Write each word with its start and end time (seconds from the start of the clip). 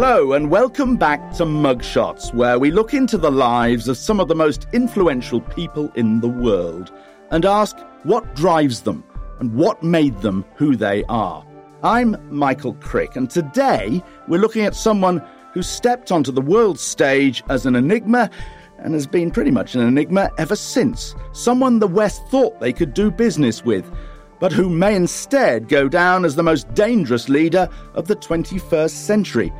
Hello, 0.00 0.32
and 0.32 0.48
welcome 0.48 0.96
back 0.96 1.32
to 1.32 1.44
Mugshots, 1.44 2.32
where 2.32 2.60
we 2.60 2.70
look 2.70 2.94
into 2.94 3.18
the 3.18 3.32
lives 3.32 3.88
of 3.88 3.96
some 3.96 4.20
of 4.20 4.28
the 4.28 4.34
most 4.36 4.68
influential 4.72 5.40
people 5.40 5.90
in 5.96 6.20
the 6.20 6.28
world 6.28 6.92
and 7.32 7.44
ask 7.44 7.76
what 8.04 8.36
drives 8.36 8.82
them 8.82 9.02
and 9.40 9.52
what 9.54 9.82
made 9.82 10.16
them 10.20 10.44
who 10.54 10.76
they 10.76 11.02
are. 11.08 11.44
I'm 11.82 12.16
Michael 12.30 12.74
Crick, 12.74 13.16
and 13.16 13.28
today 13.28 14.00
we're 14.28 14.38
looking 14.40 14.64
at 14.64 14.76
someone 14.76 15.20
who 15.52 15.62
stepped 15.62 16.12
onto 16.12 16.30
the 16.30 16.40
world 16.40 16.78
stage 16.78 17.42
as 17.48 17.66
an 17.66 17.74
enigma 17.74 18.30
and 18.78 18.94
has 18.94 19.08
been 19.08 19.32
pretty 19.32 19.50
much 19.50 19.74
an 19.74 19.80
enigma 19.80 20.30
ever 20.38 20.54
since. 20.54 21.16
Someone 21.32 21.80
the 21.80 21.88
West 21.88 22.24
thought 22.28 22.60
they 22.60 22.72
could 22.72 22.94
do 22.94 23.10
business 23.10 23.64
with, 23.64 23.90
but 24.38 24.52
who 24.52 24.70
may 24.70 24.94
instead 24.94 25.68
go 25.68 25.88
down 25.88 26.24
as 26.24 26.36
the 26.36 26.44
most 26.44 26.72
dangerous 26.74 27.28
leader 27.28 27.68
of 27.94 28.06
the 28.06 28.14
21st 28.14 28.90
century, 28.90 29.52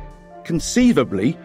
conceivably 0.49 1.37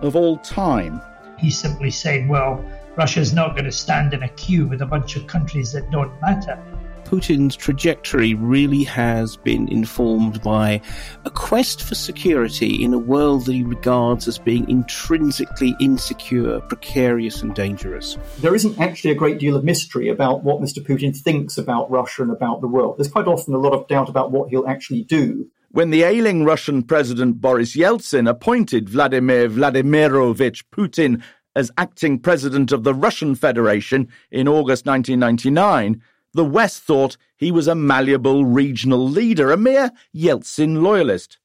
of 0.00 0.16
all 0.16 0.36
time. 0.38 1.00
He 1.38 1.48
simply 1.48 1.92
said, 1.92 2.28
well, 2.28 2.60
Russia's 2.96 3.32
not 3.32 3.54
going 3.54 3.66
to 3.66 3.70
stand 3.70 4.14
in 4.14 4.24
a 4.24 4.28
queue 4.30 4.66
with 4.66 4.82
a 4.82 4.86
bunch 4.86 5.14
of 5.14 5.28
countries 5.28 5.70
that 5.70 5.88
don't 5.92 6.10
matter. 6.20 6.60
Putin's 7.04 7.54
trajectory 7.54 8.34
really 8.34 8.82
has 8.82 9.36
been 9.36 9.68
informed 9.68 10.42
by 10.42 10.80
a 11.24 11.30
quest 11.30 11.84
for 11.84 11.94
security 11.94 12.82
in 12.82 12.92
a 12.92 12.98
world 12.98 13.46
that 13.46 13.52
he 13.52 13.62
regards 13.62 14.26
as 14.26 14.38
being 14.38 14.68
intrinsically 14.68 15.76
insecure, 15.78 16.58
precarious, 16.62 17.42
and 17.42 17.54
dangerous. 17.54 18.18
There 18.40 18.56
isn't 18.56 18.80
actually 18.80 19.12
a 19.12 19.14
great 19.14 19.38
deal 19.38 19.54
of 19.56 19.62
mystery 19.62 20.08
about 20.08 20.42
what 20.42 20.60
Mr. 20.60 20.84
Putin 20.84 21.16
thinks 21.16 21.58
about 21.58 21.92
Russia 21.92 22.22
and 22.22 22.32
about 22.32 22.60
the 22.60 22.66
world. 22.66 22.98
There's 22.98 23.06
quite 23.06 23.28
often 23.28 23.54
a 23.54 23.58
lot 23.58 23.72
of 23.72 23.86
doubt 23.86 24.08
about 24.08 24.32
what 24.32 24.50
he'll 24.50 24.66
actually 24.66 25.04
do. 25.04 25.48
When 25.70 25.90
the 25.90 26.02
ailing 26.02 26.46
Russian 26.46 26.82
President 26.82 27.42
Boris 27.42 27.76
Yeltsin 27.76 28.26
appointed 28.26 28.88
Vladimir 28.88 29.50
Vladimirovich 29.50 30.64
Putin 30.72 31.22
as 31.54 31.70
acting 31.76 32.18
president 32.18 32.72
of 32.72 32.84
the 32.84 32.94
Russian 32.94 33.34
Federation 33.34 34.08
in 34.30 34.48
August 34.48 34.86
1999, 34.86 36.02
the 36.32 36.44
West 36.44 36.84
thought 36.84 37.18
he 37.36 37.52
was 37.52 37.68
a 37.68 37.74
malleable 37.74 38.46
regional 38.46 39.06
leader, 39.06 39.52
a 39.52 39.58
mere 39.58 39.92
Yeltsin 40.16 40.80
loyalist. 40.80 41.38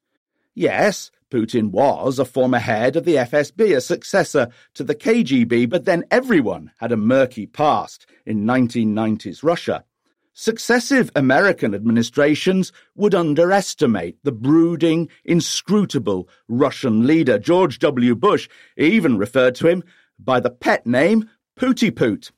Yes, 0.55 1.11
Putin 1.29 1.71
was 1.71 2.17
a 2.17 2.23
former 2.23 2.59
head 2.59 2.95
of 2.95 3.03
the 3.03 3.16
FSB, 3.16 3.75
a 3.75 3.81
successor 3.81 4.47
to 4.73 4.85
the 4.85 4.95
KGB, 4.95 5.69
but 5.69 5.83
then 5.83 6.05
everyone 6.09 6.71
had 6.77 6.94
a 6.94 6.97
murky 6.97 7.45
past 7.45 8.05
in 8.25 8.45
1990s 8.45 9.44
Russia. 9.44 9.83
Successive 10.35 11.11
American 11.15 11.75
administrations 11.75 12.71
would 12.95 13.13
underestimate 13.13 14.17
the 14.23 14.31
brooding, 14.31 15.07
inscrutable 15.23 16.27
Russian 16.47 17.05
leader. 17.05 17.37
George 17.37 17.77
W. 17.77 18.15
Bush 18.15 18.49
even 18.75 19.19
referred 19.19 19.53
to 19.55 19.67
him 19.67 19.83
by 20.17 20.39
the 20.39 20.49
pet 20.49 20.87
name 20.87 21.29
Pooty 21.55 21.95
Poot. 21.95 22.31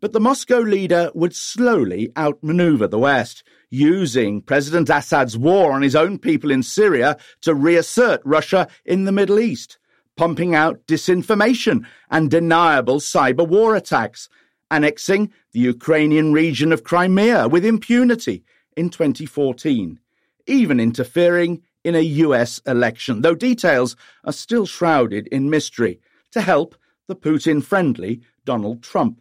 But 0.00 0.12
the 0.12 0.18
Moscow 0.18 0.58
leader 0.58 1.12
would 1.14 1.36
slowly 1.36 2.10
outmaneuver 2.16 2.88
the 2.88 2.98
West, 2.98 3.44
using 3.70 4.42
President 4.42 4.90
Assad's 4.90 5.38
war 5.38 5.70
on 5.70 5.82
his 5.82 5.94
own 5.94 6.18
people 6.18 6.50
in 6.50 6.64
Syria 6.64 7.16
to 7.42 7.54
reassert 7.54 8.20
Russia 8.24 8.66
in 8.84 9.04
the 9.04 9.12
Middle 9.12 9.38
East, 9.38 9.78
pumping 10.16 10.56
out 10.56 10.84
disinformation 10.88 11.86
and 12.10 12.28
deniable 12.28 12.98
cyber 12.98 13.46
war 13.46 13.76
attacks, 13.76 14.28
annexing 14.70 15.32
the 15.52 15.60
Ukrainian 15.60 16.32
region 16.32 16.72
of 16.72 16.84
Crimea 16.84 17.48
with 17.48 17.64
impunity 17.64 18.44
in 18.76 18.90
2014, 18.90 19.98
even 20.46 20.80
interfering 20.80 21.62
in 21.84 21.94
a 21.94 22.00
US 22.00 22.60
election, 22.66 23.22
though 23.22 23.34
details 23.34 23.96
are 24.24 24.32
still 24.32 24.66
shrouded 24.66 25.26
in 25.28 25.50
mystery, 25.50 26.00
to 26.32 26.40
help 26.40 26.76
the 27.06 27.16
Putin 27.16 27.62
friendly 27.62 28.20
Donald 28.44 28.82
Trump. 28.82 29.20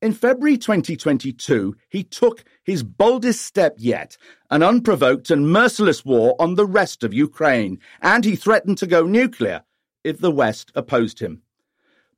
In 0.00 0.12
February 0.12 0.58
2022, 0.58 1.76
he 1.88 2.04
took 2.04 2.44
his 2.62 2.82
boldest 2.82 3.42
step 3.42 3.74
yet, 3.78 4.18
an 4.50 4.62
unprovoked 4.62 5.30
and 5.30 5.50
merciless 5.50 6.04
war 6.04 6.36
on 6.38 6.54
the 6.54 6.66
rest 6.66 7.02
of 7.02 7.14
Ukraine, 7.14 7.78
and 8.02 8.24
he 8.24 8.36
threatened 8.36 8.78
to 8.78 8.86
go 8.86 9.06
nuclear 9.06 9.62
if 10.02 10.18
the 10.18 10.30
West 10.30 10.70
opposed 10.74 11.20
him. 11.20 11.42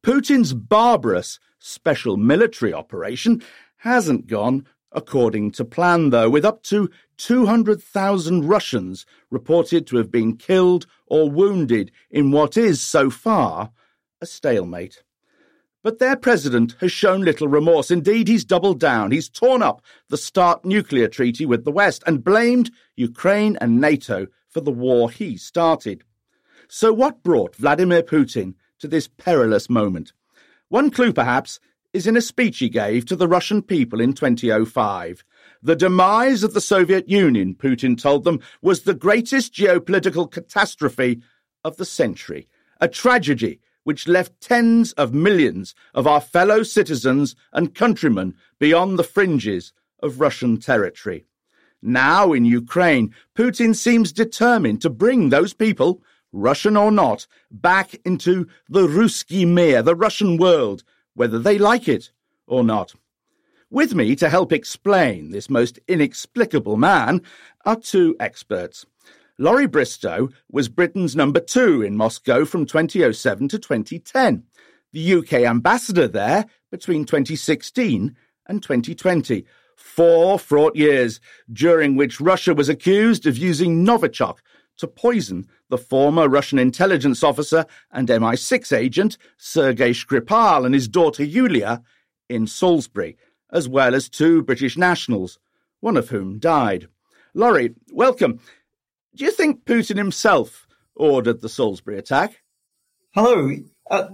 Putin's 0.03 0.53
barbarous 0.53 1.39
special 1.67 2.17
military 2.17 2.73
operation 2.73 3.43
hasn't 3.79 4.27
gone 4.27 4.67
according 4.93 5.51
to 5.53 5.65
plan, 5.65 6.11
though, 6.11 6.31
with 6.31 6.45
up 6.45 6.63
to 6.63 6.91
200,000 7.19 8.49
Russians 8.49 9.05
reported 9.31 9.87
to 9.87 9.97
have 9.97 10.11
been 10.11 10.37
killed 10.37 10.87
or 11.07 11.31
wounded 11.31 11.91
in 12.11 12.31
what 12.31 12.57
is, 12.57 12.81
so 12.81 13.11
far, 13.11 13.71
a 14.21 14.27
stalemate. 14.27 15.03
But 15.83 15.99
their 15.99 16.17
president 16.17 16.75
has 16.81 16.91
shown 16.91 17.21
little 17.21 17.47
remorse. 17.47 17.91
Indeed, 17.91 18.27
he's 18.27 18.45
doubled 18.45 18.81
down. 18.81 19.13
He's 19.13 19.29
torn 19.29 19.63
up 19.63 19.83
the 20.09 20.17
START 20.17 20.65
nuclear 20.65 21.07
treaty 21.07 21.47
with 21.47 21.65
the 21.65 21.71
West 21.71 22.03
and 22.07 22.25
blamed 22.25 22.71
Ukraine 22.97 23.57
and 23.61 23.81
NATO 23.81 24.27
for 24.49 24.61
the 24.61 24.73
war 24.73 25.11
he 25.11 25.37
started. 25.37 26.03
So, 26.69 26.93
what 26.93 27.23
brought 27.23 27.55
Vladimir 27.55 28.03
Putin 28.03 28.55
to 28.81 28.89
this 28.89 29.07
perilous 29.07 29.71
moment? 29.71 30.13
One 30.69 30.91
clue, 30.91 31.13
perhaps, 31.13 31.61
is 31.93 32.07
in 32.07 32.17
a 32.17 32.21
speech 32.21 32.59
he 32.59 32.69
gave 32.69 33.07
to 33.07 33.17
the 33.17 33.29
Russian 33.29 33.63
people 33.63 34.01
in 34.01 34.13
2005. 34.13 35.25
The 35.63 35.77
demise 35.77 36.43
of 36.43 36.55
the 36.55 36.61
Soviet 36.61 37.09
Union, 37.09 37.55
Putin 37.55 38.01
told 38.01 38.25
them, 38.25 38.41
was 38.61 38.83
the 38.83 38.95
greatest 38.95 39.55
geopolitical 39.55 40.31
catastrophe 40.31 41.23
of 41.65 41.77
the 41.77 41.85
century, 41.85 42.49
a 42.81 42.89
tragedy 42.89 43.61
which 43.85 44.09
left 44.09 44.41
tens 44.41 44.93
of 44.95 45.15
millions 45.15 45.75
of 45.95 46.07
our 46.09 46.21
fellow 46.21 46.65
citizens 46.65 47.37
and 47.53 47.75
countrymen 47.75 48.35
beyond 48.59 48.99
the 48.99 49.05
fringes 49.05 49.73
of 50.03 50.21
Russian 50.21 50.59
territory. 50.59 51.25
Now 51.81 52.33
in 52.33 52.45
Ukraine, 52.45 53.15
Putin 53.37 53.77
seems 53.77 54.13
determined 54.13 54.83
to 54.83 54.91
bring 54.91 55.29
those 55.29 55.55
people, 55.55 56.03
Russian 56.33 56.77
or 56.77 56.91
not, 56.91 57.27
back 57.51 57.95
into 58.05 58.47
the 58.69 58.87
Ruski 58.87 59.47
Mir, 59.47 59.83
the 59.83 59.95
Russian 59.95 60.37
world, 60.37 60.83
whether 61.15 61.39
they 61.39 61.59
like 61.59 61.89
it 61.89 62.11
or 62.47 62.63
not. 62.63 62.95
With 63.71 63.95
me 63.95 64.15
to 64.17 64.29
help 64.29 64.53
explain 64.53 65.31
this 65.31 65.51
most 65.51 65.79
inexplicable 65.89 66.77
man 66.77 67.23
are 67.65 67.77
two 67.77 68.15
experts. 68.21 68.87
Laurie 69.39 69.67
Bristow 69.67 70.31
was 70.51 70.69
Britain's 70.69 71.17
number 71.17 71.41
two 71.41 71.83
in 71.83 71.97
Moscow 71.97 72.45
from 72.45 72.65
2007 72.65 73.49
to 73.49 73.59
2010, 73.59 74.45
the 74.93 75.15
UK 75.15 75.33
ambassador 75.35 76.09
there 76.09 76.47
between 76.71 77.05
2016 77.05 78.17
and 78.47 78.63
2020. 78.63 79.45
Four 79.77 80.39
fraught 80.39 80.75
years 80.75 81.21
during 81.53 81.97
which 81.97 82.21
Russia 82.21 82.55
was 82.55 82.71
accused 82.71 83.27
of 83.27 83.37
using 83.37 83.85
Novichok 83.85 84.39
to 84.79 84.87
poison 84.87 85.47
the 85.69 85.79
former 85.79 86.29
Russian 86.29 86.59
intelligence 86.59 87.23
officer 87.23 87.67
and 87.91 88.09
MI6 88.09 88.77
agent 88.77 89.19
Sergei 89.37 89.91
Skripal 89.91 90.65
and 90.65 90.75
his 90.75 90.89
daughter 90.89 91.25
Yulia 91.25 91.83
in 92.29 92.47
Salisbury, 92.47 93.17
as 93.51 93.69
well 93.69 93.95
as 93.95 94.09
two 94.09 94.43
British 94.43 94.77
nationals, 94.77 95.39
one 95.81 95.97
of 95.97 96.09
whom 96.09 96.39
died. 96.39 96.89
Laurie, 97.35 97.75
welcome. 97.93 98.41
Do 99.15 99.25
you 99.25 99.31
think 99.31 99.65
Putin 99.65 99.97
himself 99.97 100.67
ordered 100.95 101.41
the 101.41 101.49
Salisbury 101.49 101.99
attack? 101.99 102.43
Hello. 103.15 103.51
Uh, 103.91 104.09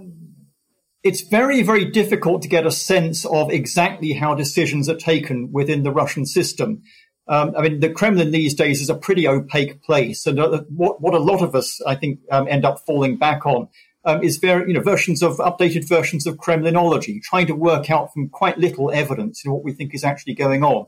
it's 1.03 1.21
very, 1.21 1.61
very 1.61 1.85
difficult 1.85 2.41
to 2.41 2.47
get 2.47 2.65
a 2.65 2.71
sense 2.71 3.25
of 3.25 3.51
exactly 3.51 4.13
how 4.13 4.35
decisions 4.35 4.87
are 4.87 4.95
taken 4.95 5.51
within 5.51 5.83
the 5.83 5.91
Russian 5.91 6.25
system. 6.25 6.83
Um, 7.27 7.53
I 7.57 7.61
mean, 7.61 7.79
the 7.79 7.89
Kremlin 7.89 8.31
these 8.31 8.53
days 8.53 8.81
is 8.81 8.89
a 8.89 8.95
pretty 8.95 9.27
opaque 9.27 9.81
place, 9.81 10.25
and 10.25 10.39
uh, 10.39 10.63
what 10.69 11.01
what 11.01 11.13
a 11.13 11.19
lot 11.19 11.41
of 11.41 11.55
us, 11.55 11.81
I 11.87 11.95
think, 11.95 12.19
um, 12.29 12.47
end 12.49 12.65
up 12.65 12.81
falling 12.85 13.17
back 13.17 13.45
on 13.45 13.69
um, 14.05 14.23
is 14.23 14.37
very, 14.37 14.67
you 14.67 14.73
know, 14.73 14.81
versions 14.81 15.23
of 15.23 15.37
updated 15.37 15.87
versions 15.87 16.27
of 16.27 16.37
Kremlinology, 16.37 17.21
trying 17.21 17.47
to 17.47 17.55
work 17.55 17.89
out 17.89 18.13
from 18.13 18.29
quite 18.29 18.57
little 18.57 18.91
evidence 18.91 19.43
you 19.43 19.49
know, 19.49 19.55
what 19.55 19.63
we 19.63 19.73
think 19.73 19.93
is 19.93 20.03
actually 20.03 20.33
going 20.33 20.63
on. 20.63 20.87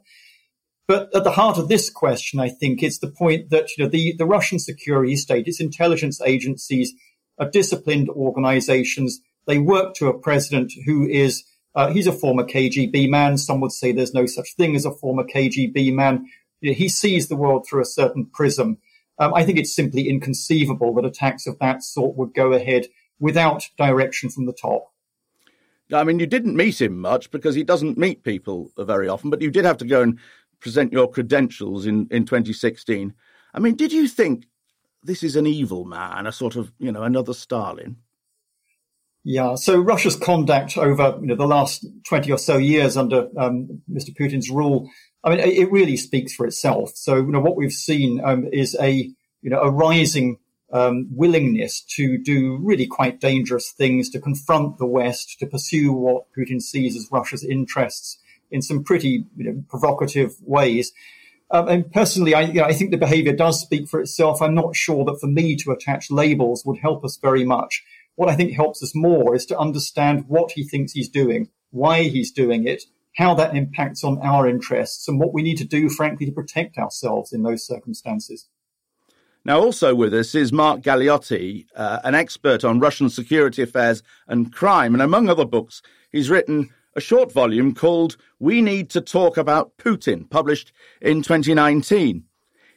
But 0.87 1.15
at 1.15 1.23
the 1.23 1.31
heart 1.31 1.57
of 1.57 1.67
this 1.67 1.89
question, 1.89 2.39
I 2.39 2.49
think, 2.49 2.83
it's 2.83 2.99
the 2.99 3.09
point 3.09 3.49
that 3.49 3.69
you 3.75 3.83
know 3.83 3.89
the, 3.89 4.13
the 4.17 4.25
Russian 4.25 4.59
security 4.59 5.15
state, 5.15 5.47
its 5.47 5.59
intelligence 5.59 6.21
agencies, 6.21 6.93
are 7.39 7.49
disciplined 7.49 8.09
organizations. 8.09 9.19
They 9.47 9.57
work 9.57 9.95
to 9.95 10.07
a 10.07 10.19
president 10.19 10.73
who 10.85 11.07
is 11.07 11.43
uh, 11.75 11.91
he's 11.91 12.07
a 12.07 12.13
former 12.13 12.43
KGB 12.43 13.09
man. 13.09 13.37
Some 13.37 13.59
would 13.61 13.71
say 13.71 13.91
there's 13.91 14.13
no 14.13 14.25
such 14.25 14.55
thing 14.55 14.75
as 14.75 14.85
a 14.85 14.91
former 14.91 15.23
KGB 15.23 15.93
man. 15.93 16.25
He 16.61 16.87
sees 16.87 17.27
the 17.27 17.35
world 17.35 17.67
through 17.67 17.81
a 17.81 17.85
certain 17.85 18.27
prism. 18.27 18.77
Um, 19.19 19.33
I 19.33 19.43
think 19.43 19.59
it's 19.59 19.75
simply 19.75 20.09
inconceivable 20.09 20.93
that 20.95 21.05
attacks 21.05 21.47
of 21.47 21.59
that 21.59 21.83
sort 21.83 22.17
would 22.17 22.33
go 22.33 22.53
ahead 22.53 22.87
without 23.19 23.69
direction 23.77 24.29
from 24.29 24.45
the 24.45 24.53
top. 24.53 24.91
I 25.93 26.03
mean, 26.03 26.19
you 26.19 26.25
didn't 26.25 26.55
meet 26.55 26.81
him 26.81 26.99
much 26.99 27.29
because 27.29 27.55
he 27.55 27.63
doesn't 27.63 27.97
meet 27.97 28.23
people 28.23 28.71
very 28.77 29.07
often, 29.07 29.29
but 29.29 29.41
you 29.41 29.51
did 29.51 29.65
have 29.65 29.77
to 29.77 29.85
go 29.85 30.01
and 30.01 30.19
present 30.59 30.91
your 30.91 31.09
credentials 31.09 31.85
in, 31.85 32.07
in 32.09 32.25
2016. 32.25 33.13
I 33.53 33.59
mean, 33.59 33.75
did 33.75 33.93
you 33.93 34.07
think 34.07 34.47
this 35.03 35.21
is 35.21 35.35
an 35.35 35.45
evil 35.45 35.85
man, 35.85 36.25
a 36.25 36.31
sort 36.31 36.55
of, 36.55 36.71
you 36.79 36.91
know, 36.91 37.03
another 37.03 37.33
Stalin? 37.33 37.97
Yeah, 39.27 39.55
so 39.55 39.79
Russia's 39.79 40.15
conduct 40.15 40.77
over 40.77 41.17
you 41.19 41.25
know, 41.25 41.35
the 41.35 41.47
last 41.47 41.83
20 42.07 42.31
or 42.31 42.37
so 42.37 42.57
years 42.57 42.95
under 42.95 43.27
um, 43.37 43.81
Mr. 43.91 44.15
Putin's 44.15 44.51
rule, 44.51 44.87
I 45.23 45.31
mean, 45.31 45.39
it 45.39 45.71
really 45.71 45.97
speaks 45.97 46.35
for 46.35 46.45
itself. 46.45 46.91
So, 46.93 47.15
you 47.15 47.31
know, 47.31 47.39
what 47.39 47.55
we've 47.55 47.71
seen 47.71 48.21
um, 48.23 48.47
is 48.53 48.77
a, 48.79 48.91
you 48.91 49.49
know, 49.49 49.61
a 49.61 49.71
rising 49.71 50.37
um, 50.71 51.07
willingness 51.09 51.81
to 51.95 52.19
do 52.19 52.59
really 52.61 52.85
quite 52.85 53.19
dangerous 53.19 53.71
things, 53.71 54.11
to 54.11 54.21
confront 54.21 54.77
the 54.77 54.85
West, 54.85 55.37
to 55.39 55.47
pursue 55.47 55.91
what 55.91 56.25
Putin 56.37 56.61
sees 56.61 56.95
as 56.95 57.09
Russia's 57.11 57.43
interests 57.43 58.19
in 58.51 58.61
some 58.61 58.83
pretty 58.83 59.25
you 59.35 59.43
know, 59.43 59.63
provocative 59.67 60.35
ways. 60.41 60.93
Um, 61.49 61.67
and 61.67 61.91
personally, 61.91 62.35
I, 62.35 62.41
you 62.41 62.53
know, 62.61 62.65
I 62.65 62.73
think 62.73 62.91
the 62.91 62.97
behaviour 62.97 63.33
does 63.33 63.59
speak 63.59 63.89
for 63.89 63.99
itself. 63.99 64.39
I'm 64.39 64.53
not 64.53 64.75
sure 64.75 65.03
that 65.05 65.19
for 65.19 65.27
me 65.27 65.55
to 65.57 65.71
attach 65.71 66.11
labels 66.11 66.63
would 66.63 66.77
help 66.77 67.03
us 67.03 67.17
very 67.17 67.43
much. 67.43 67.83
What 68.15 68.29
I 68.29 68.35
think 68.35 68.53
helps 68.53 68.81
us 68.81 68.95
more 68.95 69.35
is 69.35 69.45
to 69.47 69.57
understand 69.57 70.25
what 70.27 70.51
he 70.51 70.63
thinks 70.63 70.93
he's 70.93 71.09
doing, 71.09 71.49
why 71.71 72.03
he's 72.03 72.31
doing 72.31 72.67
it, 72.67 72.83
how 73.17 73.33
that 73.35 73.55
impacts 73.55 74.03
on 74.03 74.19
our 74.19 74.47
interests, 74.47 75.07
and 75.07 75.19
what 75.19 75.33
we 75.33 75.41
need 75.41 75.57
to 75.57 75.65
do, 75.65 75.89
frankly, 75.89 76.25
to 76.25 76.31
protect 76.31 76.77
ourselves 76.77 77.33
in 77.33 77.43
those 77.43 77.65
circumstances. 77.65 78.47
Now, 79.43 79.59
also 79.59 79.93
with 79.93 80.13
us 80.13 80.33
is 80.33 80.51
Mark 80.51 80.81
Galeotti, 80.81 81.67
uh, 81.75 81.99
an 82.03 82.15
expert 82.15 82.63
on 82.63 82.79
Russian 82.79 83.09
security 83.09 83.61
affairs 83.61 84.01
and 84.27 84.51
crime. 84.51 84.95
And 84.95 85.03
among 85.03 85.29
other 85.29 85.45
books, 85.45 85.83
he's 86.11 86.31
written 86.31 86.71
a 86.95 87.01
short 87.01 87.31
volume 87.31 87.75
called 87.75 88.17
We 88.39 88.61
Need 88.61 88.89
to 88.91 89.01
Talk 89.01 89.37
About 89.37 89.77
Putin, 89.77 90.27
published 90.29 90.71
in 90.99 91.21
2019. 91.21 92.23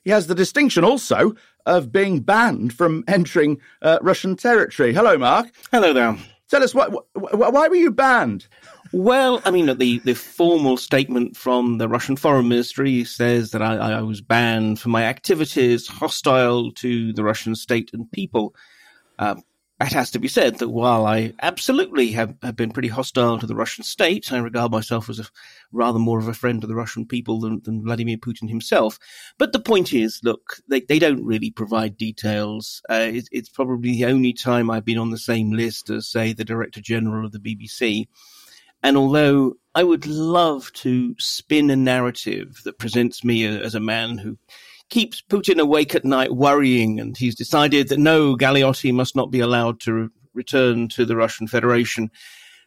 He 0.05 0.11
has 0.11 0.27
the 0.27 0.35
distinction 0.35 0.85
also 0.85 1.35
of 1.67 1.93
being 1.93 2.21
banned 2.21 2.73
from 2.73 3.05
entering 3.06 3.61
uh, 3.83 3.99
Russian 4.00 4.37
territory. 4.37 4.93
Hello, 4.95 5.19
Mark. 5.19 5.49
Hello 5.71 5.93
there. 5.93 6.17
Tell 6.49 6.62
us, 6.62 6.75
why, 6.75 6.87
why 7.15 7.69
were 7.69 7.75
you 7.75 7.91
banned? 7.91 8.47
Well, 8.93 9.43
I 9.45 9.50
mean, 9.50 9.67
the, 9.77 9.99
the 9.99 10.15
formal 10.15 10.79
statement 10.79 11.37
from 11.37 11.77
the 11.77 11.89
Russian 11.89 12.17
Foreign 12.17 12.49
Ministry 12.49 13.05
says 13.05 13.50
that 13.50 13.61
I, 13.61 13.77
I 13.77 14.00
was 14.00 14.23
banned 14.23 14.81
for 14.81 14.89
my 14.89 15.05
activities 15.05 15.87
hostile 15.87 16.73
to 16.73 17.12
the 17.12 17.23
Russian 17.23 17.55
state 17.55 17.91
and 17.93 18.11
people. 18.11 18.55
Uh, 19.19 19.35
it 19.81 19.93
has 19.93 20.11
to 20.11 20.19
be 20.19 20.27
said 20.27 20.59
that 20.59 20.71
while 20.71 21.07
I 21.07 21.35
absolutely 21.41 22.09
have, 22.13 22.35
have 22.43 22.57
been 22.57 22.73
pretty 22.73 22.89
hostile 22.89 23.39
to 23.39 23.47
the 23.47 23.55
Russian 23.55 23.85
state, 23.85 24.33
I 24.33 24.39
regard 24.39 24.73
myself 24.73 25.09
as 25.09 25.21
a 25.21 25.27
rather 25.71 26.01
more 26.01 26.19
of 26.19 26.27
a 26.27 26.35
friend 26.35 26.65
of 26.65 26.69
the 26.69 26.75
Russian 26.75 27.07
people 27.07 27.39
than, 27.39 27.61
than 27.63 27.85
Vladimir 27.85 28.17
Putin 28.17 28.49
himself. 28.49 28.99
But 29.39 29.53
the 29.53 29.61
point 29.61 29.93
is, 29.93 30.21
look, 30.25 30.57
they, 30.69 30.81
they 30.81 30.99
don't 30.99 31.25
really 31.25 31.53
provide 31.53 31.97
details. 31.97 32.83
Uh, 32.91 33.09
it, 33.13 33.29
it's 33.31 33.49
probably 33.49 33.93
the 33.93 34.07
only 34.07 34.33
time 34.33 34.69
I've 34.69 34.85
been 34.85 34.99
on 34.99 35.11
the 35.11 35.19
same 35.19 35.53
list 35.53 35.91
as, 35.91 36.09
say, 36.09 36.33
the 36.33 36.45
Director 36.45 36.81
General 36.81 37.27
of 37.27 37.33
the 37.33 37.39
BBC. 37.39 38.09
And 38.83 38.97
although 38.97 39.55
I 39.77 39.85
would 39.85 40.07
love 40.07 40.73
to 40.75 41.15
spin 41.19 41.71
a 41.71 41.77
narrative 41.77 42.63
that 42.65 42.79
presents 42.79 43.23
me 43.23 43.45
as 43.45 43.77
a 43.77 43.81
man 43.81 44.19
who 44.19 44.39
keeps 44.90 45.23
Putin 45.23 45.61
awake 45.61 45.94
at 45.94 46.05
night 46.05 46.35
worrying, 46.35 47.00
and 47.00 47.17
he's 47.17 47.35
decided 47.35 47.88
that 47.88 47.99
no, 47.99 48.37
Galeotti 48.37 48.93
must 48.93 49.17
not 49.17 49.31
be 49.31 49.40
allowed 49.40 49.81
to 49.81 49.93
re- 49.93 50.08
return 50.35 50.88
to 50.88 51.05
the 51.05 51.17
Russian 51.17 51.46
Federation. 51.46 52.11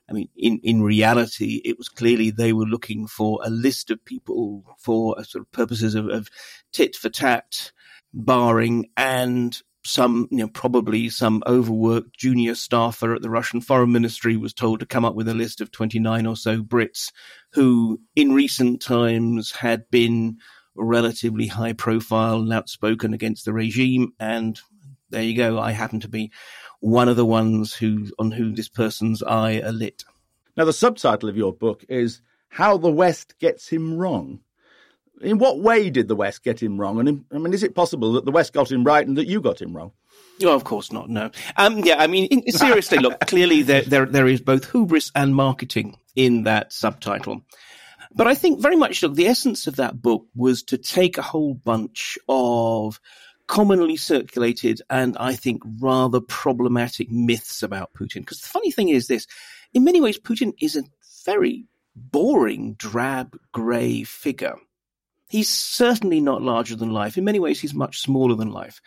I 0.09 0.13
mean, 0.13 0.29
in, 0.35 0.59
in 0.63 0.83
reality, 0.83 1.61
it 1.63 1.77
was 1.77 1.89
clearly 1.89 2.31
they 2.31 2.53
were 2.53 2.65
looking 2.65 3.07
for 3.07 3.39
a 3.43 3.49
list 3.49 3.89
of 3.91 4.03
people 4.03 4.65
for 4.77 5.17
uh, 5.17 5.23
sort 5.23 5.43
of 5.43 5.51
purposes 5.51 5.95
of, 5.95 6.07
of 6.09 6.29
tit 6.73 6.95
for 6.95 7.09
tat, 7.09 7.71
barring 8.13 8.89
and 8.97 9.61
some, 9.83 10.27
you 10.29 10.37
know, 10.37 10.47
probably 10.47 11.09
some 11.09 11.41
overworked 11.47 12.15
junior 12.17 12.55
staffer 12.55 13.15
at 13.15 13.21
the 13.21 13.29
Russian 13.29 13.61
foreign 13.61 13.91
ministry 13.91 14.37
was 14.37 14.53
told 14.53 14.79
to 14.79 14.85
come 14.85 15.05
up 15.05 15.15
with 15.15 15.27
a 15.27 15.33
list 15.33 15.59
of 15.61 15.71
29 15.71 16.27
or 16.27 16.35
so 16.35 16.61
Brits 16.61 17.11
who 17.53 17.99
in 18.15 18.33
recent 18.33 18.81
times 18.81 19.51
had 19.51 19.89
been 19.89 20.37
relatively 20.83 21.47
high 21.47 21.73
profile 21.73 22.39
and 22.39 22.51
outspoken 22.51 23.13
against 23.13 23.45
the 23.45 23.53
regime. 23.53 24.13
And 24.19 24.59
there 25.09 25.23
you 25.23 25.35
go. 25.35 25.59
I 25.59 25.71
happen 25.71 25.99
to 26.01 26.09
be 26.09 26.31
one 26.79 27.09
of 27.09 27.15
the 27.15 27.25
ones 27.25 27.73
who, 27.73 28.07
on 28.17 28.31
whom 28.31 28.55
this 28.55 28.69
person's 28.69 29.21
eye 29.21 29.61
are 29.61 29.71
lit. 29.71 30.03
Now, 30.57 30.65
the 30.65 30.73
subtitle 30.73 31.29
of 31.29 31.37
your 31.37 31.53
book 31.53 31.85
is 31.87 32.21
How 32.49 32.77
the 32.77 32.91
West 32.91 33.39
Gets 33.39 33.69
Him 33.69 33.97
Wrong. 33.97 34.41
In 35.21 35.37
what 35.37 35.59
way 35.59 35.89
did 35.89 36.07
the 36.07 36.15
West 36.15 36.43
get 36.43 36.61
him 36.61 36.81
wrong? 36.81 36.99
And 36.99 37.25
I 37.31 37.37
mean, 37.37 37.53
is 37.53 37.61
it 37.61 37.75
possible 37.75 38.13
that 38.13 38.25
the 38.25 38.31
West 38.31 38.53
got 38.53 38.71
him 38.71 38.83
right 38.83 39.05
and 39.05 39.17
that 39.17 39.27
you 39.27 39.39
got 39.39 39.61
him 39.61 39.75
wrong? 39.75 39.91
Oh, 40.43 40.55
of 40.55 40.63
course 40.63 40.91
not. 40.91 41.09
No. 41.09 41.29
Um, 41.57 41.79
yeah, 41.79 41.97
I 41.99 42.07
mean, 42.07 42.25
in, 42.25 42.51
seriously, 42.51 42.97
look, 42.97 43.19
clearly 43.27 43.61
there, 43.61 43.83
there, 43.83 44.05
there 44.07 44.27
is 44.27 44.41
both 44.41 44.71
hubris 44.71 45.11
and 45.13 45.35
marketing 45.35 45.97
in 46.15 46.43
that 46.43 46.73
subtitle. 46.73 47.43
But 48.13 48.27
I 48.27 48.35
think 48.35 48.59
very 48.59 48.75
much, 48.75 49.01
look, 49.01 49.15
the 49.15 49.27
essence 49.27 49.67
of 49.67 49.77
that 49.77 50.01
book 50.01 50.25
was 50.35 50.63
to 50.63 50.77
take 50.77 51.17
a 51.17 51.23
whole 51.23 51.53
bunch 51.53 52.17
of 52.27 52.99
commonly 53.47 53.97
circulated 53.97 54.81
and 54.89 55.17
I 55.17 55.33
think 55.33 55.61
rather 55.79 56.21
problematic 56.21 57.09
myths 57.11 57.63
about 57.63 57.93
Putin. 57.93 58.21
Because 58.21 58.41
the 58.41 58.49
funny 58.49 58.71
thing 58.71 58.89
is 58.89 59.07
this, 59.07 59.27
in 59.73 59.83
many 59.83 60.01
ways, 60.01 60.19
Putin 60.19 60.53
is 60.61 60.75
a 60.75 60.83
very 61.25 61.65
boring, 61.95 62.73
drab, 62.73 63.37
grey 63.51 64.03
figure. 64.03 64.55
He's 65.29 65.49
certainly 65.49 66.19
not 66.19 66.41
larger 66.41 66.75
than 66.75 66.91
life. 66.91 67.17
In 67.17 67.23
many 67.23 67.39
ways, 67.39 67.61
he's 67.61 67.73
much 67.73 67.99
smaller 68.01 68.35
than 68.35 68.51
life. 68.51 68.81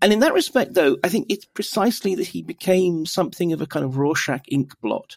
And 0.00 0.12
in 0.12 0.20
that 0.20 0.34
respect, 0.34 0.74
though, 0.74 0.96
I 1.02 1.08
think 1.08 1.26
it's 1.28 1.46
precisely 1.46 2.14
that 2.16 2.28
he 2.28 2.42
became 2.42 3.06
something 3.06 3.52
of 3.52 3.60
a 3.60 3.66
kind 3.66 3.84
of 3.84 3.96
Rorschach 3.96 4.44
ink 4.48 4.72
blot 4.80 5.16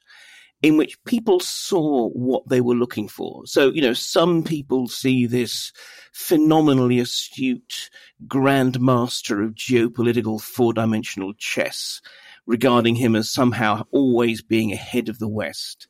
in 0.61 0.77
which 0.77 1.03
people 1.05 1.39
saw 1.39 2.09
what 2.09 2.47
they 2.47 2.61
were 2.61 2.75
looking 2.75 3.07
for. 3.07 3.45
So, 3.45 3.71
you 3.71 3.81
know, 3.81 3.93
some 3.93 4.43
people 4.43 4.87
see 4.87 5.25
this 5.25 5.71
phenomenally 6.13 6.99
astute 6.99 7.89
grandmaster 8.27 9.43
of 9.43 9.55
geopolitical 9.55 10.39
four 10.39 10.73
dimensional 10.73 11.33
chess, 11.33 12.01
regarding 12.45 12.95
him 12.95 13.15
as 13.15 13.29
somehow 13.29 13.83
always 13.91 14.41
being 14.41 14.71
ahead 14.71 15.09
of 15.09 15.19
the 15.19 15.27
West. 15.27 15.87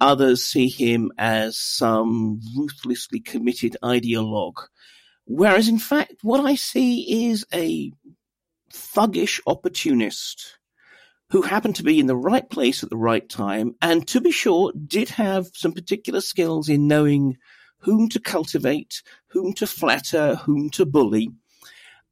Others 0.00 0.42
see 0.42 0.68
him 0.68 1.12
as 1.18 1.56
some 1.56 2.40
ruthlessly 2.56 3.20
committed 3.20 3.76
ideologue. 3.82 4.66
Whereas 5.26 5.68
in 5.68 5.78
fact, 5.78 6.14
what 6.22 6.44
I 6.44 6.54
see 6.54 7.26
is 7.28 7.44
a 7.52 7.92
thuggish 8.72 9.40
opportunist 9.46 10.56
who 11.30 11.42
happened 11.42 11.76
to 11.76 11.82
be 11.82 11.98
in 11.98 12.06
the 12.06 12.16
right 12.16 12.48
place 12.50 12.82
at 12.82 12.90
the 12.90 12.96
right 12.96 13.28
time, 13.28 13.74
and 13.80 14.06
to 14.08 14.20
be 14.20 14.32
sure, 14.32 14.72
did 14.86 15.08
have 15.10 15.48
some 15.54 15.72
particular 15.72 16.20
skills 16.20 16.68
in 16.68 16.88
knowing 16.88 17.36
whom 17.78 18.08
to 18.08 18.20
cultivate, 18.20 19.02
whom 19.28 19.52
to 19.54 19.66
flatter, 19.66 20.34
whom 20.36 20.70
to 20.70 20.84
bully. 20.84 21.30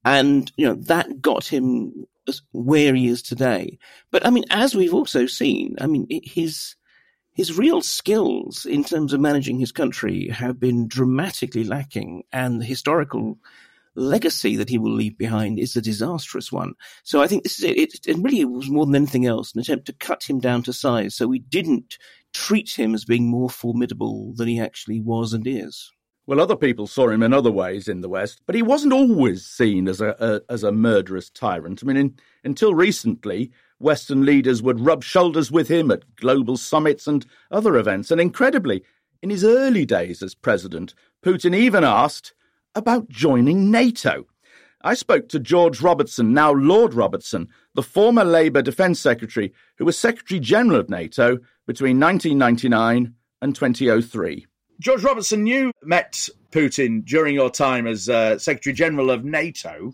And, 0.04 0.50
you 0.56 0.66
know, 0.66 0.76
that 0.86 1.20
got 1.20 1.44
him 1.44 2.06
where 2.52 2.94
he 2.94 3.08
is 3.08 3.22
today. 3.22 3.78
But 4.10 4.24
I 4.24 4.30
mean, 4.30 4.44
as 4.50 4.74
we've 4.74 4.94
also 4.94 5.26
seen, 5.26 5.76
I 5.80 5.86
mean, 5.86 6.06
his, 6.10 6.76
his 7.32 7.58
real 7.58 7.80
skills 7.82 8.66
in 8.66 8.84
terms 8.84 9.12
of 9.12 9.20
managing 9.20 9.58
his 9.58 9.72
country 9.72 10.28
have 10.28 10.60
been 10.60 10.88
dramatically 10.88 11.64
lacking 11.64 12.22
and 12.32 12.60
the 12.60 12.64
historical 12.64 13.38
legacy 13.98 14.56
that 14.56 14.68
he 14.68 14.78
will 14.78 14.94
leave 14.94 15.18
behind 15.18 15.58
is 15.58 15.76
a 15.76 15.82
disastrous 15.82 16.52
one. 16.52 16.74
So 17.02 17.20
I 17.20 17.26
think 17.26 17.42
this 17.42 17.58
is 17.58 17.64
it. 17.64 17.76
It, 17.76 18.06
it 18.06 18.18
really 18.18 18.44
was 18.44 18.70
more 18.70 18.86
than 18.86 18.94
anything 18.94 19.26
else 19.26 19.52
an 19.52 19.60
attempt 19.60 19.86
to 19.86 19.92
cut 19.92 20.22
him 20.28 20.40
down 20.40 20.62
to 20.64 20.72
size. 20.72 21.14
So 21.14 21.26
we 21.26 21.40
didn't 21.40 21.98
treat 22.32 22.78
him 22.78 22.94
as 22.94 23.04
being 23.04 23.26
more 23.26 23.50
formidable 23.50 24.32
than 24.34 24.48
he 24.48 24.60
actually 24.60 25.00
was 25.00 25.32
and 25.32 25.46
is. 25.46 25.90
Well, 26.26 26.40
other 26.40 26.56
people 26.56 26.86
saw 26.86 27.08
him 27.08 27.22
in 27.22 27.32
other 27.32 27.50
ways 27.50 27.88
in 27.88 28.02
the 28.02 28.08
West, 28.08 28.42
but 28.44 28.54
he 28.54 28.60
wasn't 28.60 28.92
always 28.92 29.46
seen 29.46 29.88
as 29.88 30.02
a, 30.02 30.14
a 30.20 30.52
as 30.52 30.62
a 30.62 30.70
murderous 30.70 31.30
tyrant. 31.30 31.80
I 31.82 31.86
mean, 31.86 31.96
in, 31.96 32.14
until 32.44 32.74
recently, 32.74 33.50
Western 33.78 34.26
leaders 34.26 34.62
would 34.62 34.78
rub 34.78 35.02
shoulders 35.02 35.50
with 35.50 35.68
him 35.68 35.90
at 35.90 36.16
global 36.16 36.58
summits 36.58 37.06
and 37.06 37.24
other 37.50 37.76
events. 37.78 38.10
And 38.10 38.20
incredibly, 38.20 38.84
in 39.22 39.30
his 39.30 39.42
early 39.42 39.86
days 39.86 40.22
as 40.22 40.34
president, 40.34 40.94
Putin 41.24 41.56
even 41.56 41.82
asked 41.82 42.34
about 42.78 43.08
joining 43.08 43.70
NATO. 43.70 44.26
I 44.82 44.94
spoke 44.94 45.28
to 45.30 45.40
George 45.40 45.82
Robertson, 45.82 46.32
now 46.32 46.52
Lord 46.52 46.94
Robertson, 46.94 47.48
the 47.74 47.82
former 47.82 48.24
Labour 48.24 48.62
Defence 48.62 49.00
Secretary, 49.00 49.52
who 49.76 49.84
was 49.84 49.98
Secretary 49.98 50.38
General 50.38 50.80
of 50.80 50.88
NATO 50.88 51.38
between 51.66 51.98
1999 51.98 53.14
and 53.42 53.54
2003. 53.54 54.46
George 54.80 55.02
Robertson, 55.02 55.46
you 55.46 55.72
met 55.82 56.28
Putin 56.52 57.04
during 57.04 57.34
your 57.34 57.50
time 57.50 57.86
as 57.88 58.08
uh, 58.08 58.38
Secretary 58.38 58.72
General 58.72 59.10
of 59.10 59.24
NATO. 59.24 59.92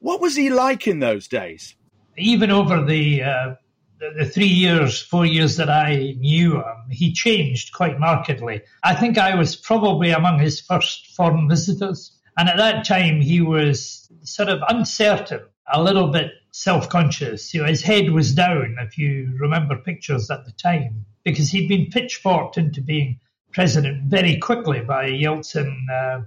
What 0.00 0.20
was 0.20 0.36
he 0.36 0.50
like 0.50 0.86
in 0.86 1.00
those 1.00 1.26
days? 1.26 1.74
Even 2.18 2.50
over 2.50 2.84
the, 2.84 3.22
uh, 3.22 3.54
the, 3.98 4.24
three 4.26 4.46
years, 4.46 5.00
four 5.00 5.26
years 5.26 5.56
that 5.56 5.70
I 5.70 6.14
knew 6.18 6.56
him, 6.56 6.90
he 6.90 7.12
changed 7.12 7.72
quite 7.72 7.98
markedly. 7.98 8.62
I 8.82 8.94
think 8.94 9.18
I 9.18 9.34
was 9.34 9.56
probably 9.56 10.10
among 10.10 10.38
his 10.38 10.60
first 10.60 11.14
foreign 11.14 11.48
visitors. 11.48 12.12
And 12.36 12.48
at 12.48 12.56
that 12.56 12.84
time, 12.84 13.20
he 13.20 13.40
was 13.40 14.10
sort 14.24 14.48
of 14.48 14.60
uncertain 14.68 15.42
a 15.72 15.82
little 15.82 16.08
bit 16.08 16.32
self 16.50 16.88
conscious. 16.88 17.54
You 17.54 17.62
know, 17.62 17.68
his 17.68 17.82
head 17.82 18.10
was 18.10 18.34
down, 18.34 18.76
if 18.80 18.98
you 18.98 19.36
remember 19.38 19.76
pictures 19.76 20.30
at 20.30 20.44
the 20.44 20.52
time, 20.52 21.06
because 21.24 21.50
he'd 21.50 21.68
been 21.68 21.86
pitchforked 21.86 22.58
into 22.58 22.80
being 22.80 23.20
president 23.52 24.10
very 24.10 24.38
quickly 24.38 24.80
by 24.80 25.08
Yeltsin 25.08 25.72
uh, 25.90 26.22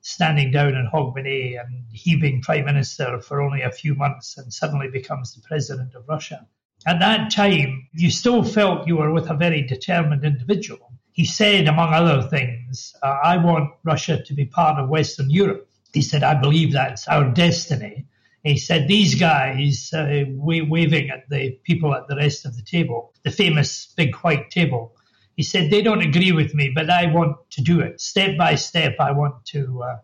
standing 0.00 0.50
down 0.50 0.74
in 0.74 0.90
Hogmanay 0.92 1.58
and 1.58 1.84
he 1.90 2.16
being 2.16 2.42
prime 2.42 2.64
minister 2.66 3.20
for 3.20 3.40
only 3.40 3.62
a 3.62 3.70
few 3.70 3.94
months 3.94 4.36
and 4.36 4.52
suddenly 4.52 4.88
becomes 4.88 5.34
the 5.34 5.40
president 5.40 5.94
of 5.94 6.04
Russia. 6.08 6.46
At 6.86 7.00
that 7.00 7.30
time, 7.30 7.88
you 7.92 8.10
still 8.10 8.44
felt 8.44 8.86
you 8.86 8.96
were 8.96 9.12
with 9.12 9.30
a 9.30 9.34
very 9.34 9.62
determined 9.62 10.24
individual. 10.24 10.92
He 11.12 11.24
said, 11.24 11.68
among 11.68 11.94
other 11.94 12.28
things, 12.28 12.94
uh, 13.02 13.06
I 13.06 13.36
want 13.38 13.70
Russia 13.84 14.22
to 14.22 14.34
be 14.34 14.44
part 14.44 14.78
of 14.78 14.88
Western 14.88 15.30
Europe. 15.30 15.68
He 15.92 16.02
said, 16.02 16.22
I 16.22 16.34
believe 16.34 16.72
that's 16.72 17.06
our 17.08 17.30
destiny. 17.30 18.06
He 18.42 18.58
said, 18.58 18.88
These 18.88 19.14
guys 19.14 19.90
uh, 19.94 20.24
waving 20.28 21.08
at 21.08 21.28
the 21.30 21.52
people 21.64 21.94
at 21.94 22.08
the 22.08 22.16
rest 22.16 22.44
of 22.44 22.56
the 22.56 22.62
table, 22.62 23.14
the 23.22 23.30
famous 23.30 23.86
big 23.96 24.14
white 24.16 24.50
table, 24.50 24.92
he 25.36 25.42
said, 25.42 25.70
They 25.70 25.80
don't 25.80 26.02
agree 26.02 26.32
with 26.32 26.54
me, 26.54 26.70
but 26.74 26.90
I 26.90 27.06
want 27.06 27.36
to 27.52 27.62
do 27.62 27.80
it. 27.80 28.00
Step 28.00 28.36
by 28.36 28.56
step, 28.56 28.96
I 29.00 29.12
want 29.12 29.46
to 29.46 29.82
uh, 29.82 29.96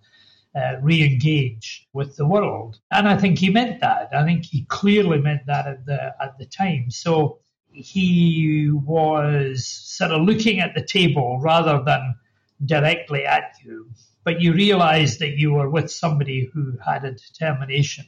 uh, 0.54 0.76
re 0.82 1.02
engage 1.02 1.86
with 1.92 2.16
the 2.16 2.26
world. 2.26 2.80
And 2.90 3.08
I 3.08 3.16
think 3.16 3.38
he 3.38 3.50
meant 3.50 3.80
that. 3.80 4.10
I 4.12 4.24
think 4.24 4.44
he 4.44 4.64
clearly 4.66 5.18
meant 5.18 5.46
that 5.46 5.66
at 5.66 5.86
the, 5.86 6.14
at 6.20 6.38
the 6.38 6.46
time. 6.46 6.90
So 6.90 7.38
he 7.72 8.70
was 8.72 9.66
sort 9.66 10.10
of 10.10 10.22
looking 10.22 10.60
at 10.60 10.74
the 10.74 10.84
table 10.84 11.38
rather 11.40 11.82
than 11.84 12.14
directly 12.64 13.24
at 13.24 13.54
you. 13.64 13.90
But 14.24 14.40
you 14.40 14.52
realized 14.52 15.18
that 15.20 15.38
you 15.38 15.52
were 15.52 15.70
with 15.70 15.90
somebody 15.90 16.50
who 16.52 16.76
had 16.84 17.04
a 17.04 17.12
determination 17.12 18.06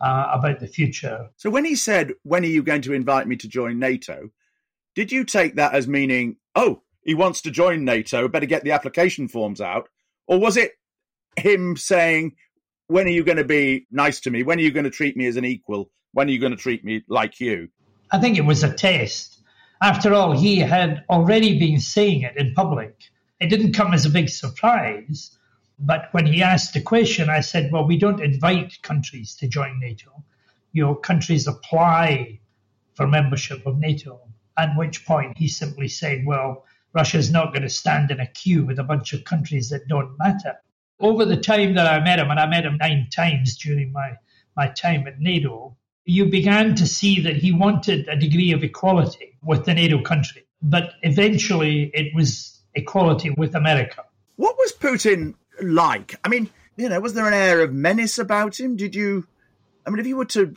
uh, 0.00 0.26
about 0.32 0.60
the 0.60 0.66
future. 0.66 1.28
So 1.36 1.50
when 1.50 1.64
he 1.64 1.74
said, 1.74 2.12
When 2.22 2.44
are 2.44 2.48
you 2.48 2.62
going 2.62 2.82
to 2.82 2.92
invite 2.92 3.26
me 3.26 3.36
to 3.36 3.48
join 3.48 3.78
NATO? 3.78 4.30
Did 4.94 5.12
you 5.12 5.24
take 5.24 5.54
that 5.54 5.74
as 5.74 5.86
meaning, 5.86 6.36
oh, 6.54 6.82
he 7.02 7.14
wants 7.14 7.40
to 7.42 7.50
join 7.50 7.84
NATO, 7.84 8.28
better 8.28 8.46
get 8.46 8.64
the 8.64 8.72
application 8.72 9.28
forms 9.28 9.60
out? 9.60 9.88
Or 10.26 10.38
was 10.38 10.56
it 10.56 10.72
him 11.38 11.76
saying, 11.76 12.36
when 12.88 13.06
are 13.06 13.10
you 13.10 13.24
going 13.24 13.38
to 13.38 13.44
be 13.44 13.86
nice 13.90 14.20
to 14.20 14.30
me? 14.30 14.42
When 14.42 14.58
are 14.58 14.62
you 14.62 14.70
going 14.70 14.84
to 14.84 14.90
treat 14.90 15.16
me 15.16 15.26
as 15.26 15.36
an 15.36 15.44
equal? 15.44 15.90
When 16.12 16.28
are 16.28 16.30
you 16.30 16.40
going 16.40 16.52
to 16.52 16.58
treat 16.58 16.84
me 16.84 17.04
like 17.08 17.38
you? 17.40 17.68
I 18.10 18.18
think 18.18 18.38
it 18.38 18.44
was 18.44 18.62
a 18.62 18.72
test. 18.72 19.42
After 19.82 20.14
all, 20.14 20.32
he 20.32 20.58
had 20.58 21.04
already 21.08 21.58
been 21.58 21.80
saying 21.80 22.22
it 22.22 22.36
in 22.36 22.54
public. 22.54 22.94
It 23.40 23.48
didn't 23.48 23.74
come 23.74 23.94
as 23.94 24.06
a 24.06 24.10
big 24.10 24.28
surprise. 24.28 25.38
But 25.78 26.08
when 26.12 26.26
he 26.26 26.42
asked 26.42 26.74
the 26.74 26.80
question, 26.80 27.30
I 27.30 27.40
said, 27.40 27.70
well, 27.70 27.86
we 27.86 27.98
don't 27.98 28.20
invite 28.20 28.82
countries 28.82 29.36
to 29.36 29.46
join 29.46 29.78
NATO. 29.78 30.24
You 30.72 30.86
know, 30.86 30.94
countries 30.94 31.46
apply 31.46 32.40
for 32.94 33.06
membership 33.06 33.64
of 33.64 33.78
NATO. 33.78 34.20
At 34.56 34.76
which 34.76 35.06
point 35.06 35.38
he 35.38 35.46
simply 35.46 35.86
said, 35.86 36.26
well, 36.26 36.64
Russia's 36.94 37.30
not 37.30 37.52
going 37.52 37.62
to 37.62 37.68
stand 37.68 38.10
in 38.10 38.18
a 38.18 38.26
queue 38.26 38.64
with 38.64 38.80
a 38.80 38.82
bunch 38.82 39.12
of 39.12 39.22
countries 39.22 39.68
that 39.68 39.86
don't 39.86 40.18
matter. 40.18 40.56
Over 41.00 41.24
the 41.24 41.36
time 41.36 41.74
that 41.74 41.86
I 41.86 42.02
met 42.02 42.18
him, 42.18 42.30
and 42.30 42.40
I 42.40 42.46
met 42.46 42.64
him 42.64 42.76
nine 42.78 43.08
times 43.14 43.56
during 43.56 43.92
my, 43.92 44.16
my 44.56 44.68
time 44.68 45.06
at 45.06 45.20
NATO, 45.20 45.76
you 46.04 46.26
began 46.26 46.74
to 46.76 46.86
see 46.86 47.20
that 47.20 47.36
he 47.36 47.52
wanted 47.52 48.08
a 48.08 48.16
degree 48.16 48.52
of 48.52 48.64
equality 48.64 49.36
with 49.42 49.64
the 49.64 49.74
NATO 49.74 50.02
country. 50.02 50.44
But 50.62 50.92
eventually 51.02 51.90
it 51.94 52.14
was 52.14 52.60
equality 52.74 53.30
with 53.30 53.54
America. 53.54 54.04
What 54.36 54.56
was 54.56 54.72
Putin 54.72 55.34
like? 55.62 56.18
I 56.24 56.28
mean, 56.28 56.50
you 56.76 56.88
know, 56.88 57.00
was 57.00 57.14
there 57.14 57.26
an 57.26 57.34
air 57.34 57.60
of 57.60 57.72
menace 57.72 58.18
about 58.18 58.58
him? 58.58 58.76
Did 58.76 58.94
you, 58.94 59.26
I 59.86 59.90
mean, 59.90 59.98
if 60.00 60.06
you 60.06 60.16
were 60.16 60.24
to 60.26 60.54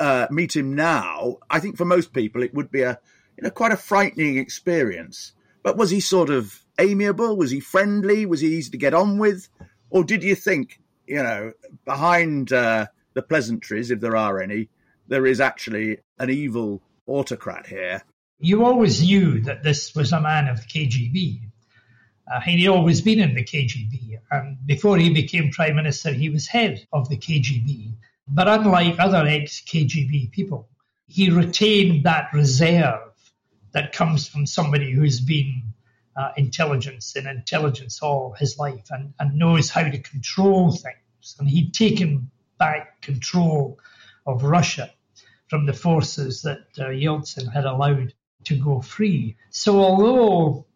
uh, 0.00 0.26
meet 0.30 0.56
him 0.56 0.74
now, 0.74 1.38
I 1.50 1.60
think 1.60 1.76
for 1.76 1.84
most 1.84 2.12
people 2.12 2.42
it 2.42 2.54
would 2.54 2.70
be 2.70 2.82
a 2.82 2.98
you 3.36 3.44
know, 3.44 3.50
quite 3.50 3.72
a 3.72 3.76
frightening 3.76 4.38
experience. 4.38 5.32
But 5.62 5.76
was 5.76 5.90
he 5.90 6.00
sort 6.00 6.30
of 6.30 6.62
amiable? 6.78 7.36
Was 7.36 7.50
he 7.50 7.60
friendly? 7.60 8.26
Was 8.26 8.40
he 8.40 8.48
easy 8.48 8.70
to 8.70 8.76
get 8.76 8.94
on 8.94 9.18
with? 9.18 9.48
Or 9.94 10.02
did 10.02 10.24
you 10.24 10.34
think, 10.34 10.80
you 11.06 11.22
know, 11.22 11.52
behind 11.84 12.52
uh, 12.52 12.86
the 13.14 13.22
pleasantries, 13.22 13.92
if 13.92 14.00
there 14.00 14.16
are 14.16 14.42
any, 14.42 14.68
there 15.06 15.24
is 15.24 15.40
actually 15.40 15.98
an 16.18 16.30
evil 16.30 16.82
autocrat 17.06 17.68
here? 17.68 18.02
You 18.40 18.64
always 18.64 19.00
knew 19.02 19.40
that 19.42 19.62
this 19.62 19.94
was 19.94 20.12
a 20.12 20.20
man 20.20 20.48
of 20.48 20.56
the 20.56 20.66
KGB. 20.66 21.42
Uh, 22.26 22.40
he'd 22.40 22.66
always 22.66 23.02
been 23.02 23.20
in 23.20 23.34
the 23.36 23.44
KGB, 23.44 24.18
and 24.32 24.58
before 24.66 24.96
he 24.98 25.14
became 25.14 25.52
prime 25.52 25.76
minister, 25.76 26.10
he 26.10 26.28
was 26.28 26.48
head 26.48 26.84
of 26.92 27.08
the 27.08 27.16
KGB. 27.16 27.92
But 28.26 28.48
unlike 28.48 28.96
other 28.98 29.24
ex 29.28 29.62
KGB 29.62 30.32
people, 30.32 30.68
he 31.06 31.30
retained 31.30 32.02
that 32.04 32.32
reserve 32.32 33.12
that 33.72 33.92
comes 33.92 34.26
from 34.26 34.46
somebody 34.46 34.90
who's 34.90 35.20
been 35.20 35.73
uh, 36.16 36.30
intelligence 36.36 37.16
and 37.16 37.26
intelligence 37.26 38.00
all 38.02 38.34
his 38.38 38.58
life 38.58 38.86
and, 38.90 39.14
and 39.18 39.38
knows 39.38 39.70
how 39.70 39.82
to 39.82 39.98
control 39.98 40.70
things. 40.70 41.36
And 41.38 41.48
he'd 41.48 41.74
taken 41.74 42.30
back 42.58 43.00
control 43.02 43.78
of 44.26 44.44
Russia 44.44 44.90
from 45.48 45.66
the 45.66 45.72
forces 45.72 46.42
that 46.42 46.66
uh, 46.78 46.84
Yeltsin 46.84 47.52
had 47.52 47.64
allowed 47.64 48.14
to 48.44 48.56
go 48.56 48.80
free. 48.80 49.36
So, 49.50 49.80
although 49.80 50.66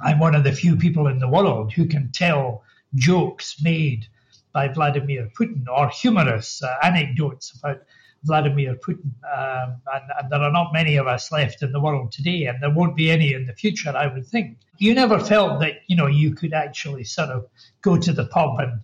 I'm 0.00 0.18
one 0.18 0.34
of 0.34 0.44
the 0.44 0.52
few 0.52 0.76
people 0.76 1.06
in 1.06 1.18
the 1.18 1.28
world 1.28 1.72
who 1.72 1.86
can 1.86 2.10
tell 2.12 2.64
jokes 2.94 3.62
made 3.62 4.06
by 4.52 4.68
Vladimir 4.68 5.30
Putin 5.38 5.66
or 5.68 5.88
humorous 5.88 6.62
uh, 6.62 6.76
anecdotes 6.82 7.52
about 7.58 7.82
Vladimir 8.24 8.74
Putin. 8.74 9.12
Um, 9.24 9.80
and, 9.92 10.04
and, 10.18 10.30
there 10.30 10.40
are 10.40 10.52
not 10.52 10.72
many 10.72 10.96
of 10.96 11.06
us 11.06 11.32
left 11.32 11.62
in 11.62 11.72
the 11.72 11.80
world 11.80 12.12
today, 12.12 12.44
and 12.44 12.62
there 12.62 12.70
won't 12.70 12.96
be 12.96 13.10
any 13.10 13.32
in 13.32 13.46
the 13.46 13.54
future, 13.54 13.92
I 13.96 14.06
would 14.12 14.26
think. 14.26 14.58
You 14.78 14.94
never 14.94 15.18
felt 15.18 15.60
that, 15.60 15.80
you 15.86 15.96
know, 15.96 16.06
you 16.06 16.34
could 16.34 16.52
actually 16.52 17.04
sort 17.04 17.30
of 17.30 17.46
go 17.82 17.96
to 17.96 18.12
the 18.12 18.26
pub 18.26 18.58
and, 18.58 18.80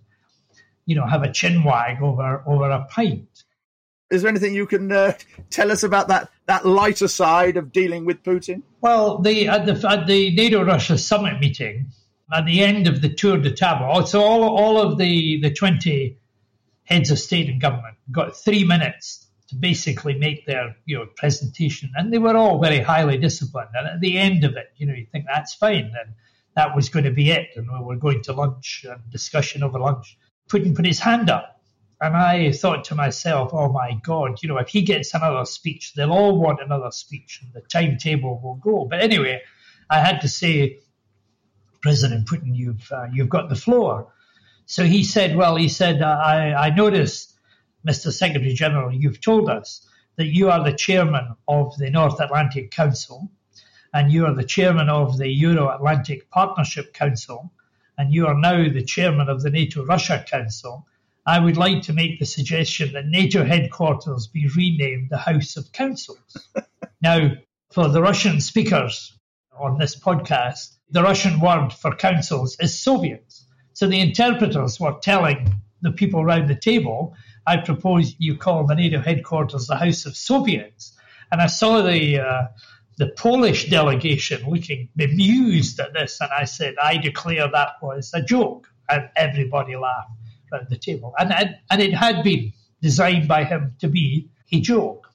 you 0.85 0.95
know, 0.95 1.05
have 1.05 1.23
a 1.23 1.31
chin 1.31 1.63
wag 1.63 2.01
over, 2.01 2.43
over 2.45 2.69
a 2.69 2.85
pint. 2.85 3.43
Is 4.09 4.21
there 4.21 4.29
anything 4.29 4.55
you 4.55 4.65
can 4.65 4.91
uh, 4.91 5.13
tell 5.49 5.71
us 5.71 5.83
about 5.83 6.07
that, 6.07 6.29
that 6.45 6.65
lighter 6.65 7.07
side 7.07 7.57
of 7.57 7.71
dealing 7.71 8.05
with 8.05 8.23
Putin? 8.23 8.63
Well, 8.81 9.19
the, 9.19 9.49
at, 9.49 9.65
the, 9.65 9.89
at 9.89 10.07
the 10.07 10.33
NATO 10.33 10.63
Russia 10.63 10.97
summit 10.97 11.39
meeting, 11.39 11.87
at 12.33 12.45
the 12.45 12.61
end 12.63 12.87
of 12.87 13.01
the 13.01 13.09
tour 13.09 13.37
de 13.37 13.51
table, 13.51 14.05
so 14.05 14.21
all, 14.21 14.43
all 14.43 14.81
of 14.81 14.97
the, 14.97 15.41
the 15.41 15.53
20 15.53 16.17
heads 16.85 17.11
of 17.11 17.19
state 17.19 17.49
and 17.49 17.59
government 17.59 17.95
got 18.11 18.35
three 18.35 18.63
minutes 18.63 19.26
to 19.49 19.55
basically 19.55 20.13
make 20.17 20.45
their 20.45 20.75
you 20.85 20.97
know 20.97 21.05
presentation, 21.15 21.91
and 21.95 22.11
they 22.11 22.17
were 22.17 22.35
all 22.35 22.59
very 22.59 22.79
highly 22.79 23.17
disciplined. 23.17 23.69
And 23.73 23.87
at 23.87 24.01
the 24.01 24.17
end 24.17 24.43
of 24.43 24.57
it, 24.57 24.71
you 24.77 24.85
know, 24.85 24.93
you 24.93 25.05
think 25.11 25.25
that's 25.27 25.53
fine, 25.53 25.93
and 25.99 26.13
that 26.55 26.75
was 26.75 26.89
going 26.89 27.05
to 27.05 27.11
be 27.11 27.31
it, 27.31 27.49
and 27.55 27.67
we 27.71 27.85
were 27.85 27.95
going 27.95 28.21
to 28.23 28.33
lunch 28.33 28.85
and 28.89 28.99
discussion 29.09 29.63
over 29.63 29.79
lunch. 29.79 30.17
Putin 30.49 30.75
put 30.75 30.85
his 30.85 30.99
hand 30.99 31.29
up, 31.29 31.61
and 32.01 32.15
I 32.15 32.51
thought 32.51 32.83
to 32.85 32.95
myself, 32.95 33.51
"Oh 33.53 33.71
my 33.71 33.97
God, 34.03 34.41
you 34.43 34.49
know, 34.49 34.57
if 34.57 34.69
he 34.69 34.81
gets 34.81 35.13
another 35.13 35.45
speech, 35.45 35.93
they'll 35.93 36.11
all 36.11 36.37
want 36.37 36.61
another 36.61 36.91
speech, 36.91 37.41
and 37.41 37.53
the 37.53 37.61
timetable 37.61 38.39
will 38.41 38.55
go." 38.55 38.85
But 38.85 39.01
anyway, 39.01 39.41
I 39.89 39.99
had 39.99 40.21
to 40.21 40.27
say, 40.27 40.79
President 41.81 42.27
Putin, 42.27 42.55
you've 42.55 42.91
uh, 42.91 43.07
you've 43.13 43.29
got 43.29 43.49
the 43.49 43.55
floor. 43.55 44.11
So 44.65 44.83
he 44.83 45.05
said, 45.05 45.37
"Well, 45.37 45.55
he 45.55 45.69
said, 45.69 46.01
I, 46.01 46.53
I 46.53 46.69
noticed." 46.75 47.33
Mr. 47.87 48.11
Secretary 48.11 48.53
General, 48.53 48.93
you've 48.93 49.21
told 49.21 49.49
us 49.49 49.87
that 50.17 50.27
you 50.27 50.49
are 50.49 50.63
the 50.63 50.75
chairman 50.75 51.35
of 51.47 51.75
the 51.77 51.89
North 51.89 52.19
Atlantic 52.19 52.71
Council 52.71 53.31
and 53.93 54.11
you 54.11 54.25
are 54.25 54.33
the 54.33 54.43
chairman 54.43 54.89
of 54.89 55.17
the 55.17 55.29
Euro 55.29 55.69
Atlantic 55.69 56.29
Partnership 56.29 56.93
Council 56.93 57.51
and 57.97 58.13
you 58.13 58.27
are 58.27 58.37
now 58.37 58.69
the 58.69 58.83
chairman 58.83 59.29
of 59.29 59.41
the 59.41 59.49
NATO 59.49 59.85
Russia 59.85 60.23
Council. 60.27 60.85
I 61.25 61.39
would 61.39 61.57
like 61.57 61.83
to 61.83 61.93
make 61.93 62.19
the 62.19 62.25
suggestion 62.25 62.93
that 62.93 63.07
NATO 63.07 63.45
headquarters 63.45 64.27
be 64.27 64.49
renamed 64.55 65.09
the 65.09 65.17
House 65.17 65.55
of 65.55 65.71
Councils. 65.71 66.49
now, 67.01 67.31
for 67.71 67.87
the 67.87 68.01
Russian 68.01 68.41
speakers 68.41 69.17
on 69.57 69.77
this 69.77 69.97
podcast, 69.97 70.75
the 70.89 71.03
Russian 71.03 71.39
word 71.39 71.69
for 71.71 71.95
councils 71.95 72.57
is 72.59 72.79
Soviets. 72.79 73.45
So 73.73 73.87
the 73.87 73.99
interpreters 73.99 74.79
were 74.79 74.95
telling 75.01 75.53
the 75.81 75.91
people 75.91 76.21
around 76.21 76.47
the 76.47 76.55
table 76.55 77.15
I 77.47 77.57
propose 77.57 78.15
you 78.19 78.37
call 78.37 78.67
the 78.67 78.75
NATO 78.75 78.99
headquarters 78.99 79.67
the 79.67 79.77
House 79.77 80.05
of 80.05 80.15
Soviets. 80.15 80.95
And 81.31 81.41
I 81.41 81.47
saw 81.47 81.81
the 81.81 82.19
uh, 82.19 82.47
the 82.97 83.07
Polish 83.07 83.69
delegation 83.69 84.43
looking 84.49 84.89
bemused 84.95 85.79
at 85.79 85.93
this, 85.93 86.19
and 86.19 86.31
I 86.31 86.45
said, 86.45 86.75
I 86.81 86.97
declare 86.97 87.47
that 87.51 87.73
was 87.81 88.11
a 88.13 88.21
joke. 88.21 88.67
And 88.89 89.09
everybody 89.15 89.75
laughed 89.75 90.09
around 90.51 90.67
the 90.69 90.77
table. 90.77 91.13
And, 91.19 91.31
and, 91.31 91.55
and 91.69 91.81
it 91.81 91.93
had 91.93 92.23
been 92.23 92.53
designed 92.81 93.27
by 93.27 93.43
him 93.43 93.75
to 93.79 93.87
be 93.87 94.29
a 94.51 94.59
joke. 94.61 95.07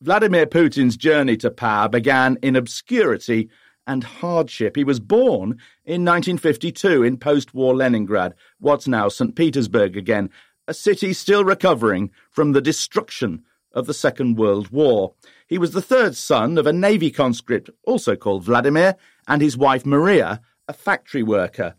Vladimir 0.00 0.46
Putin's 0.46 0.96
journey 0.96 1.36
to 1.38 1.50
power 1.50 1.88
began 1.88 2.38
in 2.42 2.56
obscurity 2.56 3.50
and 3.86 4.04
hardship. 4.04 4.76
He 4.76 4.84
was 4.84 5.00
born 5.00 5.58
in 5.84 6.04
1952 6.04 7.02
in 7.02 7.16
post 7.16 7.54
war 7.54 7.74
Leningrad, 7.74 8.34
what's 8.58 8.86
now 8.86 9.08
St. 9.08 9.34
Petersburg 9.34 9.96
again, 9.96 10.30
a 10.66 10.74
city 10.74 11.12
still 11.12 11.44
recovering 11.44 12.10
from 12.30 12.52
the 12.52 12.60
destruction 12.60 13.44
of 13.72 13.86
the 13.86 13.94
Second 13.94 14.38
World 14.38 14.70
War. 14.70 15.14
He 15.46 15.58
was 15.58 15.72
the 15.72 15.82
third 15.82 16.16
son 16.16 16.58
of 16.58 16.66
a 16.66 16.72
Navy 16.72 17.10
conscript, 17.10 17.70
also 17.84 18.16
called 18.16 18.44
Vladimir, 18.44 18.96
and 19.28 19.42
his 19.42 19.56
wife 19.56 19.84
Maria, 19.84 20.40
a 20.66 20.72
factory 20.72 21.22
worker. 21.22 21.74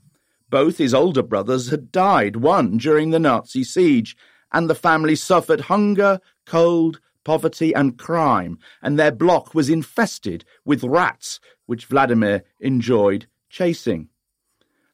Both 0.50 0.77
his 0.77 0.94
older 0.94 1.24
brothers 1.24 1.70
had 1.70 1.91
died, 1.91 2.38
one 2.38 2.77
during 2.77 3.10
the 3.10 3.20
Nazi 3.20 3.63
siege, 3.63 4.15
and 4.53 4.70
the 4.70 4.75
family 4.75 5.15
suffered 5.15 5.62
hunger, 5.62 6.20
cold, 6.46 7.01
poverty, 7.25 7.74
and 7.74 7.98
crime, 7.98 8.58
and 8.82 8.98
their 8.98 9.12
block 9.12 9.53
was 9.53 9.70
infested 9.70 10.46
with 10.63 10.84
rats, 10.84 11.41
which 11.65 11.88
Vladimir 11.88 12.44
enjoyed 12.62 13.27
chasing. 13.50 14.08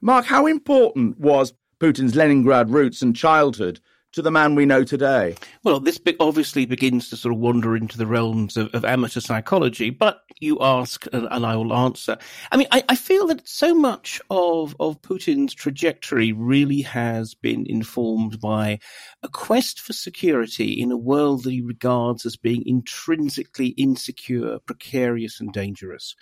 Mark, 0.01 0.25
how 0.25 0.47
important 0.47 1.19
was 1.19 1.53
Putin's 1.83 2.15
Leningrad 2.15 2.69
roots 2.69 3.01
and 3.01 3.13
childhood 3.13 3.81
to 4.13 4.21
the 4.21 4.31
man 4.31 4.55
we 4.55 4.65
know 4.65 4.85
today? 4.85 5.35
Well, 5.65 5.81
this 5.81 5.99
obviously 6.17 6.65
begins 6.65 7.09
to 7.09 7.17
sort 7.17 7.33
of 7.33 7.41
wander 7.41 7.75
into 7.75 7.97
the 7.97 8.07
realms 8.07 8.55
of, 8.55 8.73
of 8.73 8.85
amateur 8.85 9.19
psychology, 9.19 9.89
but 9.89 10.21
you 10.39 10.57
ask 10.61 11.05
and, 11.11 11.27
and 11.29 11.45
I 11.45 11.57
will 11.57 11.73
answer. 11.73 12.17
I 12.53 12.55
mean, 12.55 12.67
I, 12.71 12.85
I, 12.87 12.95
feel 12.95 13.27
that 13.27 13.45
so 13.45 13.75
much 13.75 14.21
of, 14.29 14.77
of 14.79 15.01
Putin's 15.01 15.53
trajectory 15.53 16.31
really 16.31 16.83
has 16.83 17.33
been 17.33 17.65
informed 17.67 18.39
by 18.39 18.79
a 19.21 19.27
quest 19.27 19.81
for 19.81 19.91
security 19.91 20.81
in 20.81 20.89
a 20.89 20.95
world 20.95 21.43
that 21.43 21.51
he 21.51 21.59
regards 21.59 22.25
as 22.25 22.37
being 22.37 22.63
intrinsically 22.65 23.69
insecure, 23.75 24.57
precarious, 24.59 25.41
and 25.41 25.51
dangerous. 25.51 26.15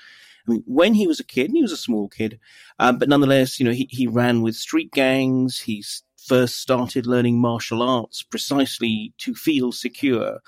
I 0.48 0.52
mean, 0.52 0.64
when 0.66 0.94
he 0.94 1.08
was 1.08 1.20
a 1.20 1.26
kid, 1.26 1.48
and 1.48 1.56
he 1.56 1.62
was 1.62 1.72
a 1.72 1.78
small 1.78 2.10
kid, 2.10 2.40
um, 2.80 2.98
but 2.98 3.10
nonetheless, 3.10 3.60
you 3.60 3.66
know, 3.66 3.72
he, 3.72 3.88
he 3.90 4.08
ran 4.08 4.42
with 4.42 4.56
street 4.56 4.92
gangs. 4.92 5.60
He 5.60 5.84
first 6.18 6.58
started 6.58 7.06
learning 7.06 7.40
martial 7.40 7.82
arts 7.82 8.24
precisely 8.24 9.14
to 9.20 9.34
feel 9.36 9.72
secure 9.72 10.40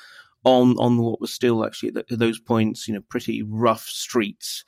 on 0.43 0.77
on 0.77 0.97
what 0.97 1.21
was 1.21 1.33
still 1.33 1.65
actually 1.65 1.93
at 1.95 2.05
those 2.09 2.39
points, 2.39 2.87
you 2.87 2.93
know, 2.93 3.01
pretty 3.09 3.41
rough 3.41 3.85
streets. 3.85 4.63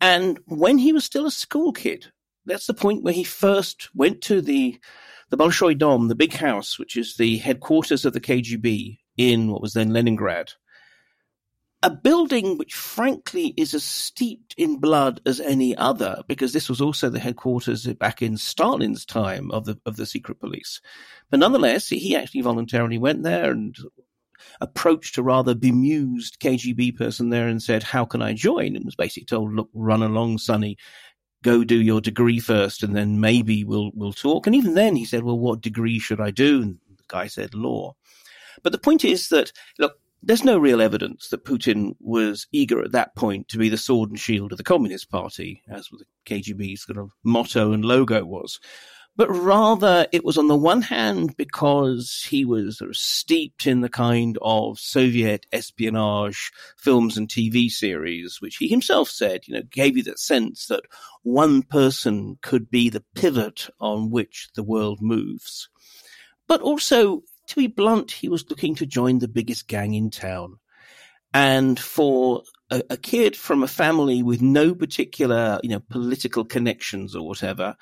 And 0.00 0.38
when 0.46 0.78
he 0.78 0.92
was 0.92 1.04
still 1.04 1.26
a 1.26 1.30
school 1.30 1.72
kid, 1.72 2.12
that's 2.44 2.66
the 2.66 2.74
point 2.74 3.02
where 3.02 3.14
he 3.14 3.24
first 3.24 3.88
went 3.94 4.22
to 4.22 4.40
the 4.40 4.78
the 5.30 5.36
Bolshoi 5.36 5.76
Dom, 5.76 6.08
the 6.08 6.14
big 6.14 6.32
house, 6.34 6.78
which 6.78 6.96
is 6.96 7.16
the 7.16 7.36
headquarters 7.38 8.04
of 8.04 8.14
the 8.14 8.20
KGB 8.20 8.98
in 9.18 9.50
what 9.50 9.60
was 9.60 9.74
then 9.74 9.92
Leningrad 9.92 10.52
a 11.82 11.90
building 11.90 12.58
which 12.58 12.74
frankly 12.74 13.54
is 13.56 13.72
as 13.72 13.84
steeped 13.84 14.54
in 14.58 14.78
blood 14.78 15.20
as 15.24 15.38
any 15.40 15.76
other, 15.76 16.22
because 16.26 16.52
this 16.52 16.68
was 16.68 16.80
also 16.80 17.08
the 17.08 17.20
headquarters 17.20 17.86
back 17.94 18.20
in 18.20 18.36
Stalin's 18.36 19.04
time 19.04 19.50
of 19.52 19.64
the 19.64 19.78
of 19.86 19.96
the 19.96 20.06
secret 20.06 20.40
police. 20.40 20.80
But 21.30 21.40
nonetheless, 21.40 21.88
he 21.88 22.16
actually 22.16 22.40
voluntarily 22.40 22.98
went 22.98 23.22
there 23.22 23.52
and 23.52 23.76
approached 24.60 25.18
a 25.18 25.22
rather 25.22 25.54
bemused 25.54 26.40
KGB 26.40 26.96
person 26.96 27.30
there 27.30 27.46
and 27.46 27.62
said, 27.62 27.84
"How 27.84 28.04
can 28.04 28.22
I 28.22 28.32
join?" 28.34 28.74
and 28.74 28.84
was 28.84 28.96
basically 28.96 29.26
told, 29.26 29.54
"Look, 29.54 29.70
run 29.72 30.02
along, 30.02 30.38
Sonny." 30.38 30.76
Go 31.44 31.62
do 31.62 31.80
your 31.80 32.00
degree 32.00 32.40
first, 32.40 32.82
and 32.82 32.96
then 32.96 33.20
maybe 33.20 33.62
we'll 33.62 33.92
we'll 33.94 34.12
talk. 34.12 34.48
And 34.48 34.56
even 34.56 34.74
then, 34.74 34.96
he 34.96 35.04
said, 35.04 35.22
"Well, 35.22 35.38
what 35.38 35.60
degree 35.60 36.00
should 36.00 36.20
I 36.20 36.32
do?" 36.32 36.60
And 36.62 36.78
the 36.96 37.04
guy 37.06 37.28
said, 37.28 37.54
"Law." 37.54 37.94
But 38.64 38.72
the 38.72 38.78
point 38.78 39.04
is 39.04 39.28
that 39.28 39.52
look, 39.78 40.00
there's 40.22 40.44
no 40.44 40.58
real 40.58 40.82
evidence 40.82 41.28
that 41.28 41.44
Putin 41.44 41.94
was 42.00 42.46
eager 42.52 42.82
at 42.82 42.92
that 42.92 43.14
point 43.14 43.48
to 43.48 43.58
be 43.58 43.68
the 43.68 43.76
sword 43.76 44.10
and 44.10 44.18
shield 44.18 44.52
of 44.52 44.58
the 44.58 44.64
Communist 44.64 45.10
Party, 45.10 45.62
as 45.68 45.88
the 45.88 46.04
KGB's 46.26 46.82
sort 46.82 46.98
of 46.98 47.12
motto 47.22 47.72
and 47.72 47.84
logo 47.84 48.24
was. 48.24 48.58
But 49.18 49.30
rather, 49.30 50.06
it 50.12 50.24
was 50.24 50.38
on 50.38 50.46
the 50.46 50.56
one 50.56 50.82
hand 50.82 51.36
because 51.36 52.24
he 52.30 52.44
was 52.44 52.78
sort 52.78 52.90
of 52.90 52.96
steeped 52.96 53.66
in 53.66 53.80
the 53.80 53.88
kind 53.88 54.38
of 54.42 54.78
Soviet 54.78 55.44
espionage 55.52 56.52
films 56.76 57.16
and 57.16 57.28
TV 57.28 57.68
series, 57.68 58.40
which 58.40 58.58
he 58.58 58.68
himself 58.68 59.08
said, 59.08 59.40
you 59.48 59.54
know, 59.54 59.62
gave 59.72 59.96
you 59.96 60.04
that 60.04 60.20
sense 60.20 60.66
that 60.66 60.84
one 61.24 61.62
person 61.62 62.38
could 62.42 62.70
be 62.70 62.90
the 62.90 63.02
pivot 63.16 63.68
on 63.80 64.10
which 64.10 64.50
the 64.54 64.62
world 64.62 65.00
moves. 65.00 65.68
But 66.46 66.60
also, 66.60 67.22
to 67.48 67.56
be 67.56 67.66
blunt, 67.66 68.10
he 68.10 68.28
was 68.28 68.48
looking 68.48 68.74
to 68.76 68.86
join 68.86 69.18
the 69.18 69.28
biggest 69.28 69.68
gang 69.68 69.94
in 69.94 70.10
town. 70.10 70.58
And 71.34 71.78
for 71.78 72.42
a, 72.70 72.82
a, 72.90 72.96
kid 72.96 73.36
from 73.36 73.62
a 73.62 73.68
family 73.68 74.22
with 74.22 74.40
no 74.40 74.74
particular, 74.74 75.60
you 75.62 75.68
know, 75.68 75.80
political 75.90 76.44
connections 76.44 77.14
or 77.14 77.26
whatever, 77.26 77.76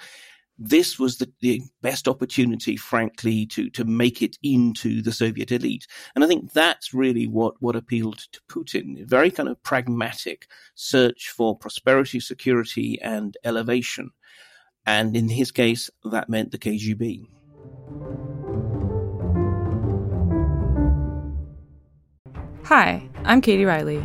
this 0.58 0.98
was 0.98 1.18
the, 1.18 1.30
the, 1.40 1.62
best 1.82 2.08
opportunity, 2.08 2.76
frankly, 2.76 3.46
to, 3.46 3.70
to 3.70 3.84
make 3.84 4.22
it 4.22 4.36
into 4.42 5.02
the 5.02 5.12
Soviet 5.12 5.52
elite. 5.52 5.86
And 6.14 6.24
I 6.24 6.26
think 6.26 6.52
that's 6.52 6.94
really 6.94 7.26
what, 7.26 7.54
what 7.60 7.76
appealed 7.76 8.18
to 8.32 8.40
Putin. 8.48 9.02
A 9.02 9.06
very 9.06 9.30
kind 9.30 9.48
of 9.48 9.62
pragmatic 9.62 10.48
search 10.74 11.28
for 11.28 11.56
prosperity, 11.56 12.18
security, 12.18 12.98
and 13.00 13.36
elevation. 13.44 14.10
And 14.86 15.16
in 15.16 15.28
his 15.28 15.52
case, 15.52 15.90
that 16.04 16.28
meant 16.28 16.52
the 16.52 16.58
KGB. 16.58 17.26
Hi, 22.66 23.00
I'm 23.24 23.42
Katie 23.42 23.64
Riley. 23.64 24.04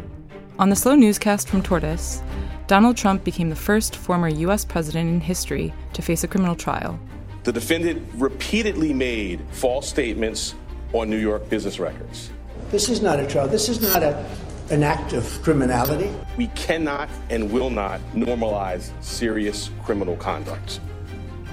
On 0.60 0.70
the 0.70 0.76
Slow 0.76 0.94
Newscast 0.94 1.50
from 1.50 1.64
Tortoise, 1.64 2.22
Donald 2.68 2.96
Trump 2.96 3.24
became 3.24 3.50
the 3.50 3.56
first 3.56 3.96
former 3.96 4.28
U.S. 4.28 4.66
president 4.66 5.10
in 5.10 5.20
history 5.20 5.74
to 5.94 6.04
face 6.04 6.24
a 6.24 6.28
criminal 6.28 6.54
trial. 6.54 7.00
The 7.42 7.52
defendant 7.52 8.08
repeatedly 8.14 8.94
made 8.94 9.42
false 9.50 9.90
statements 9.90 10.54
on 10.94 11.10
New 11.10 11.18
York 11.18 11.50
business 11.50 11.80
records. 11.80 12.30
This 12.70 12.88
is 12.88 13.02
not 13.02 13.20
a 13.20 13.26
trial. 13.26 13.48
This 13.48 13.68
is 13.68 13.82
not 13.82 14.04
a, 14.04 14.24
an 14.70 14.84
act 14.84 15.14
of 15.14 15.26
criminality. 15.42 16.12
We 16.38 16.46
cannot 16.50 17.10
and 17.32 17.52
will 17.52 17.72
not 17.72 18.00
normalize 18.14 18.92
serious 19.04 19.72
criminal 19.84 20.18
conduct. 20.18 20.80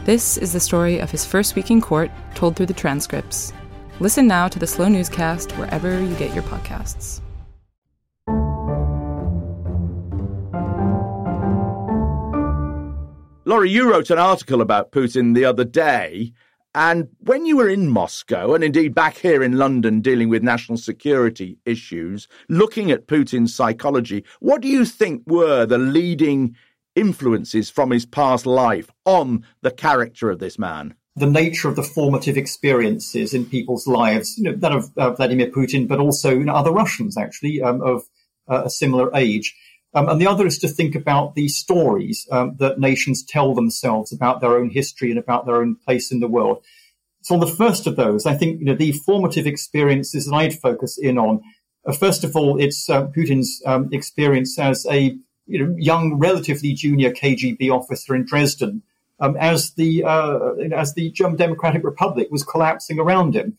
This 0.05 0.37
is 0.37 0.53
the 0.53 0.61
story 0.61 0.99
of 0.99 1.11
his 1.11 1.25
first 1.25 1.57
week 1.57 1.71
in 1.71 1.81
court, 1.81 2.11
told 2.35 2.57
through 2.57 2.66
the 2.66 2.75
transcripts. 2.75 3.55
Listen 4.00 4.28
now 4.28 4.46
to 4.46 4.61
the 4.61 4.66
Slow 4.66 4.88
Newscast 4.88 5.50
wherever 5.58 6.00
you 6.00 6.14
get 6.14 6.32
your 6.32 6.44
podcasts. 6.44 7.20
Laurie, 13.44 13.70
you 13.70 13.90
wrote 13.90 14.11
an 14.11 14.18
article 14.18 14.61
about 14.61 14.92
Putin 14.92 15.34
the 15.34 15.44
other 15.44 15.64
day. 15.64 16.32
And 16.76 17.08
when 17.20 17.44
you 17.44 17.56
were 17.56 17.68
in 17.68 17.88
Moscow, 17.88 18.54
and 18.54 18.62
indeed 18.62 18.94
back 18.94 19.16
here 19.16 19.42
in 19.42 19.58
London 19.58 20.00
dealing 20.00 20.28
with 20.28 20.44
national 20.44 20.78
security 20.78 21.58
issues, 21.64 22.28
looking 22.48 22.92
at 22.92 23.08
Putin's 23.08 23.52
psychology, 23.52 24.24
what 24.38 24.61
do 24.62 24.68
you 24.68 24.84
think 24.84 25.22
were 25.26 25.66
the 25.66 25.78
leading 25.78 26.54
influences 26.94 27.68
from 27.68 27.90
his 27.90 28.06
past 28.06 28.46
life 28.46 28.92
on 29.04 29.44
the 29.62 29.72
character 29.72 30.30
of 30.30 30.38
this 30.38 30.56
man? 30.56 30.94
The 31.18 31.26
nature 31.26 31.68
of 31.68 31.76
the 31.76 31.83
formative 31.83 32.37
experiences 32.37 33.35
in 33.35 33.44
people's 33.44 33.87
lives, 33.87 34.37
you 34.38 34.44
know, 34.44 34.57
that 34.57 34.72
of 34.72 34.90
uh, 34.96 35.11
Vladimir 35.12 35.48
Putin, 35.48 35.88
but 35.88 35.98
also 35.98 36.31
you 36.31 36.44
know, 36.44 36.54
other 36.54 36.72
Russians 36.72 37.16
actually 37.16 37.61
um, 37.62 37.83
of 37.83 38.02
uh, 38.48 38.62
a 38.64 38.70
similar 38.70 39.11
age. 39.14 39.54
Um, 39.94 40.09
and 40.09 40.20
the 40.20 40.26
other 40.26 40.46
is 40.46 40.59
to 40.59 40.68
think 40.68 40.94
about 40.94 41.35
the 41.35 41.48
stories 41.48 42.26
um, 42.31 42.57
that 42.59 42.78
nations 42.78 43.24
tell 43.24 43.54
themselves 43.54 44.12
about 44.12 44.40
their 44.40 44.57
own 44.57 44.70
history 44.70 45.11
and 45.11 45.18
about 45.18 45.46
their 45.46 45.57
own 45.57 45.76
place 45.76 46.12
in 46.12 46.20
the 46.20 46.28
world. 46.28 46.62
So 47.22 47.35
on 47.35 47.40
the 47.40 47.46
first 47.46 47.87
of 47.87 47.96
those, 47.96 48.26
I 48.26 48.35
think 48.35 48.61
you 48.61 48.66
know 48.66 48.74
the 48.74 48.92
formative 48.92 49.46
experiences 49.46 50.26
that 50.26 50.35
I'd 50.35 50.59
focus 50.59 50.98
in 50.98 51.18
on. 51.18 51.42
Uh, 51.87 51.92
first 51.92 52.22
of 52.22 52.37
all, 52.37 52.61
it's 52.61 52.88
uh, 52.88 53.07
Putin's 53.09 53.62
um, 53.66 53.88
experience 53.92 54.59
as 54.59 54.87
a 54.90 55.16
you 55.46 55.66
know 55.66 55.74
young, 55.78 56.18
relatively 56.18 56.74
junior 56.74 57.11
KGB 57.11 57.70
officer 57.70 58.14
in 58.14 58.24
Dresden 58.24 58.83
um, 59.20 59.37
as 59.37 59.72
the 59.72 60.04
uh, 60.04 60.54
as 60.74 60.94
the 60.94 61.11
German 61.11 61.37
Democratic 61.37 61.85
Republic 61.85 62.28
was 62.31 62.44
collapsing 62.44 62.98
around 62.98 63.35
him. 63.35 63.57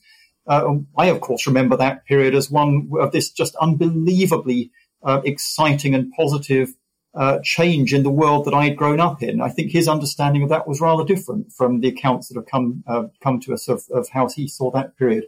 Uh, 0.48 0.78
I, 0.98 1.08
of 1.08 1.22
course, 1.22 1.45
remember 1.45 1.78
that 1.78 2.06
period 2.06 2.34
as 2.34 2.50
one 2.50 2.89
of 3.00 3.12
this 3.12 3.30
just 3.30 3.56
unbelievably 3.58 4.72
uh, 5.04 5.22
exciting 5.24 5.93
and 5.93 6.12
positive 6.13 6.74
uh, 7.13 7.39
change 7.43 7.93
in 7.93 8.04
the 8.04 8.10
world 8.10 8.45
that 8.45 8.54
I 8.54 8.65
had 8.65 8.78
grown 8.78 9.00
up 9.00 9.22
in. 9.22 9.41
I 9.41 9.50
think 9.50 9.72
his 9.72 9.88
understanding 9.88 10.43
of 10.43 10.50
that 10.50 10.67
was 10.67 10.82
rather 10.82 11.04
different 11.04 11.52
from 11.52 11.82
the 11.82 11.89
accounts 11.89 12.30
that 12.30 12.36
have 12.36 12.45
come 12.45 12.84
uh, 12.88 13.04
come 13.22 13.39
to 13.41 13.54
us 13.54 13.67
of, 13.67 13.84
of 13.91 14.10
how 14.10 14.30
he 14.30 14.48
saw 14.48 14.72
that 14.72 14.98
period. 14.98 15.26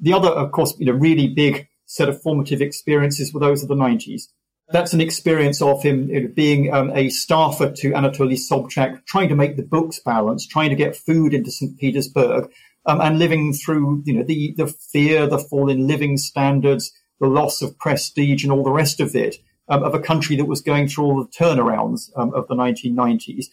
The 0.00 0.12
other, 0.12 0.28
of 0.28 0.52
course, 0.52 0.74
you 0.78 0.86
know, 0.86 0.92
really 0.92 1.28
big 1.28 1.68
set 1.86 2.08
of 2.08 2.20
formative 2.20 2.60
experiences 2.60 3.32
were 3.32 3.40
those 3.40 3.62
of 3.62 3.68
the 3.68 3.74
90s 3.74 4.28
that's 4.74 4.92
an 4.92 5.00
experience 5.00 5.62
of 5.62 5.84
him 5.84 6.32
being 6.34 6.74
um, 6.74 6.90
a 6.96 7.08
staffer 7.08 7.70
to 7.70 7.92
Anatoly 7.92 8.36
Sobchak, 8.36 9.06
trying 9.06 9.28
to 9.28 9.36
make 9.36 9.56
the 9.56 9.62
books 9.62 10.00
balance, 10.00 10.48
trying 10.48 10.70
to 10.70 10.76
get 10.76 10.96
food 10.96 11.32
into 11.32 11.52
St. 11.52 11.78
Petersburg, 11.78 12.50
um, 12.84 13.00
and 13.00 13.20
living 13.20 13.52
through, 13.52 14.02
you 14.04 14.12
know, 14.12 14.24
the, 14.24 14.52
the 14.56 14.66
fear, 14.66 15.28
the 15.28 15.38
fall 15.38 15.70
in 15.70 15.86
living 15.86 16.16
standards, 16.16 16.92
the 17.20 17.28
loss 17.28 17.62
of 17.62 17.78
prestige 17.78 18.42
and 18.42 18.52
all 18.52 18.64
the 18.64 18.72
rest 18.72 18.98
of 18.98 19.14
it, 19.14 19.36
um, 19.68 19.84
of 19.84 19.94
a 19.94 20.00
country 20.00 20.34
that 20.34 20.46
was 20.46 20.60
going 20.60 20.88
through 20.88 21.04
all 21.04 21.22
the 21.22 21.30
turnarounds 21.30 22.10
um, 22.16 22.34
of 22.34 22.48
the 22.48 22.56
1990s. 22.56 23.46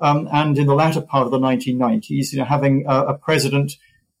Um, 0.00 0.28
and 0.32 0.58
in 0.58 0.66
the 0.66 0.74
latter 0.74 1.00
part 1.00 1.24
of 1.24 1.30
the 1.30 1.38
1990s, 1.38 2.32
you 2.32 2.38
know, 2.40 2.44
having 2.44 2.84
a 2.88 3.14
president 3.14 3.76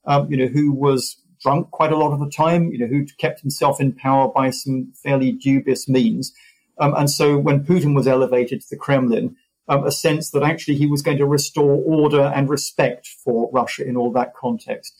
um, 0.06 0.30
you 0.30 0.36
know, 0.36 0.46
who 0.46 0.72
was 0.72 1.16
drunk 1.44 1.70
quite 1.70 1.92
a 1.92 1.96
lot 1.96 2.12
of 2.12 2.20
the 2.20 2.30
time, 2.30 2.72
you 2.72 2.78
know, 2.78 2.86
who 2.86 3.04
kept 3.18 3.40
himself 3.40 3.80
in 3.80 3.92
power 3.92 4.28
by 4.28 4.50
some 4.50 4.92
fairly 4.94 5.30
dubious 5.30 5.88
means. 5.88 6.32
Um, 6.78 6.94
and 6.96 7.10
so 7.10 7.38
when 7.38 7.64
Putin 7.64 7.94
was 7.94 8.08
elevated 8.08 8.62
to 8.62 8.66
the 8.70 8.76
Kremlin, 8.76 9.36
um, 9.68 9.84
a 9.84 9.92
sense 9.92 10.30
that 10.30 10.42
actually 10.42 10.76
he 10.76 10.86
was 10.86 11.02
going 11.02 11.18
to 11.18 11.26
restore 11.26 11.82
order 11.84 12.32
and 12.34 12.48
respect 12.48 13.06
for 13.06 13.50
Russia 13.52 13.86
in 13.86 13.96
all 13.96 14.10
that 14.12 14.34
context. 14.34 14.96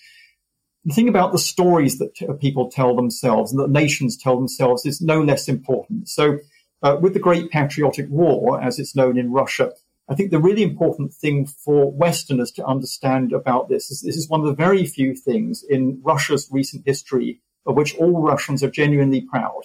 The 0.84 0.94
thing 0.94 1.08
about 1.08 1.32
the 1.32 1.38
stories 1.38 1.98
that 1.98 2.14
t- 2.14 2.26
people 2.38 2.70
tell 2.70 2.94
themselves 2.94 3.50
and 3.50 3.60
that 3.60 3.70
nations 3.70 4.16
tell 4.16 4.36
themselves 4.36 4.84
is 4.84 5.00
no 5.00 5.22
less 5.22 5.48
important. 5.48 6.08
So, 6.08 6.38
uh, 6.82 6.98
with 7.00 7.14
the 7.14 7.20
Great 7.20 7.50
Patriotic 7.50 8.06
War, 8.10 8.60
as 8.60 8.78
it's 8.78 8.94
known 8.94 9.16
in 9.16 9.32
Russia, 9.32 9.72
I 10.08 10.14
think 10.14 10.30
the 10.30 10.38
really 10.38 10.62
important 10.62 11.14
thing 11.14 11.46
for 11.46 11.90
Westerners 11.90 12.52
to 12.52 12.66
understand 12.66 13.32
about 13.32 13.68
this 13.68 13.90
is 13.90 14.02
this 14.02 14.16
is 14.16 14.28
one 14.28 14.40
of 14.40 14.46
the 14.46 14.54
very 14.54 14.84
few 14.84 15.14
things 15.14 15.64
in 15.68 16.00
Russia's 16.02 16.48
recent 16.50 16.86
history 16.86 17.40
of 17.66 17.76
which 17.76 17.96
all 17.96 18.20
Russians 18.20 18.62
are 18.62 18.70
genuinely 18.70 19.22
proud. 19.22 19.62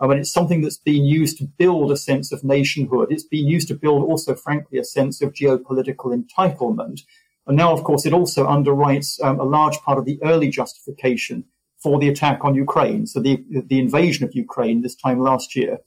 I 0.00 0.06
mean, 0.06 0.18
it's 0.18 0.32
something 0.32 0.62
that's 0.62 0.78
been 0.78 1.04
used 1.04 1.38
to 1.38 1.44
build 1.44 1.92
a 1.92 1.96
sense 1.96 2.32
of 2.32 2.42
nationhood. 2.42 3.12
It's 3.12 3.24
been 3.24 3.46
used 3.46 3.68
to 3.68 3.74
build 3.74 4.02
also, 4.02 4.34
frankly, 4.34 4.78
a 4.78 4.84
sense 4.84 5.20
of 5.22 5.34
geopolitical 5.34 6.12
entitlement. 6.14 7.02
And 7.46 7.56
now, 7.56 7.72
of 7.72 7.84
course, 7.84 8.06
it 8.06 8.12
also 8.12 8.46
underwrites 8.46 9.22
um, 9.22 9.38
a 9.38 9.44
large 9.44 9.78
part 9.80 9.98
of 9.98 10.06
the 10.06 10.18
early 10.22 10.48
justification 10.48 11.44
for 11.78 11.98
the 11.98 12.08
attack 12.08 12.44
on 12.44 12.54
Ukraine. 12.54 13.06
So 13.06 13.20
the, 13.20 13.44
the 13.66 13.78
invasion 13.78 14.24
of 14.24 14.34
Ukraine 14.34 14.80
this 14.80 14.96
time 14.96 15.20
last 15.20 15.54
year 15.54 15.78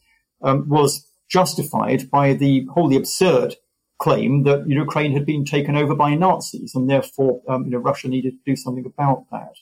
um, 0.41 0.69
was 0.69 1.07
justified 1.27 2.09
by 2.09 2.33
the 2.33 2.65
wholly 2.71 2.95
absurd 2.95 3.55
claim 3.99 4.43
that 4.43 4.67
Ukraine 4.67 5.11
had 5.11 5.25
been 5.25 5.45
taken 5.45 5.75
over 5.75 5.95
by 5.95 6.15
Nazis, 6.15 6.75
and 6.75 6.89
therefore 6.89 7.41
um, 7.47 7.65
you 7.65 7.71
know, 7.71 7.79
Russia 7.79 8.07
needed 8.07 8.33
to 8.33 8.51
do 8.51 8.55
something 8.55 8.85
about 8.85 9.25
that. 9.31 9.55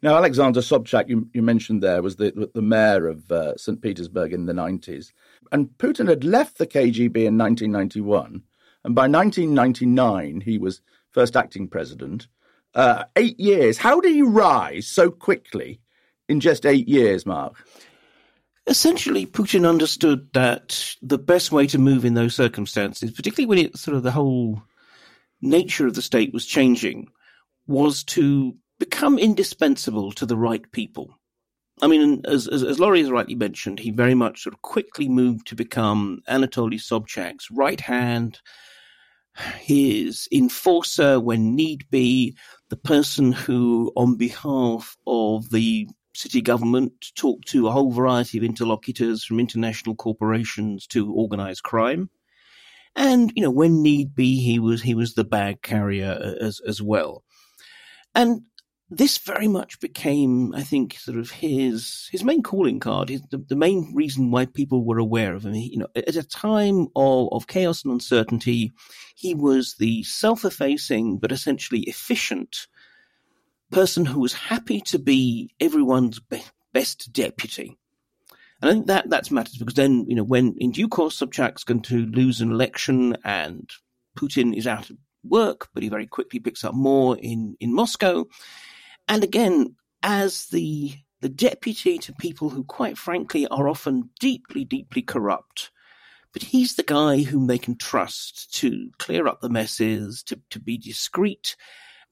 Now, 0.00 0.16
Alexander 0.16 0.60
Sobchak, 0.60 1.08
you, 1.08 1.28
you 1.32 1.42
mentioned 1.42 1.82
there, 1.82 2.02
was 2.02 2.16
the, 2.16 2.50
the 2.54 2.62
mayor 2.62 3.08
of 3.08 3.30
uh, 3.32 3.56
St. 3.56 3.82
Petersburg 3.82 4.32
in 4.32 4.46
the 4.46 4.52
90s. 4.52 5.12
And 5.50 5.70
Putin 5.78 6.08
had 6.08 6.22
left 6.22 6.58
the 6.58 6.68
KGB 6.68 7.16
in 7.16 7.36
1991. 7.36 8.42
And 8.84 8.94
by 8.94 9.08
1999, 9.08 10.42
he 10.42 10.56
was 10.56 10.82
first 11.10 11.36
acting 11.36 11.66
president. 11.66 12.28
Uh, 12.74 13.04
eight 13.16 13.40
years. 13.40 13.78
How 13.78 14.00
do 14.00 14.08
you 14.08 14.28
rise 14.28 14.86
so 14.86 15.10
quickly 15.10 15.80
in 16.28 16.38
just 16.38 16.64
eight 16.64 16.86
years, 16.86 17.26
Mark? 17.26 17.56
Essentially 18.68 19.26
Putin 19.26 19.68
understood 19.68 20.28
that 20.34 20.94
the 21.02 21.18
best 21.18 21.50
way 21.50 21.66
to 21.66 21.78
move 21.78 22.04
in 22.04 22.14
those 22.14 22.34
circumstances, 22.34 23.10
particularly 23.10 23.46
when 23.46 23.58
it 23.58 23.76
sort 23.76 23.96
of 23.96 24.02
the 24.02 24.12
whole 24.12 24.62
nature 25.40 25.86
of 25.86 25.94
the 25.94 26.02
state 26.02 26.32
was 26.32 26.46
changing, 26.46 27.08
was 27.66 28.04
to 28.04 28.54
become 28.78 29.18
indispensable 29.18 30.12
to 30.12 30.26
the 30.26 30.36
right 30.36 30.70
people. 30.72 31.14
I 31.80 31.86
mean, 31.86 32.22
as, 32.24 32.48
as, 32.48 32.62
as 32.62 32.80
Laurie 32.80 33.00
has 33.00 33.10
rightly 33.10 33.34
mentioned, 33.34 33.78
he 33.78 33.90
very 33.90 34.14
much 34.14 34.42
sort 34.42 34.54
of 34.54 34.62
quickly 34.62 35.08
moved 35.08 35.46
to 35.48 35.54
become 35.54 36.22
Anatoly 36.28 36.80
Sobchak's 36.80 37.50
right 37.50 37.80
hand, 37.80 38.40
his 39.60 40.28
enforcer 40.32 41.20
when 41.20 41.54
need 41.54 41.88
be, 41.90 42.36
the 42.68 42.76
person 42.76 43.32
who, 43.32 43.92
on 43.96 44.16
behalf 44.16 44.96
of 45.06 45.50
the 45.50 45.88
city 46.18 46.42
government 46.42 46.92
talked 47.14 47.46
to 47.46 47.68
a 47.68 47.70
whole 47.70 47.92
variety 47.92 48.38
of 48.38 48.44
interlocutors 48.44 49.22
from 49.22 49.38
international 49.38 49.94
corporations 49.94 50.84
to 50.88 51.12
organized 51.12 51.62
crime. 51.62 52.10
And, 52.96 53.32
you 53.36 53.42
know, 53.42 53.52
when 53.52 53.82
need 53.82 54.16
be, 54.16 54.40
he 54.40 54.58
was, 54.58 54.82
he 54.82 54.94
was 54.94 55.14
the 55.14 55.22
bag 55.22 55.62
carrier 55.62 56.36
as, 56.40 56.60
as 56.66 56.82
well. 56.82 57.22
And 58.16 58.42
this 58.90 59.18
very 59.18 59.46
much 59.46 59.78
became, 59.78 60.52
I 60.56 60.64
think, 60.64 60.94
sort 60.94 61.18
of 61.18 61.30
his 61.30 62.08
his 62.10 62.24
main 62.24 62.42
calling 62.42 62.80
card. 62.80 63.10
His, 63.10 63.22
the, 63.30 63.38
the, 63.38 63.54
main 63.54 63.92
reason 63.94 64.30
why 64.30 64.46
people 64.46 64.84
were 64.84 64.98
aware 64.98 65.34
of 65.34 65.44
him. 65.44 65.54
You 65.54 65.78
know, 65.80 65.88
at 65.94 66.16
a 66.16 66.22
time 66.22 66.88
of, 66.96 67.28
of 67.30 67.46
chaos 67.46 67.84
and 67.84 67.92
uncertainty, 67.92 68.72
he 69.14 69.34
was 69.34 69.74
the 69.78 70.02
self-effacing 70.02 71.18
but 71.18 71.30
essentially 71.30 71.82
efficient 71.82 72.66
person 73.70 74.06
who 74.06 74.20
was 74.20 74.32
happy 74.32 74.80
to 74.82 74.98
be 74.98 75.50
everyone's 75.60 76.20
be- 76.20 76.42
best 76.72 77.12
deputy. 77.12 77.76
And 78.60 78.70
I 78.70 78.74
think 78.74 78.86
that 78.86 79.10
that 79.10 79.30
matters 79.30 79.56
because 79.56 79.74
then, 79.74 80.06
you 80.08 80.14
know, 80.14 80.24
when 80.24 80.54
in 80.58 80.72
due 80.72 80.88
course 80.88 81.18
Sobchak's 81.18 81.64
going 81.64 81.82
to 81.82 82.06
lose 82.06 82.40
an 82.40 82.50
election 82.50 83.16
and 83.24 83.70
Putin 84.18 84.56
is 84.56 84.66
out 84.66 84.90
of 84.90 84.96
work, 85.22 85.68
but 85.74 85.82
he 85.82 85.88
very 85.88 86.06
quickly 86.06 86.40
picks 86.40 86.64
up 86.64 86.74
more 86.74 87.16
in, 87.18 87.56
in 87.60 87.74
Moscow. 87.74 88.24
And 89.06 89.22
again, 89.22 89.76
as 90.02 90.46
the 90.46 90.94
the 91.20 91.28
deputy 91.28 91.98
to 91.98 92.12
people 92.12 92.50
who 92.50 92.62
quite 92.64 92.96
frankly 92.96 93.46
are 93.48 93.68
often 93.68 94.10
deeply, 94.20 94.64
deeply 94.64 95.02
corrupt. 95.02 95.70
But 96.32 96.42
he's 96.42 96.76
the 96.76 96.82
guy 96.82 97.22
whom 97.22 97.46
they 97.46 97.58
can 97.58 97.76
trust 97.76 98.54
to 98.56 98.90
clear 98.98 99.26
up 99.26 99.40
the 99.40 99.48
messes, 99.48 100.22
to, 100.24 100.40
to 100.50 100.60
be 100.60 100.78
discreet, 100.78 101.56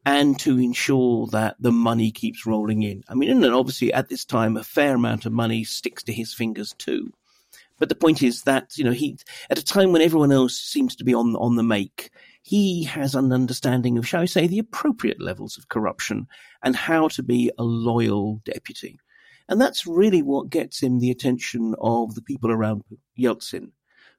and 0.07 0.39
to 0.39 0.61
ensure 0.61 1.27
that 1.27 1.57
the 1.59 1.73
money 1.73 2.13
keeps 2.13 2.47
rolling 2.47 2.85
in. 2.85 3.03
I 3.09 3.15
mean, 3.15 3.29
and 3.29 3.45
obviously 3.45 3.93
at 3.93 4.09
this 4.09 4.25
time, 4.25 4.57
a 4.57 4.63
fair 4.63 4.95
amount 4.95 5.27
of 5.27 5.33
money 5.33 5.65
sticks 5.65 6.05
to 6.05 6.13
his 6.13 6.33
fingers 6.33 6.73
too. 6.79 7.13
But 7.81 7.89
the 7.89 7.97
point 7.97 8.23
is 8.23 8.43
that, 8.45 8.79
you 8.79 8.85
know, 8.85 8.93
he, 8.93 9.19
at 9.51 9.59
a 9.59 9.65
time 9.65 9.93
when 9.93 10.01
everyone 10.01 10.31
else 10.31 10.57
seems 10.57 10.95
to 10.97 11.05
be 11.05 11.13
on, 11.13 11.35
on 11.35 11.57
the 11.57 11.65
make, 11.65 12.11
he 12.41 12.85
has 12.85 13.17
an 13.17 13.33
understanding 13.33 13.99
of, 13.99 14.07
shall 14.07 14.23
I 14.23 14.27
say, 14.27 14.47
the 14.47 14.61
appropriate 14.61 15.21
levels 15.21 15.59
of 15.59 15.69
corruption 15.69 16.29
and 16.63 16.77
how 16.77 17.09
to 17.09 17.25
be 17.25 17.51
a 17.59 17.65
loyal 17.65 18.41
deputy. 18.45 19.01
And 19.49 19.61
that's 19.61 19.89
really 19.89 20.23
what 20.23 20.51
gets 20.51 20.81
him 20.81 21.01
the 21.01 21.11
attention 21.11 21.75
of 21.81 22.15
the 22.15 22.23
people 22.23 22.53
around 22.53 22.85
Yeltsin, 23.19 23.73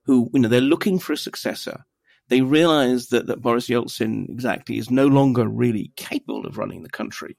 who, 0.03 0.29
you 0.33 0.41
know, 0.41 0.49
they're 0.49 0.59
looking 0.59 0.99
for 0.99 1.13
a 1.13 1.17
successor 1.17 1.85
they 2.29 2.41
realize 2.41 3.07
that, 3.07 3.27
that 3.27 3.41
Boris 3.41 3.67
Yeltsin 3.67 4.29
exactly 4.29 4.77
is 4.77 4.91
no 4.91 5.07
longer 5.07 5.47
really 5.47 5.91
capable 5.95 6.45
of 6.45 6.57
running 6.57 6.83
the 6.83 6.89
country. 6.89 7.37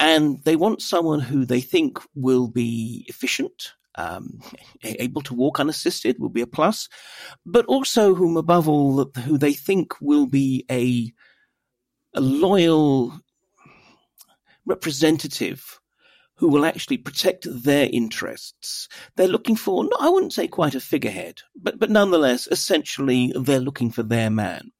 And 0.00 0.42
they 0.44 0.56
want 0.56 0.82
someone 0.82 1.20
who 1.20 1.44
they 1.44 1.60
think 1.60 1.98
will 2.14 2.48
be 2.48 3.04
efficient, 3.08 3.72
um, 3.96 4.40
able 4.82 5.22
to 5.22 5.34
walk 5.34 5.60
unassisted 5.60 6.18
will 6.18 6.30
be 6.30 6.40
a 6.40 6.46
plus, 6.46 6.88
but 7.44 7.66
also 7.66 8.14
whom 8.14 8.36
above 8.36 8.68
all, 8.68 9.10
who 9.24 9.38
they 9.38 9.52
think 9.52 10.00
will 10.00 10.26
be 10.26 10.64
a, 10.70 11.12
a 12.14 12.20
loyal 12.20 13.12
representative 14.64 15.80
who 16.42 16.48
will 16.48 16.64
actually 16.64 16.96
protect 16.96 17.46
their 17.48 17.88
interests. 17.92 18.88
They're 19.14 19.28
looking 19.28 19.54
for, 19.54 19.88
I 20.00 20.08
wouldn't 20.08 20.32
say 20.32 20.48
quite 20.48 20.74
a 20.74 20.80
figurehead, 20.80 21.40
but, 21.54 21.78
but 21.78 21.88
nonetheless, 21.88 22.48
essentially, 22.50 23.32
they're 23.36 23.60
looking 23.60 23.92
for 23.92 24.02
their 24.02 24.28
man. 24.28 24.72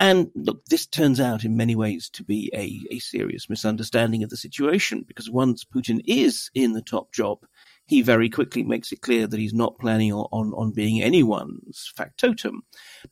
And 0.00 0.30
look, 0.34 0.64
this 0.64 0.86
turns 0.86 1.20
out 1.20 1.44
in 1.44 1.54
many 1.54 1.76
ways 1.76 2.08
to 2.14 2.24
be 2.24 2.50
a, 2.54 2.94
a 2.94 2.98
serious 2.98 3.50
misunderstanding 3.50 4.22
of 4.22 4.30
the 4.30 4.38
situation 4.38 5.04
because 5.06 5.28
once 5.28 5.66
Putin 5.66 6.00
is 6.06 6.50
in 6.54 6.72
the 6.72 6.80
top 6.80 7.12
job, 7.12 7.40
he 7.84 8.00
very 8.00 8.30
quickly 8.30 8.62
makes 8.62 8.90
it 8.90 9.02
clear 9.02 9.26
that 9.26 9.38
he's 9.38 9.52
not 9.52 9.78
planning 9.78 10.14
on, 10.14 10.54
on 10.54 10.72
being 10.72 11.02
anyone's 11.02 11.92
factotum. 11.94 12.62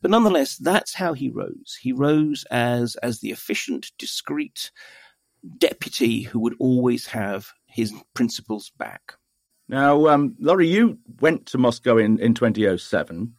But 0.01 0.09
nonetheless, 0.09 0.57
that's 0.57 0.95
how 0.95 1.13
he 1.13 1.29
rose. 1.29 1.77
He 1.79 1.91
rose 1.91 2.45
as, 2.49 2.95
as 3.03 3.19
the 3.19 3.29
efficient, 3.29 3.91
discreet 3.99 4.71
deputy 5.57 6.23
who 6.23 6.39
would 6.39 6.55
always 6.59 7.05
have 7.07 7.53
his 7.75 7.93
principles 8.13 8.71
back. 8.77 9.15
Now, 9.67 10.07
um, 10.07 10.35
Laurie, 10.39 10.69
you 10.69 10.97
went 11.19 11.45
to 11.47 11.57
Moscow 11.57 11.97
in, 11.97 12.17
in 12.19 12.33
2007, 12.33 13.33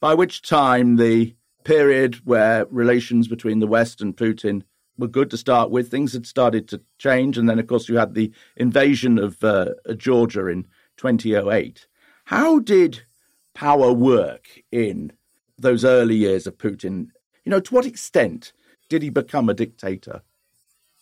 by 0.00 0.14
which 0.14 0.40
time 0.40 0.96
the 0.96 1.36
period 1.64 2.14
where 2.24 2.64
relations 2.70 3.28
between 3.28 3.58
the 3.58 3.66
West 3.66 4.00
and 4.00 4.16
Putin 4.16 4.62
were 4.96 5.08
good 5.08 5.28
to 5.30 5.36
start 5.36 5.70
with, 5.70 5.90
things 5.90 6.14
had 6.14 6.26
started 6.26 6.68
to 6.68 6.80
change. 6.96 7.36
And 7.36 7.50
then, 7.50 7.58
of 7.58 7.66
course, 7.66 7.86
you 7.86 7.98
had 7.98 8.14
the 8.14 8.32
invasion 8.56 9.18
of 9.18 9.44
uh, 9.44 9.74
Georgia 9.98 10.46
in 10.46 10.62
2008. 10.96 11.86
How 12.24 12.60
did 12.60 13.02
power 13.52 13.92
work 13.92 14.48
in 14.70 15.12
those 15.58 15.84
early 15.84 16.16
years 16.16 16.46
of 16.46 16.56
Putin? 16.56 17.08
You 17.44 17.50
know, 17.50 17.60
to 17.60 17.74
what 17.74 17.84
extent 17.84 18.54
did 18.88 19.02
he 19.02 19.10
become 19.10 19.50
a 19.50 19.54
dictator? 19.54 20.22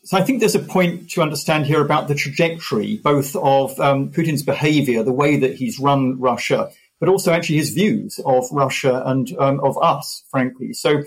So 0.03 0.17
I 0.17 0.23
think 0.23 0.41
there's 0.41 0.55
a 0.55 0.61
point 0.61 1.11
to 1.11 1.23
understand 1.23 1.67
here 1.67 1.83
about 1.83 2.09
the 2.09 2.15
trajectory, 2.15 2.97
both 2.97 3.37
of 3.37 3.79
um, 3.79 4.11
Putin's 4.11 4.43
behavior, 4.43 5.03
the 5.03 5.13
way 5.13 5.37
that 5.37 5.55
he's 5.55 5.79
run 5.79 6.19
Russia, 6.19 6.71
but 6.99 7.09
also 7.09 7.33
actually 7.33 7.57
his 7.57 7.71
views 7.71 8.19
of 8.25 8.47
Russia 8.51 9.03
and 9.05 9.31
um, 9.39 9.61
of 9.61 9.77
us, 9.83 10.25
frankly. 10.31 10.73
So 10.73 11.03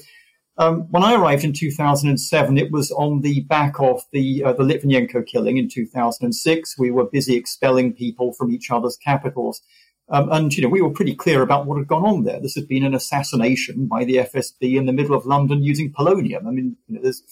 um, 0.59 0.81
when 0.91 1.03
I 1.03 1.15
arrived 1.15 1.43
in 1.43 1.53
2007, 1.53 2.57
it 2.59 2.71
was 2.71 2.91
on 2.91 3.21
the 3.21 3.41
back 3.41 3.79
of 3.79 4.03
the 4.11 4.43
uh, 4.43 4.53
the 4.53 4.63
Litvinenko 4.63 5.25
killing 5.25 5.57
in 5.57 5.69
2006. 5.69 6.77
We 6.77 6.91
were 6.91 7.05
busy 7.05 7.35
expelling 7.35 7.93
people 7.93 8.33
from 8.33 8.51
each 8.51 8.69
other's 8.69 8.97
capitals. 8.97 9.61
Um, 10.09 10.31
and, 10.31 10.53
you 10.53 10.61
know, 10.61 10.69
we 10.69 10.81
were 10.81 10.91
pretty 10.91 11.15
clear 11.15 11.41
about 11.41 11.65
what 11.65 11.77
had 11.77 11.87
gone 11.87 12.05
on 12.05 12.23
there. 12.23 12.39
This 12.39 12.55
had 12.55 12.67
been 12.67 12.83
an 12.83 12.93
assassination 12.93 13.87
by 13.87 14.03
the 14.03 14.17
FSB 14.17 14.75
in 14.75 14.85
the 14.85 14.93
middle 14.93 15.15
of 15.15 15.25
London 15.25 15.63
using 15.63 15.93
polonium. 15.93 16.45
I 16.45 16.51
mean, 16.51 16.75
you 16.87 16.95
know, 16.95 17.01
there's 17.01 17.23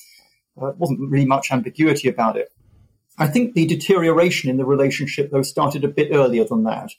uh, 0.61 0.71
wasn't 0.77 0.99
really 1.09 1.25
much 1.25 1.51
ambiguity 1.51 2.07
about 2.07 2.37
it. 2.37 2.51
I 3.17 3.27
think 3.27 3.53
the 3.53 3.65
deterioration 3.65 4.49
in 4.49 4.57
the 4.57 4.65
relationship, 4.65 5.31
though, 5.31 5.41
started 5.41 5.83
a 5.83 5.89
bit 5.89 6.09
earlier 6.11 6.43
than 6.43 6.63
that. 6.63 6.91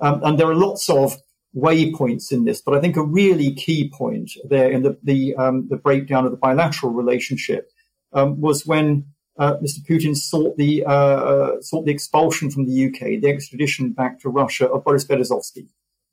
Um, 0.00 0.22
and 0.24 0.38
there 0.38 0.48
are 0.48 0.54
lots 0.54 0.88
of 0.88 1.16
waypoints 1.56 2.30
in 2.30 2.44
this, 2.44 2.60
but 2.60 2.74
I 2.74 2.80
think 2.80 2.96
a 2.96 3.02
really 3.02 3.54
key 3.54 3.90
point 3.90 4.32
there 4.48 4.70
in 4.70 4.82
the 4.82 4.96
the, 5.02 5.34
um, 5.36 5.68
the 5.68 5.76
breakdown 5.76 6.24
of 6.24 6.30
the 6.30 6.36
bilateral 6.36 6.92
relationship 6.92 7.70
um, 8.12 8.40
was 8.40 8.66
when 8.66 9.06
uh, 9.38 9.54
Mr. 9.56 9.80
Putin 9.88 10.16
sought 10.16 10.56
the 10.56 10.84
uh, 10.84 10.92
uh 10.92 11.60
sought 11.60 11.84
the 11.84 11.92
expulsion 11.92 12.50
from 12.50 12.66
the 12.66 12.86
UK, 12.86 13.20
the 13.20 13.28
extradition 13.28 13.92
back 13.92 14.20
to 14.20 14.28
Russia 14.28 14.68
of 14.68 14.84
Boris 14.84 15.04
Berezovsky. 15.04 15.68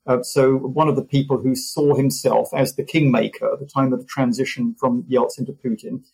Uh, 0.06 0.22
so 0.22 0.56
one 0.56 0.88
of 0.88 0.96
the 0.96 1.02
people 1.02 1.38
who 1.38 1.56
saw 1.56 1.94
himself 1.94 2.48
as 2.54 2.76
the 2.76 2.84
kingmaker 2.84 3.52
at 3.52 3.58
the 3.58 3.66
time 3.66 3.92
of 3.92 3.98
the 4.00 4.06
transition 4.06 4.74
from 4.78 5.02
Yeltsin 5.04 5.46
to 5.46 5.52
Putin. 5.52 6.04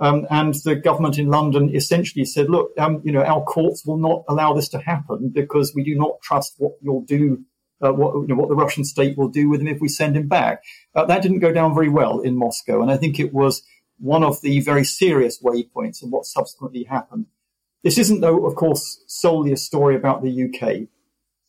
Um, 0.00 0.26
and 0.30 0.54
the 0.64 0.76
government 0.76 1.18
in 1.18 1.28
London 1.28 1.74
essentially 1.74 2.24
said, 2.24 2.48
look, 2.48 2.70
um, 2.78 3.02
you 3.04 3.12
know, 3.12 3.22
our 3.22 3.42
courts 3.42 3.84
will 3.84 3.96
not 3.96 4.24
allow 4.28 4.52
this 4.52 4.68
to 4.70 4.78
happen 4.78 5.30
because 5.30 5.74
we 5.74 5.82
do 5.82 5.96
not 5.96 6.20
trust 6.22 6.54
what 6.58 6.74
you'll 6.80 7.02
do, 7.02 7.44
uh, 7.80 7.92
what, 7.92 8.14
you 8.14 8.28
know, 8.28 8.36
what 8.36 8.48
the 8.48 8.54
Russian 8.54 8.84
state 8.84 9.18
will 9.18 9.28
do 9.28 9.48
with 9.48 9.60
him 9.60 9.68
if 9.68 9.80
we 9.80 9.88
send 9.88 10.16
him 10.16 10.28
back. 10.28 10.62
Uh, 10.94 11.04
that 11.06 11.22
didn't 11.22 11.40
go 11.40 11.52
down 11.52 11.74
very 11.74 11.88
well 11.88 12.20
in 12.20 12.36
Moscow. 12.36 12.80
And 12.80 12.90
I 12.90 12.96
think 12.96 13.18
it 13.18 13.34
was 13.34 13.62
one 13.98 14.22
of 14.22 14.40
the 14.42 14.60
very 14.60 14.84
serious 14.84 15.42
waypoints 15.42 16.02
in 16.02 16.10
what 16.10 16.26
subsequently 16.26 16.84
happened. 16.84 17.26
This 17.82 17.98
isn't, 17.98 18.20
though, 18.20 18.46
of 18.46 18.54
course, 18.54 19.02
solely 19.08 19.52
a 19.52 19.56
story 19.56 19.96
about 19.96 20.22
the 20.22 20.44
UK. 20.44 20.88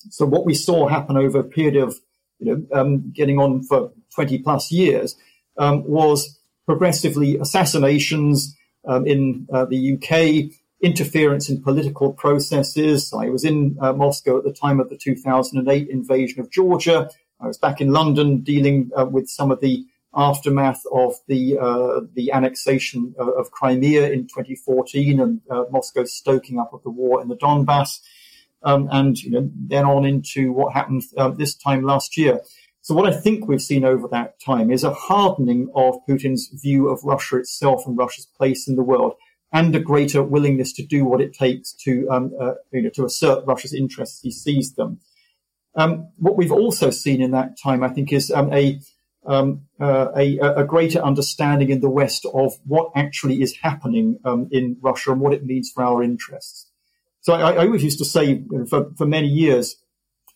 So 0.09 0.25
what 0.25 0.45
we 0.45 0.53
saw 0.53 0.87
happen 0.87 1.17
over 1.17 1.39
a 1.39 1.43
period 1.43 1.75
of, 1.75 1.97
you 2.39 2.55
know, 2.71 2.79
um, 2.79 3.11
getting 3.11 3.37
on 3.37 3.63
for 3.63 3.91
20 4.15 4.39
plus 4.39 4.71
years 4.71 5.15
um, 5.57 5.83
was 5.83 6.38
progressively 6.69 7.35
assassinations 7.39 8.55
um, 8.87 9.07
in 9.07 9.47
uh, 9.51 9.65
the 9.65 9.93
UK, 9.95 10.55
interference 10.83 11.49
in 11.49 11.59
political 11.63 12.13
processes. 12.13 13.11
I 13.11 13.29
was 13.29 13.43
in 13.43 13.75
uh, 13.81 13.93
Moscow 13.93 14.37
at 14.37 14.43
the 14.43 14.53
time 14.53 14.79
of 14.79 14.87
the 14.87 14.95
2008 14.95 15.89
invasion 15.89 16.39
of 16.41 16.51
Georgia. 16.51 17.09
I 17.41 17.47
was 17.47 17.57
back 17.57 17.81
in 17.81 17.91
London 17.91 18.41
dealing 18.41 18.91
uh, 18.95 19.05
with 19.05 19.27
some 19.29 19.49
of 19.49 19.61
the 19.61 19.83
aftermath 20.13 20.83
of 20.91 21.15
the 21.27 21.57
uh, 21.57 22.01
the 22.13 22.31
annexation 22.31 23.15
of, 23.17 23.29
of, 23.29 23.49
Crimea 23.49 24.11
in 24.11 24.27
2014 24.27 25.19
and 25.19 25.41
uh, 25.49 25.63
Moscow 25.71 26.03
stoking 26.03 26.59
up 26.59 26.71
of 26.71 26.83
the 26.83 26.91
war 26.91 27.19
in 27.19 27.29
the 27.29 27.35
Donbass 27.35 27.99
um, 28.61 28.89
and 28.91 29.17
you 29.17 29.31
know, 29.31 29.49
then 29.55 29.85
on 29.85 30.05
into 30.05 30.51
what 30.51 30.73
happened 30.73 31.03
uh, 31.17 31.29
this 31.29 31.55
time 31.55 31.81
last 31.81 32.15
year. 32.15 32.41
So 32.89 32.95
what 32.95 33.05
I 33.05 33.15
think 33.15 33.47
we've 33.47 33.61
seen 33.61 33.85
over 33.85 34.07
that 34.07 34.41
time 34.41 34.71
is 34.71 34.83
a 34.83 34.91
hardening 34.91 35.69
of 35.75 36.03
Putin's 36.09 36.49
view 36.51 36.89
of 36.89 37.03
Russia 37.03 37.37
itself 37.37 37.85
and 37.85 37.95
Russia's 37.95 38.25
place 38.25 38.67
in 38.67 38.77
the 38.77 38.81
world, 38.81 39.13
and 39.53 39.75
a 39.75 39.79
greater 39.79 40.23
willingness 40.23 40.73
to 40.73 40.83
do 40.83 41.05
what 41.05 41.21
it 41.21 41.31
takes 41.31 41.71
to 41.83 42.09
um, 42.09 42.31
uh, 42.41 42.53
you 42.71 42.81
know 42.81 42.89
to 42.95 43.05
assert 43.05 43.45
Russia's 43.45 43.75
interests. 43.75 44.21
He 44.23 44.31
sees 44.31 44.73
them. 44.73 45.01
Um, 45.75 46.09
what 46.17 46.35
we've 46.35 46.51
also 46.51 46.89
seen 46.89 47.21
in 47.21 47.29
that 47.29 47.59
time, 47.61 47.83
I 47.83 47.89
think, 47.89 48.11
is 48.11 48.31
um, 48.31 48.51
a, 48.51 48.81
um, 49.23 49.67
uh, 49.79 50.07
a, 50.17 50.39
a 50.39 50.63
greater 50.63 50.97
understanding 50.97 51.69
in 51.69 51.81
the 51.81 51.91
West 51.91 52.25
of 52.33 52.53
what 52.65 52.89
actually 52.95 53.43
is 53.43 53.55
happening 53.57 54.17
um, 54.25 54.49
in 54.51 54.77
Russia 54.81 55.11
and 55.11 55.21
what 55.21 55.33
it 55.33 55.45
means 55.45 55.69
for 55.69 55.83
our 55.83 56.01
interests. 56.01 56.65
So 57.21 57.33
I, 57.33 57.51
I 57.51 57.65
always 57.65 57.83
used 57.83 57.99
to 57.99 58.05
say 58.05 58.43
for, 58.67 58.89
for 58.97 59.05
many 59.05 59.27
years, 59.27 59.75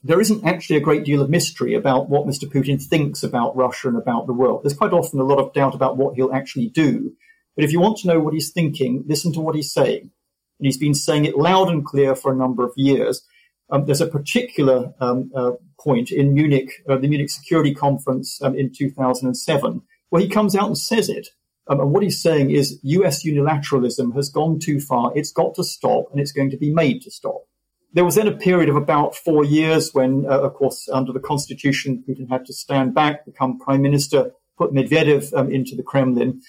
there 0.04 0.20
isn't 0.20 0.46
actually 0.46 0.76
a 0.76 0.82
great 0.82 1.06
deal 1.06 1.22
of 1.22 1.30
mystery 1.30 1.74
about 1.74 2.10
what 2.10 2.28
Mr. 2.28 2.44
Putin 2.44 2.82
thinks 2.82 3.24
about 3.24 3.56
Russia 3.56 3.88
and 3.88 3.98
about 3.98 4.28
the 4.28 4.34
world. 4.34 4.63
There's 4.63 4.74
quite 4.74 4.92
often 4.92 5.20
a 5.20 5.24
lot 5.24 5.39
of 5.39 5.54
doubt 5.54 5.76
about 5.76 5.96
what 5.96 6.16
he'll 6.16 6.34
actually 6.34 6.68
do. 6.70 7.13
But 7.56 7.63
if 7.63 7.72
you 7.72 7.80
want 7.80 7.98
to 8.00 8.08
know 8.08 8.20
what 8.20 8.34
he's 8.34 8.52
thinking, 8.52 9.04
listen 9.08 9.32
to 9.34 9.39
what 9.39 9.56
he's 9.56 9.72
saying. 9.72 10.12
And 10.60 10.66
he's 10.66 10.78
been 10.78 10.94
saying 10.94 11.26
it 11.26 11.38
loud 11.38 11.70
and 11.70 11.86
clear 11.86 12.16
for 12.16 12.32
a 12.32 12.36
number 12.36 12.66
of 12.66 12.74
years. 12.76 13.26
Um, 13.70 13.86
there's 13.86 14.02
a 14.02 14.08
particular 14.08 14.94
um, 15.00 15.32
uh, 15.36 15.54
point 15.80 16.12
in 16.12 16.34
Munich, 16.34 16.84
uh, 16.89 16.98
the 16.98 17.08
Munich 17.08 17.30
Security 17.30 17.74
Conference 17.74 18.42
um, 18.42 18.58
in 18.58 18.72
2007, 18.74 19.82
where 20.10 20.22
he 20.22 20.28
comes 20.28 20.56
out 20.56 20.68
and 20.68 20.78
says 20.78 21.10
it. 21.10 21.30
Um, 21.68 21.80
and 21.80 21.92
what 21.92 22.04
he's 22.04 22.22
saying 22.22 22.52
is 22.52 22.80
US 22.84 23.24
unilateralism 23.24 24.13
has 24.16 24.30
gone 24.30 24.60
too 24.60 24.82
far. 24.82 25.13
It's 25.16 25.32
got 25.32 25.56
to 25.56 25.63
stop 25.63 26.12
and 26.12 26.20
it's 26.20 26.34
going 26.34 26.52
to 26.52 26.58
be 26.58 26.74
made 26.74 27.02
to 27.04 27.12
stop. 27.12 27.44
There 27.93 28.06
was 28.06 28.15
then 28.15 28.27
a 28.27 28.36
period 28.36 28.69
of 28.69 28.75
about 28.75 29.15
four 29.15 29.45
years 29.45 29.93
when, 29.93 30.25
uh, 30.25 30.41
of 30.41 30.56
course, 30.56 30.89
under 30.91 31.13
the 31.13 31.19
constitution, 31.19 32.03
Putin 32.08 32.29
had 32.29 32.45
to 32.45 32.53
stand 32.53 32.95
back, 32.95 33.25
become 33.25 33.60
prime 33.60 33.84
minister, 33.84 34.32
put 34.58 34.73
Medvedev 34.73 35.32
um, 35.38 35.51
into 35.51 35.75
the 35.75 35.84
Kremlin. 35.84 36.41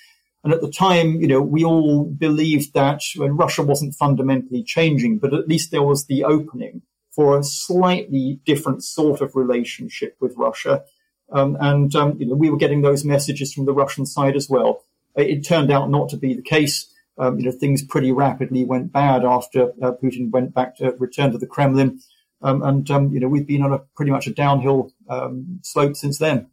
And 0.42 0.52
at 0.52 0.60
the 0.60 0.70
time, 0.70 1.20
you 1.20 1.26
know, 1.26 1.42
we 1.42 1.64
all 1.64 2.04
believed 2.04 2.74
that 2.74 3.02
when 3.16 3.36
Russia 3.36 3.62
wasn't 3.62 3.94
fundamentally 3.94 4.62
changing, 4.62 5.18
but 5.18 5.34
at 5.34 5.48
least 5.48 5.70
there 5.70 5.82
was 5.82 6.06
the 6.06 6.24
opening 6.24 6.82
for 7.10 7.38
a 7.38 7.44
slightly 7.44 8.40
different 8.44 8.82
sort 8.82 9.20
of 9.20 9.36
relationship 9.36 10.16
with 10.20 10.34
Russia. 10.36 10.84
Um, 11.32 11.56
and 11.60 11.94
um, 11.94 12.16
you 12.18 12.26
know, 12.26 12.34
we 12.34 12.50
were 12.50 12.56
getting 12.56 12.82
those 12.82 13.04
messages 13.04 13.52
from 13.52 13.66
the 13.66 13.72
Russian 13.72 14.04
side 14.04 14.36
as 14.36 14.48
well. 14.48 14.82
It 15.16 15.46
turned 15.46 15.70
out 15.70 15.90
not 15.90 16.08
to 16.10 16.16
be 16.16 16.34
the 16.34 16.42
case. 16.42 16.92
Um, 17.16 17.38
you 17.38 17.46
know, 17.46 17.52
things 17.52 17.84
pretty 17.84 18.10
rapidly 18.10 18.64
went 18.64 18.92
bad 18.92 19.24
after 19.24 19.70
uh, 19.82 19.92
Putin 19.92 20.30
went 20.30 20.54
back 20.54 20.76
to 20.76 20.92
return 20.98 21.30
to 21.32 21.38
the 21.38 21.46
Kremlin. 21.46 22.00
Um, 22.42 22.62
and, 22.62 22.90
um, 22.90 23.12
you 23.12 23.20
know, 23.20 23.28
we've 23.28 23.46
been 23.46 23.62
on 23.62 23.72
a 23.72 23.78
pretty 23.96 24.10
much 24.10 24.26
a 24.26 24.34
downhill 24.34 24.92
um, 25.08 25.60
slope 25.62 25.96
since 25.96 26.18
then. 26.18 26.48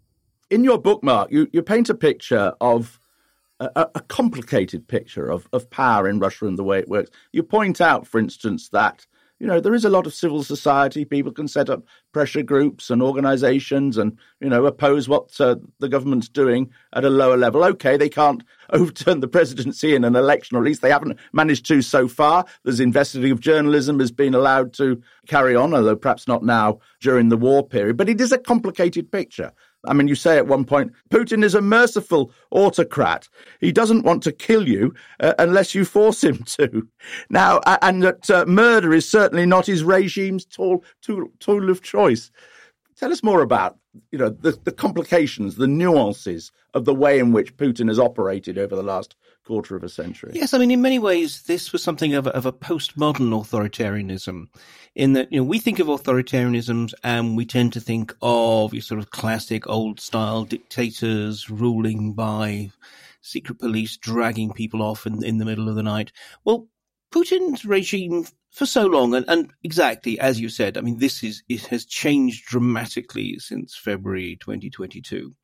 In 0.49 0.63
your 0.63 0.77
bookmark, 0.77 1.31
you, 1.31 1.47
you 1.51 1.61
paint 1.61 1.89
a 1.89 1.95
picture 1.95 2.53
of 2.61 2.99
a, 3.59 3.87
a, 3.95 3.99
complicated 4.01 4.87
picture 4.87 5.29
of, 5.29 5.47
of 5.53 5.69
power 5.69 6.09
in 6.09 6.19
Russia 6.19 6.47
and 6.47 6.57
the 6.57 6.63
way 6.63 6.79
it 6.79 6.89
works. 6.89 7.11
You 7.31 7.43
point 7.43 7.79
out, 7.79 8.07
for 8.07 8.19
instance, 8.19 8.69
that 8.69 9.05
you 9.41 9.47
know, 9.47 9.59
there 9.59 9.73
is 9.73 9.85
a 9.85 9.89
lot 9.89 10.05
of 10.05 10.13
civil 10.13 10.43
society. 10.43 11.03
People 11.03 11.31
can 11.31 11.47
set 11.47 11.67
up 11.67 11.83
pressure 12.11 12.43
groups 12.43 12.91
and 12.91 13.01
organizations 13.01 13.97
and, 13.97 14.15
you 14.39 14.47
know, 14.47 14.67
oppose 14.67 15.09
what 15.09 15.31
uh, 15.41 15.55
the 15.79 15.89
government's 15.89 16.29
doing 16.29 16.69
at 16.93 17.05
a 17.05 17.09
lower 17.09 17.35
level. 17.35 17.63
Okay, 17.63 17.97
they 17.97 18.07
can't 18.07 18.43
overturn 18.69 19.19
the 19.19 19.27
presidency 19.27 19.95
in 19.95 20.03
an 20.03 20.15
election, 20.15 20.57
or 20.57 20.59
at 20.59 20.65
least 20.65 20.83
they 20.83 20.91
haven't 20.91 21.17
managed 21.33 21.65
to 21.65 21.81
so 21.81 22.07
far. 22.07 22.45
There's 22.63 22.79
investigative 22.79 23.39
journalism 23.39 23.99
has 23.99 24.11
been 24.11 24.35
allowed 24.35 24.73
to 24.73 25.01
carry 25.25 25.55
on, 25.55 25.73
although 25.73 25.95
perhaps 25.95 26.27
not 26.27 26.43
now 26.43 26.77
during 26.99 27.29
the 27.29 27.37
war 27.37 27.67
period. 27.67 27.97
But 27.97 28.09
it 28.09 28.21
is 28.21 28.31
a 28.31 28.37
complicated 28.37 29.11
picture. 29.11 29.51
I 29.85 29.93
mean, 29.93 30.07
you 30.07 30.15
say 30.15 30.37
at 30.37 30.47
one 30.47 30.65
point, 30.65 30.91
Putin 31.09 31.43
is 31.43 31.55
a 31.55 31.61
merciful 31.61 32.31
autocrat. 32.51 33.27
He 33.59 33.71
doesn't 33.71 34.03
want 34.03 34.21
to 34.23 34.31
kill 34.31 34.67
you 34.67 34.93
uh, 35.19 35.33
unless 35.39 35.73
you 35.73 35.85
force 35.85 36.23
him 36.23 36.43
to. 36.43 36.87
Now, 37.29 37.57
uh, 37.65 37.77
and 37.81 38.03
that 38.03 38.29
uh, 38.29 38.45
murder 38.45 38.93
is 38.93 39.09
certainly 39.09 39.45
not 39.45 39.65
his 39.65 39.83
regime's 39.83 40.45
tool, 40.45 40.83
tool, 41.01 41.27
tool 41.39 41.69
of 41.69 41.81
choice. 41.81 42.29
Tell 42.95 43.11
us 43.11 43.23
more 43.23 43.41
about, 43.41 43.77
you 44.11 44.19
know, 44.19 44.29
the, 44.29 44.51
the 44.63 44.71
complications, 44.71 45.55
the 45.55 45.67
nuances 45.67 46.51
of 46.73 46.85
the 46.85 46.93
way 46.93 47.19
in 47.19 47.31
which 47.31 47.57
Putin 47.57 47.87
has 47.87 47.99
operated 47.99 48.57
over 48.57 48.75
the 48.75 48.83
last 48.83 49.15
quarter 49.51 49.75
of 49.75 49.83
a 49.83 49.89
century. 49.89 50.31
Yes, 50.33 50.53
I 50.53 50.59
mean, 50.59 50.71
in 50.71 50.81
many 50.81 50.97
ways, 50.97 51.41
this 51.41 51.73
was 51.73 51.83
something 51.83 52.13
of 52.13 52.25
a, 52.25 52.29
of 52.29 52.45
a 52.45 52.53
postmodern 52.53 53.31
authoritarianism, 53.31 54.47
in 54.95 55.11
that 55.11 55.29
you 55.29 55.41
know 55.41 55.43
we 55.43 55.59
think 55.59 55.79
of 55.79 55.87
authoritarianisms 55.87 56.93
and 57.03 57.35
we 57.35 57.45
tend 57.45 57.73
to 57.73 57.81
think 57.81 58.15
of 58.21 58.73
your 58.73 58.81
sort 58.81 59.01
of 59.01 59.09
classic 59.09 59.67
old 59.67 59.99
style 59.99 60.45
dictators 60.45 61.49
ruling 61.49 62.13
by 62.13 62.71
secret 63.19 63.59
police 63.59 63.97
dragging 63.97 64.53
people 64.53 64.81
off 64.81 65.05
in, 65.05 65.21
in 65.21 65.37
the 65.37 65.43
middle 65.43 65.67
of 65.67 65.75
the 65.75 65.83
night. 65.83 66.13
Well, 66.45 66.69
Putin's 67.13 67.65
regime 67.65 68.27
for 68.51 68.65
so 68.65 68.85
long, 68.85 69.13
and, 69.13 69.25
and 69.27 69.51
exactly 69.65 70.17
as 70.17 70.39
you 70.39 70.47
said, 70.47 70.77
I 70.77 70.81
mean, 70.81 70.99
this 70.99 71.25
is 71.25 71.43
it 71.49 71.65
has 71.65 71.83
changed 71.83 72.45
dramatically 72.45 73.37
since 73.39 73.75
February 73.75 74.37
2022. 74.39 75.35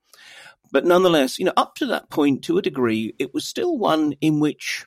But 0.71 0.86
nonetheless, 0.86 1.39
you 1.39 1.45
know, 1.45 1.53
up 1.58 1.75
to 1.75 1.86
that 1.88 2.10
point, 2.10 2.43
to 2.45 2.58
a 2.58 2.62
degree, 2.62 3.13
it 3.19 3.34
was 3.34 3.45
still 3.45 3.77
one 3.77 4.13
in 4.21 4.39
which 4.39 4.86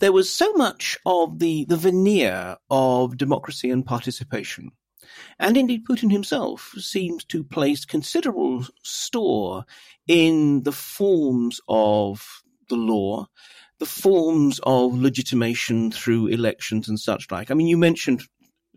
there 0.00 0.12
was 0.12 0.34
so 0.34 0.52
much 0.54 0.98
of 1.04 1.38
the, 1.38 1.66
the 1.68 1.76
veneer 1.76 2.56
of 2.70 3.16
democracy 3.16 3.70
and 3.70 3.84
participation. 3.84 4.70
And 5.38 5.56
indeed, 5.56 5.86
Putin 5.86 6.10
himself 6.10 6.74
seems 6.78 7.24
to 7.26 7.44
place 7.44 7.84
considerable 7.84 8.66
store 8.82 9.64
in 10.06 10.62
the 10.62 10.72
forms 10.72 11.60
of 11.68 12.42
the 12.68 12.76
law, 12.76 13.26
the 13.78 13.86
forms 13.86 14.60
of 14.62 14.94
legitimation 14.98 15.90
through 15.90 16.28
elections 16.28 16.88
and 16.88 16.98
such 16.98 17.30
like. 17.30 17.50
I 17.50 17.54
mean, 17.54 17.66
you 17.66 17.76
mentioned, 17.76 18.22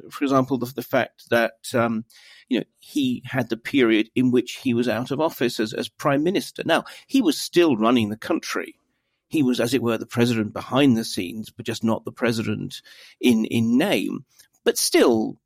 for 0.09 0.23
example, 0.23 0.57
the, 0.57 0.71
the 0.73 0.81
fact 0.81 1.29
that 1.29 1.53
um, 1.73 2.05
you 2.49 2.59
know, 2.59 2.65
he 2.79 3.21
had 3.25 3.49
the 3.49 3.57
period 3.57 4.09
in 4.15 4.31
which 4.31 4.53
he 4.53 4.73
was 4.73 4.87
out 4.87 5.11
of 5.11 5.19
office 5.19 5.59
as, 5.59 5.73
as 5.73 5.89
prime 5.89 6.23
minister. 6.23 6.63
Now, 6.65 6.83
he 7.07 7.21
was 7.21 7.39
still 7.39 7.75
running 7.75 8.09
the 8.09 8.17
country. 8.17 8.75
He 9.29 9.43
was, 9.43 9.59
as 9.59 9.73
it 9.73 9.81
were, 9.81 9.97
the 9.97 10.05
president 10.05 10.53
behind 10.53 10.95
the 10.95 11.03
scenes, 11.03 11.49
but 11.49 11.65
just 11.65 11.83
not 11.83 12.05
the 12.05 12.11
president 12.11 12.81
in, 13.19 13.45
in 13.45 13.77
name. 13.77 14.25
But 14.63 14.77
still, 14.77 15.37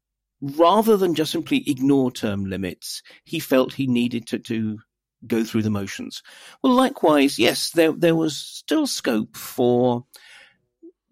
rather 0.42 0.98
than 0.98 1.16
just 1.16 1.32
simply 1.32 1.64
ignore 1.68 2.12
term 2.12 2.46
limits, 2.46 3.02
he 3.24 3.40
felt 3.40 3.74
he 3.74 3.88
needed 3.88 4.28
to, 4.28 4.40
to 4.40 4.80
go 5.26 5.44
through 5.44 5.64
the 5.64 5.70
motions. 5.70 6.22
Well, 6.62 6.74
likewise, 6.74 7.40
yes, 7.40 7.72
there 7.72 7.92
there 7.92 8.16
was 8.16 8.38
still 8.38 8.86
scope 8.86 9.36
for 9.36 10.06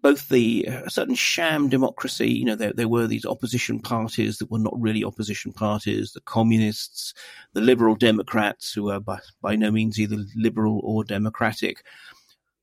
both 0.06 0.28
the 0.28 0.68
uh, 0.68 0.88
certain 0.88 1.16
sham 1.16 1.68
democracy, 1.68 2.30
you 2.30 2.44
know, 2.44 2.54
there, 2.54 2.72
there 2.72 2.86
were 2.86 3.08
these 3.08 3.26
opposition 3.26 3.80
parties 3.80 4.38
that 4.38 4.48
were 4.52 4.58
not 4.60 4.80
really 4.80 5.02
opposition 5.02 5.52
parties, 5.52 6.12
the 6.12 6.20
communists, 6.20 7.12
the 7.54 7.60
liberal 7.60 7.96
Democrats, 7.96 8.72
who 8.72 8.88
are 8.88 9.00
by, 9.00 9.18
by 9.42 9.56
no 9.56 9.68
means 9.72 9.98
either 9.98 10.18
liberal 10.36 10.80
or 10.84 11.02
democratic, 11.02 11.82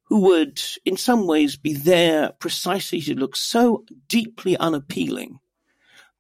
who 0.04 0.22
would 0.22 0.62
in 0.86 0.96
some 0.96 1.28
ways 1.28 1.58
be 1.58 1.74
there 1.74 2.32
precisely 2.40 3.02
to 3.02 3.14
look 3.14 3.36
so 3.36 3.84
deeply 4.08 4.56
unappealing 4.56 5.38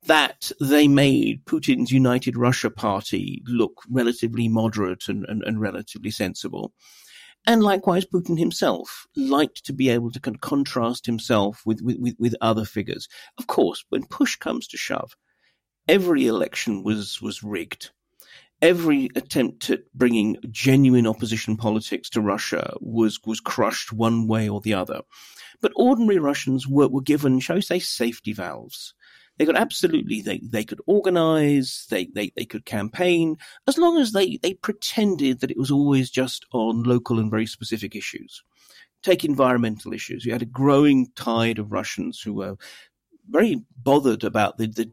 that 0.06 0.52
they 0.60 0.90
made 0.90 1.46
Putin's 1.46 1.90
United 1.90 2.36
Russia 2.36 2.70
Party 2.70 3.42
look 3.48 3.82
relatively 3.90 4.50
moderate 4.50 5.08
and, 5.08 5.24
and, 5.30 5.42
and 5.44 5.62
relatively 5.62 6.12
sensible. 6.12 6.74
And 7.46 7.62
likewise, 7.62 8.06
Putin 8.06 8.40
himself 8.40 9.06
liked 9.16 9.66
to 9.66 9.74
be 9.74 9.90
able 9.90 10.12
to 10.12 10.20
con- 10.20 10.38
contrast 10.38 11.06
himself 11.06 11.62
with, 11.66 11.82
with, 11.82 12.16
with 12.18 12.36
other 12.40 12.64
figures. 12.64 13.10
Of 13.38 13.48
course, 13.48 13.84
when 13.90 14.06
push 14.06 14.38
comes 14.38 14.68
to 14.68 14.78
shove, 14.78 15.18
every 15.88 16.28
election 16.28 16.84
was, 16.84 17.22
was 17.22 17.44
rigged. 17.44 17.92
Every 18.62 19.10
attempt 19.16 19.70
at 19.70 19.82
bringing 19.94 20.38
genuine 20.50 21.06
opposition 21.06 21.58
politics 21.58 22.10
to 22.12 22.22
Russia 22.22 22.76
was, 22.80 23.20
was 23.26 23.42
crushed 23.42 23.92
one 23.92 24.28
way 24.28 24.48
or 24.48 24.62
the 24.62 24.74
other. 24.74 25.02
But 25.62 25.74
ordinary 25.76 26.20
Russians 26.20 26.66
were, 26.66 26.88
were 26.88 27.02
given, 27.02 27.42
shall 27.42 27.58
we 27.58 27.62
say, 27.62 27.80
safety 27.80 28.32
valves. 28.32 28.94
They 29.38 29.46
could 29.46 29.56
absolutely 29.56 30.22
they, 30.22 30.40
they 30.44 30.64
could 30.64 30.82
organize, 30.86 31.88
they, 31.90 32.06
they, 32.06 32.32
they 32.36 32.46
could 32.46 32.66
campaign, 32.66 33.38
as 33.68 33.78
long 33.78 34.00
as 34.00 34.12
they, 34.12 34.38
they 34.38 34.54
pretended 34.54 35.40
that 35.40 35.52
it 35.52 35.58
was 35.58 35.72
always 35.72 36.12
just 36.12 36.46
on 36.54 36.84
local 36.84 37.20
and 37.20 37.32
very 37.32 37.48
specific 37.48 37.96
issues. 37.96 38.44
Take 39.02 39.26
environmental 39.26 39.92
issues. 39.92 40.24
You 40.24 40.32
had 40.32 40.44
a 40.44 40.46
growing 40.46 41.08
tide 41.16 41.60
of 41.60 41.72
Russians 41.72 42.22
who 42.22 42.34
were 42.34 42.56
very 43.30 43.64
bothered 43.76 44.24
about 44.24 44.58
the, 44.58 44.68
the 44.68 44.92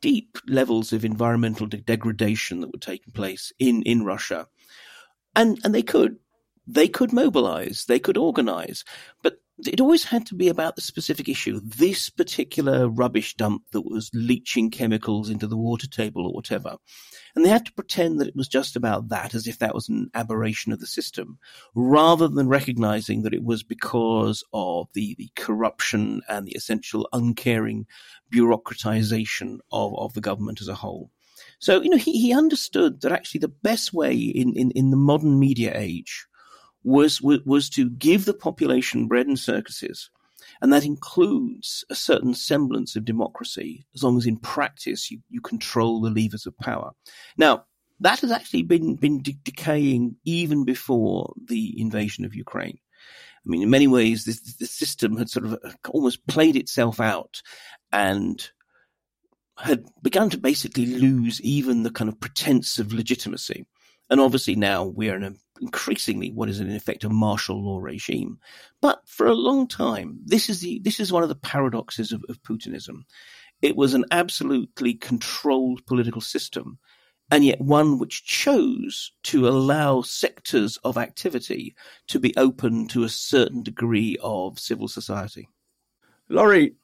deep 0.00 0.38
levels 0.48 0.92
of 0.92 1.04
environmental 1.04 1.66
de- 1.66 1.76
degradation 1.76 2.60
that 2.60 2.72
were 2.72 2.78
taking 2.78 3.12
place 3.12 3.52
in, 3.58 3.82
in 3.82 4.04
Russia. 4.04 4.48
And 5.34 5.58
and 5.64 5.74
they 5.74 5.82
could 5.82 6.16
they 6.66 6.88
could 6.88 7.12
mobilize, 7.12 7.86
they 7.86 7.98
could 7.98 8.16
organize, 8.16 8.84
but 9.22 9.41
it 9.58 9.80
always 9.80 10.04
had 10.04 10.26
to 10.26 10.34
be 10.34 10.48
about 10.48 10.76
the 10.76 10.82
specific 10.82 11.28
issue. 11.28 11.60
This 11.62 12.10
particular 12.10 12.88
rubbish 12.88 13.36
dump 13.36 13.62
that 13.72 13.82
was 13.82 14.10
leaching 14.14 14.70
chemicals 14.70 15.28
into 15.28 15.46
the 15.46 15.56
water 15.56 15.86
table 15.86 16.26
or 16.26 16.32
whatever. 16.32 16.76
And 17.34 17.44
they 17.44 17.50
had 17.50 17.66
to 17.66 17.72
pretend 17.72 18.20
that 18.20 18.28
it 18.28 18.36
was 18.36 18.48
just 18.48 18.76
about 18.76 19.08
that 19.08 19.34
as 19.34 19.46
if 19.46 19.58
that 19.58 19.74
was 19.74 19.88
an 19.88 20.10
aberration 20.14 20.72
of 20.72 20.80
the 20.80 20.86
system, 20.86 21.38
rather 21.74 22.28
than 22.28 22.48
recognizing 22.48 23.22
that 23.22 23.34
it 23.34 23.44
was 23.44 23.62
because 23.62 24.42
of 24.52 24.88
the, 24.94 25.14
the 25.16 25.30
corruption 25.36 26.22
and 26.28 26.46
the 26.46 26.56
essential 26.56 27.08
uncaring 27.12 27.86
bureaucratization 28.32 29.58
of, 29.70 29.96
of 29.98 30.14
the 30.14 30.20
government 30.20 30.60
as 30.60 30.68
a 30.68 30.74
whole. 30.74 31.10
So, 31.58 31.80
you 31.80 31.90
know, 31.90 31.96
he, 31.96 32.18
he 32.18 32.32
understood 32.32 33.00
that 33.00 33.12
actually 33.12 33.40
the 33.40 33.48
best 33.48 33.92
way 33.92 34.14
in, 34.14 34.54
in, 34.56 34.70
in 34.72 34.90
the 34.90 34.96
modern 34.96 35.38
media 35.38 35.72
age 35.74 36.26
was, 36.84 37.20
was, 37.20 37.40
was 37.44 37.68
to 37.70 37.90
give 37.90 38.24
the 38.24 38.34
population 38.34 39.08
bread 39.08 39.26
and 39.26 39.38
circuses. 39.38 40.10
And 40.60 40.72
that 40.72 40.84
includes 40.84 41.84
a 41.90 41.94
certain 41.94 42.34
semblance 42.34 42.94
of 42.94 43.04
democracy, 43.04 43.86
as 43.94 44.02
long 44.02 44.16
as 44.16 44.26
in 44.26 44.36
practice 44.36 45.10
you, 45.10 45.20
you 45.28 45.40
control 45.40 46.00
the 46.00 46.10
levers 46.10 46.46
of 46.46 46.56
power. 46.58 46.92
Now, 47.36 47.64
that 48.00 48.20
has 48.20 48.32
actually 48.32 48.62
been, 48.62 48.96
been 48.96 49.22
de- 49.22 49.38
decaying 49.44 50.16
even 50.24 50.64
before 50.64 51.32
the 51.44 51.80
invasion 51.80 52.24
of 52.24 52.34
Ukraine. 52.34 52.78
I 53.44 53.48
mean, 53.48 53.62
in 53.62 53.70
many 53.70 53.88
ways, 53.88 54.24
this, 54.24 54.40
this 54.56 54.70
system 54.70 55.16
had 55.16 55.28
sort 55.28 55.46
of 55.46 55.52
uh, 55.64 55.72
almost 55.88 56.26
played 56.26 56.56
itself 56.56 57.00
out 57.00 57.42
and 57.90 58.48
had 59.58 59.84
begun 60.00 60.30
to 60.30 60.38
basically 60.38 60.86
lose 60.86 61.40
even 61.40 61.82
the 61.82 61.90
kind 61.90 62.08
of 62.08 62.20
pretense 62.20 62.78
of 62.78 62.92
legitimacy. 62.92 63.66
And 64.10 64.20
obviously 64.20 64.56
now 64.56 64.84
we're 64.84 65.16
in 65.16 65.24
a 65.24 65.34
increasingly 65.62 66.30
what 66.30 66.48
is 66.48 66.60
in 66.60 66.74
effect 66.74 67.04
a 67.04 67.08
martial 67.08 67.64
law 67.64 67.78
regime. 67.78 68.38
But 68.80 69.00
for 69.06 69.26
a 69.26 69.34
long 69.34 69.66
time, 69.68 70.18
this 70.24 70.50
is 70.50 70.60
the 70.60 70.80
this 70.80 71.00
is 71.00 71.12
one 71.12 71.22
of 71.22 71.28
the 71.28 71.34
paradoxes 71.36 72.12
of, 72.12 72.22
of 72.28 72.42
Putinism. 72.42 73.04
It 73.62 73.76
was 73.76 73.94
an 73.94 74.04
absolutely 74.10 74.94
controlled 74.94 75.86
political 75.86 76.20
system, 76.20 76.78
and 77.30 77.44
yet 77.44 77.60
one 77.60 77.98
which 77.98 78.24
chose 78.24 79.12
to 79.22 79.48
allow 79.48 80.02
sectors 80.02 80.76
of 80.78 80.98
activity 80.98 81.76
to 82.08 82.18
be 82.18 82.36
open 82.36 82.88
to 82.88 83.04
a 83.04 83.08
certain 83.08 83.62
degree 83.62 84.18
of 84.20 84.58
civil 84.58 84.88
society. 84.88 85.48
Laurie, 86.28 86.74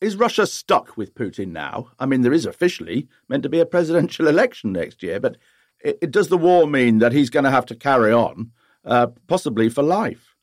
is 0.00 0.16
Russia 0.16 0.46
stuck 0.46 0.96
with 0.96 1.14
Putin 1.14 1.48
now? 1.48 1.90
I 1.98 2.06
mean, 2.06 2.22
there 2.22 2.32
is 2.32 2.46
officially 2.46 3.08
meant 3.28 3.42
to 3.42 3.48
be 3.48 3.60
a 3.60 3.66
presidential 3.66 4.26
election 4.28 4.72
next 4.72 5.02
year, 5.02 5.20
but 5.20 5.36
it, 5.80 5.98
it, 6.02 6.10
does 6.10 6.28
the 6.28 6.38
war 6.38 6.66
mean 6.66 6.98
that 6.98 7.12
he's 7.12 7.30
going 7.30 7.44
to 7.44 7.50
have 7.50 7.66
to 7.66 7.74
carry 7.74 8.12
on, 8.12 8.52
uh, 8.84 9.08
possibly 9.26 9.68
for 9.68 9.82
life? 9.82 10.36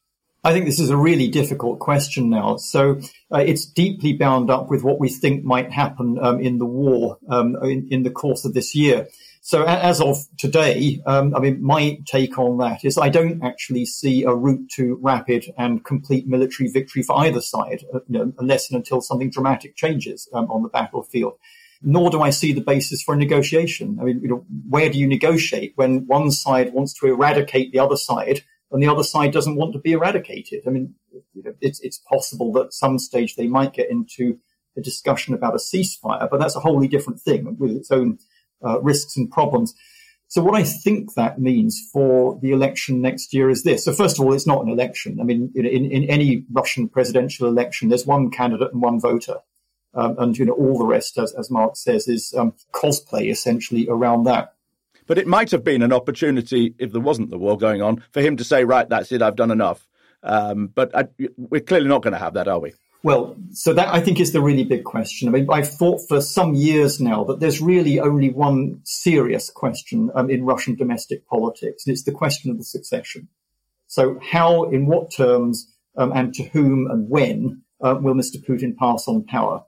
I 0.45 0.51
think 0.51 0.65
this 0.65 0.79
is 0.79 0.89
a 0.89 0.97
really 0.97 1.29
difficult 1.29 1.79
question 1.79 2.29
now. 2.29 2.57
So 2.57 2.99
uh, 3.33 3.37
it's 3.39 3.65
deeply 3.65 4.13
bound 4.13 4.49
up 4.49 4.69
with 4.69 4.83
what 4.83 4.99
we 4.99 5.07
think 5.07 5.45
might 5.45 5.71
happen 5.71 6.17
um, 6.21 6.41
in 6.41 6.57
the 6.57 6.65
war 6.65 7.17
um, 7.29 7.55
in, 7.63 7.87
in, 7.89 8.03
the 8.03 8.09
course 8.09 8.43
of 8.43 8.53
this 8.53 8.75
year. 8.75 9.07
So 9.39 9.63
as 9.63 10.01
of 10.01 10.17
today, 10.37 11.01
um, 11.05 11.33
I 11.33 11.39
mean, 11.39 11.63
my 11.63 11.97
take 12.05 12.37
on 12.37 12.57
that 12.57 12.83
is 12.83 12.97
I 12.97 13.07
don't 13.07 13.41
actually 13.41 13.85
see 13.85 14.23
a 14.23 14.33
route 14.33 14.69
to 14.75 14.99
rapid 15.01 15.45
and 15.57 15.83
complete 15.83 16.27
military 16.27 16.69
victory 16.69 17.03
for 17.03 17.17
either 17.19 17.41
side, 17.41 17.85
uh, 17.93 17.99
you 18.07 18.19
know, 18.19 18.33
unless 18.37 18.69
and 18.69 18.77
until 18.77 18.99
something 18.99 19.29
dramatic 19.29 19.77
changes 19.77 20.27
um, 20.33 20.51
on 20.51 20.63
the 20.63 20.69
battlefield 20.69 21.35
nor 21.83 22.09
do 22.09 22.21
I 22.21 22.29
see 22.29 22.53
the 22.53 22.61
basis 22.61 23.03
for 23.03 23.13
a 23.13 23.17
negotiation. 23.17 23.97
I 23.99 24.05
mean, 24.05 24.21
you 24.21 24.29
know, 24.29 24.45
where 24.69 24.89
do 24.89 24.97
you 24.97 25.07
negotiate 25.07 25.73
when 25.75 26.07
one 26.07 26.31
side 26.31 26.73
wants 26.73 26.93
to 26.99 27.07
eradicate 27.07 27.71
the 27.71 27.79
other 27.79 27.97
side 27.97 28.41
and 28.71 28.81
the 28.81 28.87
other 28.87 29.03
side 29.03 29.33
doesn't 29.33 29.55
want 29.55 29.73
to 29.73 29.79
be 29.79 29.91
eradicated? 29.91 30.63
I 30.65 30.69
mean, 30.69 30.95
you 31.33 31.43
know, 31.43 31.53
it's, 31.61 31.79
it's 31.81 31.97
possible 31.97 32.53
that 32.53 32.67
at 32.67 32.73
some 32.73 32.97
stage 32.99 33.35
they 33.35 33.47
might 33.47 33.73
get 33.73 33.91
into 33.91 34.39
a 34.77 34.81
discussion 34.81 35.33
about 35.33 35.53
a 35.53 35.57
ceasefire, 35.57 36.29
but 36.29 36.39
that's 36.39 36.55
a 36.55 36.61
wholly 36.61 36.87
different 36.87 37.21
thing 37.21 37.57
with 37.59 37.71
its 37.71 37.91
own 37.91 38.17
uh, 38.65 38.81
risks 38.81 39.17
and 39.17 39.29
problems. 39.29 39.75
So 40.27 40.41
what 40.41 40.55
I 40.55 40.63
think 40.63 41.13
that 41.13 41.39
means 41.39 41.89
for 41.93 42.39
the 42.41 42.51
election 42.51 43.01
next 43.01 43.33
year 43.35 43.51
is 43.51 43.63
this. 43.63 43.85
So 43.85 43.93
first 43.93 44.17
of 44.17 44.25
all, 44.25 44.33
it's 44.33 44.47
not 44.47 44.63
an 44.63 44.71
election. 44.71 45.19
I 45.19 45.23
mean, 45.23 45.51
in, 45.53 45.65
in 45.65 46.09
any 46.09 46.45
Russian 46.51 46.89
presidential 46.89 47.47
election, 47.47 47.89
there's 47.89 48.07
one 48.07 48.31
candidate 48.31 48.73
and 48.73 48.81
one 48.81 48.99
voter. 48.99 49.37
Um, 49.95 50.15
and 50.17 50.37
you 50.37 50.45
know 50.45 50.53
all 50.53 50.77
the 50.77 50.85
rest, 50.85 51.17
as, 51.17 51.33
as 51.33 51.51
Mark 51.51 51.75
says, 51.75 52.07
is 52.07 52.33
um, 52.37 52.53
cosplay 52.71 53.29
essentially 53.29 53.87
around 53.87 54.23
that. 54.23 54.55
But 55.05 55.17
it 55.17 55.27
might 55.27 55.51
have 55.51 55.63
been 55.63 55.81
an 55.81 55.93
opportunity, 55.93 56.73
if 56.79 56.91
there 56.91 57.01
wasn't 57.01 57.29
the 57.29 57.37
war 57.37 57.57
going 57.57 57.81
on, 57.81 58.03
for 58.11 58.21
him 58.21 58.37
to 58.37 58.43
say, 58.43 58.63
"Right, 58.63 58.87
that's 58.87 59.11
it, 59.11 59.21
I've 59.21 59.35
done 59.35 59.51
enough." 59.51 59.87
Um, 60.23 60.67
but 60.67 60.95
I, 60.95 61.07
we're 61.37 61.61
clearly 61.61 61.89
not 61.89 62.01
going 62.01 62.13
to 62.13 62.19
have 62.19 62.33
that, 62.35 62.47
are 62.47 62.59
we? 62.59 62.73
Well, 63.03 63.35
so 63.51 63.73
that 63.73 63.89
I 63.93 63.99
think 63.99 64.21
is 64.21 64.31
the 64.31 64.41
really 64.41 64.63
big 64.63 64.85
question. 64.85 65.27
I 65.27 65.31
mean, 65.31 65.47
I've 65.51 65.69
thought 65.69 65.99
for 66.07 66.21
some 66.21 66.53
years 66.53 67.01
now 67.01 67.25
that 67.25 67.41
there's 67.41 67.61
really 67.61 67.99
only 67.99 68.29
one 68.29 68.79
serious 68.85 69.49
question 69.49 70.09
um, 70.15 70.29
in 70.29 70.45
Russian 70.45 70.75
domestic 70.75 71.27
politics, 71.27 71.85
and 71.85 71.91
it's 71.91 72.03
the 72.03 72.13
question 72.13 72.49
of 72.49 72.57
the 72.57 72.63
succession. 72.63 73.27
So, 73.87 74.17
how, 74.23 74.63
in 74.63 74.85
what 74.85 75.11
terms, 75.11 75.69
um, 75.97 76.13
and 76.15 76.33
to 76.35 76.43
whom 76.43 76.89
and 76.89 77.09
when 77.09 77.63
uh, 77.81 77.95
will 78.01 78.13
Mr. 78.13 78.37
Putin 78.37 78.77
pass 78.77 79.05
on 79.09 79.25
power? 79.25 79.65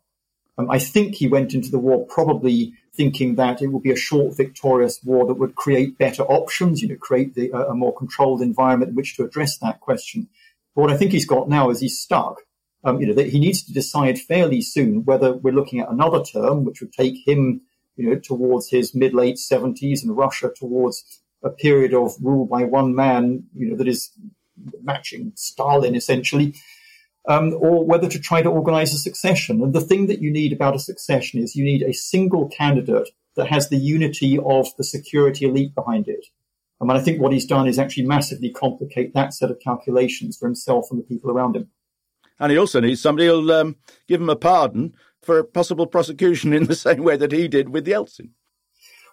Um, 0.58 0.70
I 0.72 0.80
think 0.80 1.15
he 1.15 1.28
went 1.28 1.54
into 1.54 1.70
the 1.70 1.80
war 1.80 2.06
probably 2.06 2.74
thinking 2.93 3.36
that 3.36 3.62
it 3.62 3.68
would 3.68 3.84
be 3.84 3.91
a 3.91 3.95
short, 3.95 4.38
victorious 4.38 5.01
war 5.03 5.26
that 5.28 5.34
would 5.34 5.56
create 5.56 5.97
better 5.97 6.24
options, 6.24 6.82
you 6.82 6.88
know, 6.88 6.95
create 6.95 7.36
the, 7.36 7.51
uh, 7.51 7.66
a 7.68 7.76
more 7.76 7.93
controlled 7.93 8.41
environment 8.41 8.89
in 8.89 8.95
which 8.95 9.16
to 9.16 9.24
address 9.24 9.58
that 9.58 9.82
question. 9.82 10.28
But 10.74 10.82
what 10.84 10.91
I 10.91 10.97
think 10.97 11.12
he's 11.12 11.28
got 11.28 11.49
now 11.49 11.70
is 11.70 11.82
he's 11.82 11.99
stuck. 11.99 12.41
Um, 12.84 13.01
you 13.01 13.08
know, 13.08 13.16
that 13.16 13.30
he 13.30 13.39
needs 13.39 13.64
to 13.64 13.74
decide 13.74 14.20
fairly 14.20 14.62
soon 14.62 15.06
whether 15.06 15.34
we're 15.34 15.53
looking 15.53 15.80
at 15.80 15.89
another 15.89 16.24
term, 16.24 16.66
which 16.66 16.82
would 16.82 16.93
take 16.93 17.28
him, 17.28 17.62
you 17.95 18.08
know, 18.08 18.20
towards 18.20 18.70
his 18.70 18.93
mid 18.93 19.14
late 19.14 19.39
seventies 19.39 20.03
and 20.03 20.16
Russia 20.16 20.51
towards 20.56 21.22
a 21.43 21.49
period 21.49 21.95
of 21.95 22.14
rule 22.22 22.45
by 22.45 22.64
one 22.64 22.93
man, 22.93 23.43
you 23.56 23.70
know, 23.70 23.76
that 23.76 23.88
is 23.88 24.12
matching 24.84 25.32
Stalin 25.36 25.95
essentially, 25.95 26.53
um, 27.28 27.53
or 27.59 27.86
whether 27.86 28.07
to 28.07 28.19
try 28.19 28.41
to 28.41 28.49
organize 28.49 28.93
a 28.93 28.97
succession. 28.97 29.61
And 29.61 29.73
the 29.73 29.82
thing 29.82 30.07
that 30.07 30.21
you 30.21 30.32
need 30.32 30.53
about 30.53 30.76
a 30.76 30.80
succession 30.80 31.41
is 31.41 31.55
you 31.55 31.63
need 31.63 31.82
a 31.82 31.93
single 31.93 32.47
candidate 32.49 33.09
that 33.36 33.47
has 33.47 33.69
the 33.69 33.78
unity 33.78 34.38
of 34.38 34.67
the 34.78 34.84
security 34.84 35.45
elite 35.45 35.76
behind 35.76 36.07
it. 36.07 36.26
I 36.82 36.86
mean, 36.86 36.97
I 36.97 37.01
think 37.01 37.21
what 37.21 37.32
he's 37.32 37.45
done 37.45 37.67
is 37.67 37.80
actually 37.80 38.05
massively 38.05 38.49
complicate 38.49 39.13
that 39.13 39.34
set 39.34 39.51
of 39.51 39.59
calculations 39.59 40.38
for 40.38 40.45
himself 40.45 40.88
and 40.91 40.99
the 40.99 41.03
people 41.03 41.32
around 41.32 41.55
him. 41.55 41.69
And 42.39 42.51
he 42.51 42.57
also 42.57 42.82
needs 42.82 43.01
somebody 43.01 43.28
who'll 43.28 43.51
um, 43.51 43.78
give 44.07 44.21
him 44.21 44.30
a 44.30 44.36
pardon 44.36 44.93
for 45.21 45.39
a 45.39 45.43
possible 45.43 45.88
prosecution 45.88 46.53
in 46.53 46.65
the 46.65 46.76
same 46.88 47.03
way 47.03 47.17
that 47.17 47.32
he 47.32 47.47
did 47.47 47.69
with 47.69 47.88
Yeltsin. 47.88 48.30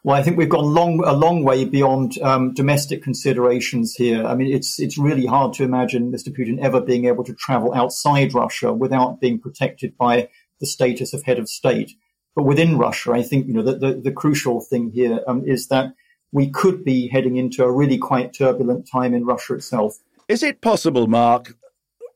Well, 0.05 0.17
I 0.17 0.23
think 0.25 0.37
we've 0.37 0.49
gone 0.49 0.75
long 0.75 1.01
a 1.05 1.13
long 1.13 1.45
way 1.45 1.65
beyond 1.65 2.19
um, 2.23 2.55
domestic 2.55 3.05
considerations 3.05 3.95
here. 3.95 4.27
I 4.27 4.35
mean, 4.35 4.53
it's 4.53 4.81
it's 4.81 4.99
really 4.99 5.27
hard 5.27 5.53
to 5.55 5.65
imagine 5.65 6.11
Mr. 6.11 6.29
Putin 6.29 6.59
ever 6.61 6.81
being 6.81 7.05
able 7.05 7.23
to 7.25 7.35
travel 7.35 7.73
outside 7.73 8.35
Russia 8.35 8.73
without 8.73 9.21
being 9.21 9.39
protected 9.39 9.97
by 9.97 10.29
the 10.59 10.67
status 10.67 11.15
of 11.15 11.23
head 11.23 11.39
of 11.39 11.49
state. 11.49 11.93
But 12.35 12.43
within 12.43 12.79
Russia, 12.79 13.13
I 13.13 13.23
think 13.23 13.47
you 13.47 13.55
know 13.55 13.63
the 13.63 13.77
the, 13.77 13.95
the 13.95 14.13
crucial 14.13 14.61
thing 14.61 14.91
here 14.91 15.21
um, 15.29 15.45
is 15.47 15.69
that 15.69 15.95
we 16.33 16.51
could 16.51 16.85
be 16.85 17.07
heading 17.07 17.37
into 17.37 17.63
a 17.63 17.71
really 17.71 17.99
quite 17.99 18.33
turbulent 18.33 18.89
time 18.91 19.15
in 19.15 19.25
Russia 19.25 19.55
itself. 19.55 19.99
Is 20.29 20.43
it 20.43 20.63
possible, 20.63 21.07
Mark? 21.07 21.55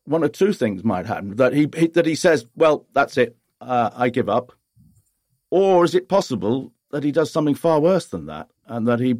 One 0.06 0.24
or 0.24 0.28
two 0.28 0.52
things 0.52 0.82
might 0.82 1.06
happen 1.06 1.36
that 1.36 1.52
he, 1.52 1.66
that 1.66 2.06
he 2.06 2.16
says, 2.16 2.46
"Well, 2.56 2.86
that's 2.94 3.16
it, 3.16 3.36
uh, 3.60 3.90
I 3.94 4.08
give 4.08 4.28
up," 4.28 4.52
or 5.50 5.84
is 5.84 5.94
it 5.94 6.08
possible 6.08 6.72
that 6.90 7.04
he 7.04 7.12
does 7.12 7.30
something 7.30 7.54
far 7.54 7.80
worse 7.80 8.06
than 8.06 8.26
that, 8.26 8.48
and 8.66 8.86
that 8.88 9.00
he, 9.00 9.16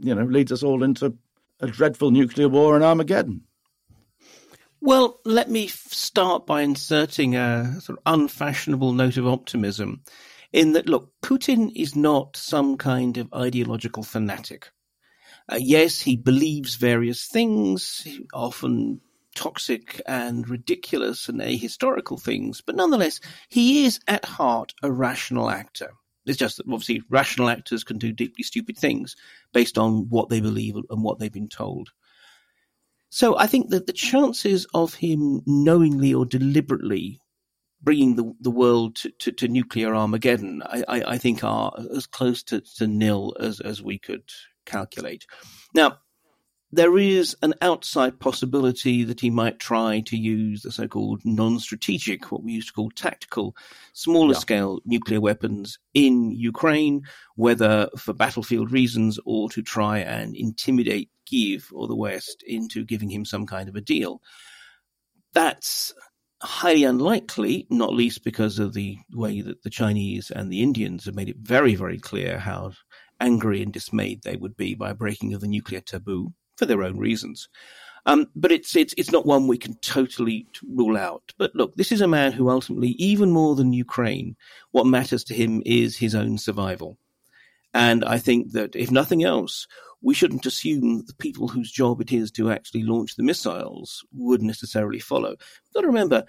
you 0.00 0.14
know, 0.14 0.24
leads 0.24 0.52
us 0.52 0.62
all 0.62 0.82
into 0.82 1.16
a 1.60 1.66
dreadful 1.66 2.10
nuclear 2.10 2.48
war 2.48 2.74
and 2.74 2.84
Armageddon? 2.84 3.42
Well, 4.80 5.20
let 5.24 5.50
me 5.50 5.68
start 5.68 6.46
by 6.46 6.62
inserting 6.62 7.34
a 7.34 7.80
sort 7.80 7.98
of 7.98 8.02
unfashionable 8.06 8.92
note 8.92 9.16
of 9.16 9.26
optimism 9.26 10.02
in 10.52 10.72
that, 10.72 10.88
look, 10.88 11.12
Putin 11.22 11.72
is 11.74 11.96
not 11.96 12.36
some 12.36 12.76
kind 12.76 13.16
of 13.16 13.32
ideological 13.34 14.02
fanatic. 14.02 14.70
Uh, 15.50 15.58
yes, 15.58 16.00
he 16.00 16.16
believes 16.16 16.76
various 16.76 17.26
things, 17.26 18.06
often 18.32 19.00
toxic 19.34 20.00
and 20.06 20.48
ridiculous 20.48 21.28
and 21.28 21.40
ahistorical 21.40 22.20
things, 22.20 22.60
but 22.60 22.74
nonetheless, 22.74 23.20
he 23.48 23.84
is 23.84 24.00
at 24.08 24.24
heart 24.24 24.72
a 24.82 24.90
rational 24.90 25.50
actor. 25.50 25.92
It's 26.26 26.38
just 26.38 26.56
that 26.56 26.66
obviously 26.66 27.02
rational 27.08 27.48
actors 27.48 27.84
can 27.84 27.98
do 27.98 28.12
deeply 28.12 28.42
stupid 28.42 28.76
things 28.76 29.16
based 29.52 29.78
on 29.78 30.08
what 30.08 30.28
they 30.28 30.40
believe 30.40 30.76
and 30.90 31.02
what 31.02 31.18
they've 31.18 31.32
been 31.32 31.48
told. 31.48 31.90
So 33.08 33.38
I 33.38 33.46
think 33.46 33.70
that 33.70 33.86
the 33.86 33.92
chances 33.92 34.66
of 34.74 34.94
him 34.94 35.42
knowingly 35.46 36.12
or 36.12 36.26
deliberately 36.26 37.20
bringing 37.80 38.16
the, 38.16 38.34
the 38.40 38.50
world 38.50 38.96
to, 38.96 39.10
to, 39.10 39.32
to 39.32 39.48
nuclear 39.48 39.94
Armageddon, 39.94 40.62
I, 40.64 40.84
I, 40.88 41.02
I, 41.12 41.18
think 41.18 41.44
are 41.44 41.72
as 41.94 42.06
close 42.06 42.42
to, 42.44 42.60
to 42.78 42.86
nil 42.86 43.36
as, 43.38 43.60
as 43.60 43.82
we 43.82 43.98
could 43.98 44.24
calculate. 44.64 45.26
Now, 45.74 45.98
there 46.72 46.98
is 46.98 47.36
an 47.42 47.54
outside 47.62 48.18
possibility 48.18 49.04
that 49.04 49.20
he 49.20 49.30
might 49.30 49.60
try 49.60 50.00
to 50.00 50.16
use 50.16 50.62
the 50.62 50.72
so-called 50.72 51.22
non-strategic, 51.24 52.32
what 52.32 52.42
we 52.42 52.52
used 52.52 52.68
to 52.68 52.74
call 52.74 52.90
tactical, 52.90 53.56
smaller 53.92 54.32
yeah. 54.32 54.38
scale 54.38 54.80
nuclear 54.84 55.20
weapons 55.20 55.78
in 55.94 56.32
Ukraine, 56.32 57.02
whether 57.36 57.88
for 57.96 58.12
battlefield 58.12 58.72
reasons 58.72 59.18
or 59.24 59.48
to 59.50 59.62
try 59.62 59.98
and 59.98 60.34
intimidate 60.34 61.08
Kiev 61.24 61.70
or 61.72 61.86
the 61.86 61.96
West 61.96 62.42
into 62.46 62.84
giving 62.84 63.10
him 63.10 63.24
some 63.24 63.46
kind 63.46 63.68
of 63.68 63.76
a 63.76 63.80
deal. 63.80 64.20
That's 65.34 65.94
highly 66.42 66.84
unlikely, 66.84 67.66
not 67.70 67.94
least 67.94 68.24
because 68.24 68.58
of 68.58 68.74
the 68.74 68.98
way 69.12 69.40
that 69.40 69.62
the 69.62 69.70
Chinese 69.70 70.30
and 70.30 70.50
the 70.50 70.62
Indians 70.62 71.04
have 71.04 71.14
made 71.14 71.28
it 71.28 71.36
very, 71.38 71.76
very 71.76 71.98
clear 71.98 72.38
how 72.38 72.72
angry 73.20 73.62
and 73.62 73.72
dismayed 73.72 74.22
they 74.22 74.36
would 74.36 74.56
be 74.56 74.74
by 74.74 74.92
breaking 74.92 75.32
of 75.32 75.40
the 75.40 75.48
nuclear 75.48 75.80
taboo 75.80 76.32
for 76.56 76.66
their 76.66 76.82
own 76.82 76.98
reasons. 76.98 77.48
Um, 78.06 78.28
but 78.36 78.52
it's 78.52 78.76
it's 78.76 78.94
it's 78.96 79.10
not 79.10 79.26
one 79.26 79.48
we 79.48 79.58
can 79.58 79.74
totally 79.78 80.46
rule 80.68 80.96
out. 80.96 81.32
But 81.38 81.54
look, 81.56 81.74
this 81.74 81.90
is 81.90 82.00
a 82.00 82.08
man 82.08 82.32
who 82.32 82.48
ultimately, 82.48 82.90
even 82.90 83.32
more 83.32 83.56
than 83.56 83.72
Ukraine, 83.72 84.36
what 84.70 84.86
matters 84.86 85.24
to 85.24 85.34
him 85.34 85.60
is 85.66 85.96
his 85.96 86.14
own 86.14 86.38
survival. 86.38 86.98
And 87.74 88.04
I 88.04 88.18
think 88.18 88.52
that 88.52 88.76
if 88.76 88.92
nothing 88.92 89.24
else, 89.24 89.66
we 90.00 90.14
shouldn't 90.14 90.46
assume 90.46 90.98
that 90.98 91.08
the 91.08 91.14
people 91.14 91.48
whose 91.48 91.70
job 91.70 92.00
it 92.00 92.12
is 92.12 92.30
to 92.32 92.50
actually 92.50 92.84
launch 92.84 93.16
the 93.16 93.24
missiles 93.24 94.04
would 94.12 94.40
necessarily 94.40 95.00
follow. 95.00 95.30
We've 95.30 95.74
got 95.74 95.80
to 95.80 95.88
remember, 95.88 96.24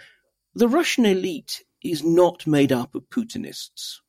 the 0.55 0.67
Russian 0.67 1.05
elite 1.05 1.63
is 1.84 2.03
not 2.03 2.47
made 2.47 2.71
up 2.71 2.95
of 2.95 3.07
Putinists. 3.11 4.01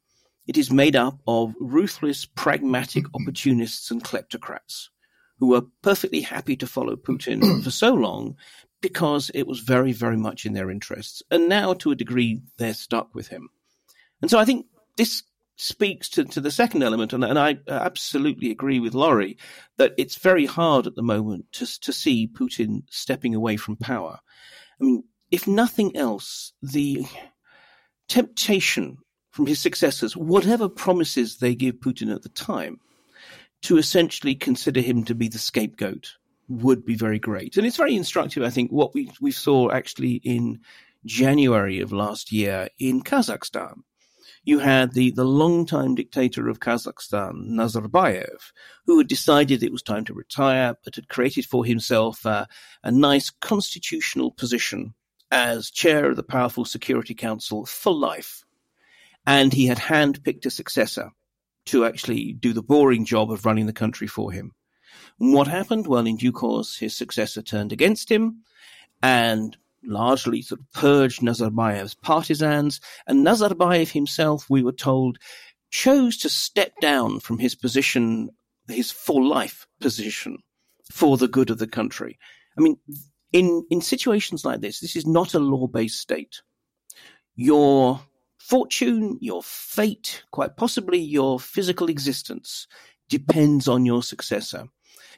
It 0.47 0.57
is 0.57 0.73
made 0.73 0.97
up 0.97 1.21
of 1.27 1.55
ruthless, 1.61 2.25
pragmatic 2.25 3.05
opportunists 3.15 3.91
and 3.91 4.03
kleptocrats 4.03 4.89
who 5.39 5.49
were 5.49 5.63
perfectly 5.83 6.21
happy 6.21 6.57
to 6.57 6.67
follow 6.67 6.97
Putin 6.97 7.63
for 7.65 7.71
so 7.71 7.95
long 7.95 8.37
because 8.81 9.31
it 9.35 9.47
was 9.47 9.61
very, 9.61 9.93
very 9.93 10.17
much 10.17 10.47
in 10.47 10.53
their 10.53 10.71
interests. 10.71 11.23
And 11.31 11.49
now, 11.49 11.75
to 11.75 11.91
a 11.91 11.97
degree, 11.97 12.43
they're 12.59 12.75
stuck 12.75 13.15
with 13.15 13.29
him. 13.29 13.49
And 14.23 14.31
so 14.31 14.39
I 14.39 14.45
think 14.45 14.67
this 14.97 15.23
speaks 15.57 16.09
to, 16.11 16.25
to 16.25 16.41
the 16.41 16.51
second 16.51 16.83
element, 16.83 17.13
and, 17.13 17.25
and 17.25 17.39
I 17.39 17.59
absolutely 17.67 18.51
agree 18.51 18.79
with 18.79 18.95
Laurie 18.95 19.39
that 19.77 19.93
it's 19.99 20.17
very 20.17 20.47
hard 20.47 20.87
at 20.87 20.95
the 20.95 21.03
moment 21.03 21.47
to, 21.53 21.81
to 21.81 21.93
see 21.93 22.29
Putin 22.29 22.83
stepping 22.91 23.35
away 23.35 23.57
from 23.57 23.77
power. 23.77 24.21
I 24.81 24.85
mean, 24.85 25.05
if 25.31 25.47
nothing 25.47 25.97
else, 25.97 26.53
the 26.63 27.05
temptation 28.09 28.99
from 29.31 29.47
his 29.47 29.59
successors, 29.59 30.17
whatever 30.17 30.69
promises 30.69 31.39
they 31.39 31.55
give 31.55 31.77
Putin 31.77 32.15
at 32.15 32.23
the 32.23 32.29
time, 32.31 32.81
to 33.63 33.79
essentially 33.79 34.35
consider 34.35 34.81
him 34.81 35.05
to 35.05 35.15
be 35.15 35.29
the 35.29 35.39
scapegoat 35.39 36.15
would 36.49 36.85
be 36.85 36.95
very 36.95 37.19
great. 37.19 37.57
And 37.57 37.67
it's 37.67 37.77
very 37.77 37.97
instructive, 37.97 38.43
I 38.43 38.51
think, 38.51 38.71
what 38.71 38.95
we, 38.95 39.11
we 39.21 39.31
saw 39.31 39.71
actually 39.71 40.15
in 40.25 40.61
January 41.05 41.81
of 41.81 41.93
last 41.93 42.33
year 42.33 42.69
in 42.79 43.03
Kazakhstan. 43.03 43.83
You 44.45 44.61
had 44.61 44.95
the, 44.95 45.11
the 45.11 45.25
longtime 45.25 45.95
dictator 45.95 46.49
of 46.49 46.61
Kazakhstan, 46.61 47.51
Nazarbayev, 47.51 48.53
who 48.87 48.97
had 48.97 49.09
decided 49.09 49.63
it 49.63 49.73
was 49.73 49.83
time 49.83 50.05
to 50.07 50.15
retire, 50.15 50.75
but 50.85 50.95
had 50.95 51.09
created 51.09 51.45
for 51.45 51.65
himself 51.65 52.25
a 52.25 52.47
nice 52.85 53.29
constitutional 53.29 54.31
position 54.31 54.95
as 55.31 55.71
chair 55.71 56.09
of 56.11 56.17
the 56.17 56.23
powerful 56.23 56.65
Security 56.65 57.15
Council 57.15 57.67
for 57.67 57.93
life. 57.93 58.45
And 59.27 59.53
he 59.53 59.67
had 59.67 59.79
handpicked 59.79 60.47
a 60.47 60.51
successor 60.51 61.11
to 61.69 61.85
actually 61.85 62.33
do 62.33 62.53
the 62.53 62.63
boring 62.63 63.05
job 63.05 63.31
of 63.31 63.45
running 63.45 63.67
the 63.67 63.73
country 63.73 64.07
for 64.07 64.33
him. 64.33 64.53
And 65.21 65.33
what 65.33 65.49
happened? 65.49 65.87
Well, 65.87 66.07
in 66.07 66.17
due 66.17 66.33
course, 66.33 66.77
his 66.77 66.97
successor 66.97 67.43
turned 67.43 67.73
against 67.73 68.11
him 68.11 68.43
and 69.03 69.57
largely 69.85 70.43
sort 70.43 70.61
of 70.61 70.73
purged 70.73 71.21
Nazarbayev's 71.21 71.95
partisans. 71.95 72.81
And 73.07 73.27
Nazarbayev 73.27 73.91
himself, 73.91 74.49
we 74.49 74.63
were 74.63 74.73
told, 74.73 75.19
chose 75.71 76.17
to 76.19 76.29
step 76.29 76.73
down 76.81 77.21
from 77.21 77.39
his 77.39 77.55
position, 77.55 78.31
his 78.69 78.91
for 78.91 79.23
life 79.23 79.67
position, 79.81 80.39
for 80.93 81.17
the 81.17 81.29
good 81.29 81.51
of 81.51 81.59
the 81.59 81.67
country. 81.67 82.19
I 82.57 82.61
mean, 82.61 82.79
in, 83.33 83.67
in 83.71 83.81
situations 83.81 84.45
like 84.45 84.61
this, 84.61 84.81
this 84.81 84.97
is 84.97 85.07
not 85.07 85.35
a 85.35 85.39
law 85.39 85.67
based 85.67 86.01
state. 86.01 86.43
Your 87.37 88.01
fortune, 88.49 89.19
your 89.21 89.43
fate, 89.43 90.23
quite 90.31 90.57
possibly 90.57 90.99
your 90.99 91.39
physical 91.39 91.89
existence 91.91 92.67
depends 93.11 93.69
on 93.69 93.85
your 93.85 94.03
successor. 94.03 94.65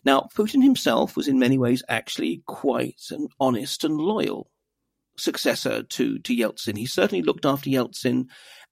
Now, 0.05 0.29
Putin 0.35 0.63
himself 0.63 1.17
was 1.17 1.29
in 1.29 1.39
many 1.39 1.57
ways 1.57 1.83
actually 1.89 2.43
quite 2.47 3.01
an 3.11 3.29
honest 3.39 3.85
and 3.85 3.99
loyal 3.99 4.51
successor 5.17 5.83
to, 5.83 6.19
to 6.19 6.37
Yeltsin. 6.37 6.77
He 6.77 6.87
certainly 6.87 7.23
looked 7.23 7.47
after 7.47 7.71
Yeltsin, 7.71 8.27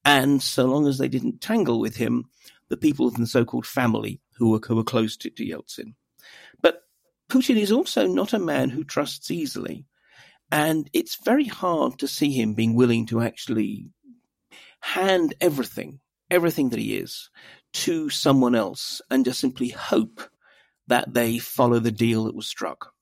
and 0.04 0.42
so 0.42 0.64
long 0.64 0.86
as 0.88 0.98
they 0.98 1.08
didn't 1.08 1.40
tangle 1.40 1.78
with 1.78 1.96
him, 1.96 2.24
the 2.68 2.76
people 2.76 3.08
in 3.14 3.20
the 3.20 3.26
so-called 3.26 3.66
family 3.66 4.20
who 4.38 4.50
were, 4.50 4.60
who 4.66 4.76
were 4.76 4.84
close 4.84 5.16
to, 5.18 5.30
to 5.30 5.44
Yeltsin. 5.44 5.94
But 6.62 6.82
Putin 7.30 7.56
is 7.56 7.70
also 7.70 8.06
not 8.06 8.32
a 8.32 8.38
man 8.38 8.70
who 8.70 8.82
trusts 8.84 9.30
easily. 9.30 9.84
And 10.50 10.88
it's 10.94 11.22
very 11.24 11.44
hard 11.44 11.98
to 11.98 12.08
see 12.08 12.32
him 12.32 12.54
being 12.54 12.74
willing 12.74 13.06
to 13.06 13.20
actually 13.20 13.90
hand 14.80 15.34
everything, 15.40 16.00
everything 16.30 16.70
that 16.70 16.78
he 16.78 16.96
is, 16.96 17.30
to 17.72 18.10
someone 18.10 18.54
else 18.54 19.00
and 19.10 19.24
just 19.24 19.40
simply 19.40 19.68
hope 19.68 20.20
that 20.86 21.12
they 21.12 21.38
follow 21.38 21.78
the 21.78 21.92
deal 21.92 22.24
that 22.24 22.34
was 22.34 22.46
struck. 22.46 22.92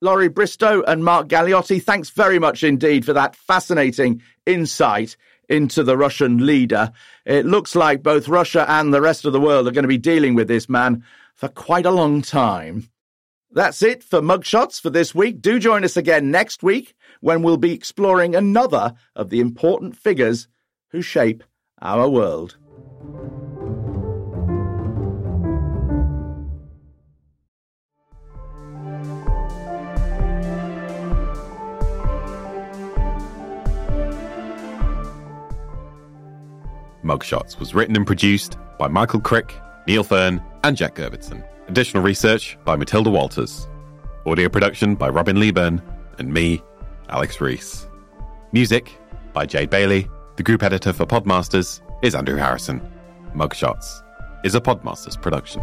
Laurie 0.00 0.28
Bristow 0.28 0.82
and 0.82 1.04
Mark 1.04 1.28
Galeotti, 1.28 1.80
thanks 1.80 2.10
very 2.10 2.40
much 2.40 2.64
indeed 2.64 3.04
for 3.04 3.12
that 3.12 3.36
fascinating 3.36 4.20
insight 4.46 5.16
into 5.48 5.84
the 5.84 5.96
Russian 5.96 6.44
leader. 6.44 6.92
It 7.24 7.46
looks 7.46 7.76
like 7.76 8.02
both 8.02 8.26
Russia 8.26 8.68
and 8.68 8.92
the 8.92 9.00
rest 9.00 9.24
of 9.24 9.32
the 9.32 9.40
world 9.40 9.68
are 9.68 9.72
going 9.72 9.84
to 9.84 9.88
be 9.88 9.98
dealing 9.98 10.34
with 10.34 10.48
this 10.48 10.68
man 10.68 11.04
for 11.36 11.48
quite 11.48 11.86
a 11.86 11.90
long 11.90 12.20
time. 12.20 12.88
That's 13.52 13.82
it 13.82 14.02
for 14.02 14.20
Mugshots 14.20 14.80
for 14.80 14.90
this 14.90 15.14
week. 15.14 15.40
Do 15.40 15.58
join 15.58 15.84
us 15.84 15.96
again 15.96 16.30
next 16.30 16.62
week 16.62 16.94
when 17.20 17.42
we'll 17.42 17.58
be 17.58 17.72
exploring 17.72 18.34
another 18.34 18.94
of 19.14 19.30
the 19.30 19.40
important 19.40 19.96
figures 19.96 20.48
who 20.92 21.02
shape 21.02 21.42
our 21.80 22.08
world. 22.08 22.56
Mugshots 37.02 37.58
was 37.58 37.74
written 37.74 37.96
and 37.96 38.06
produced 38.06 38.56
by 38.78 38.86
Michael 38.86 39.20
Crick 39.20 39.52
Neil 39.86 40.04
Fearn, 40.04 40.42
and 40.64 40.76
Jack 40.76 40.94
Gerbitson. 40.94 41.44
Additional 41.68 42.02
research 42.02 42.56
by 42.64 42.76
Mathilda 42.76 43.10
Walters. 43.10 43.68
Audio 44.26 44.48
production 44.48 44.94
by 44.94 45.08
Robin 45.08 45.36
Leeburn 45.36 45.82
and 46.18 46.32
me, 46.32 46.62
Alex 47.08 47.40
Rees. 47.40 47.88
Music 48.52 48.96
by 49.32 49.44
Jade 49.44 49.70
Bailey. 49.70 50.08
The 50.36 50.42
group 50.42 50.62
editor 50.62 50.94
for 50.94 51.04
Podmasters 51.04 51.82
is 52.02 52.14
Andrew 52.14 52.36
Harrison. 52.36 52.80
Mugshots 53.34 54.02
is 54.44 54.54
a 54.54 54.62
Podmasters 54.62 55.20
production. 55.20 55.60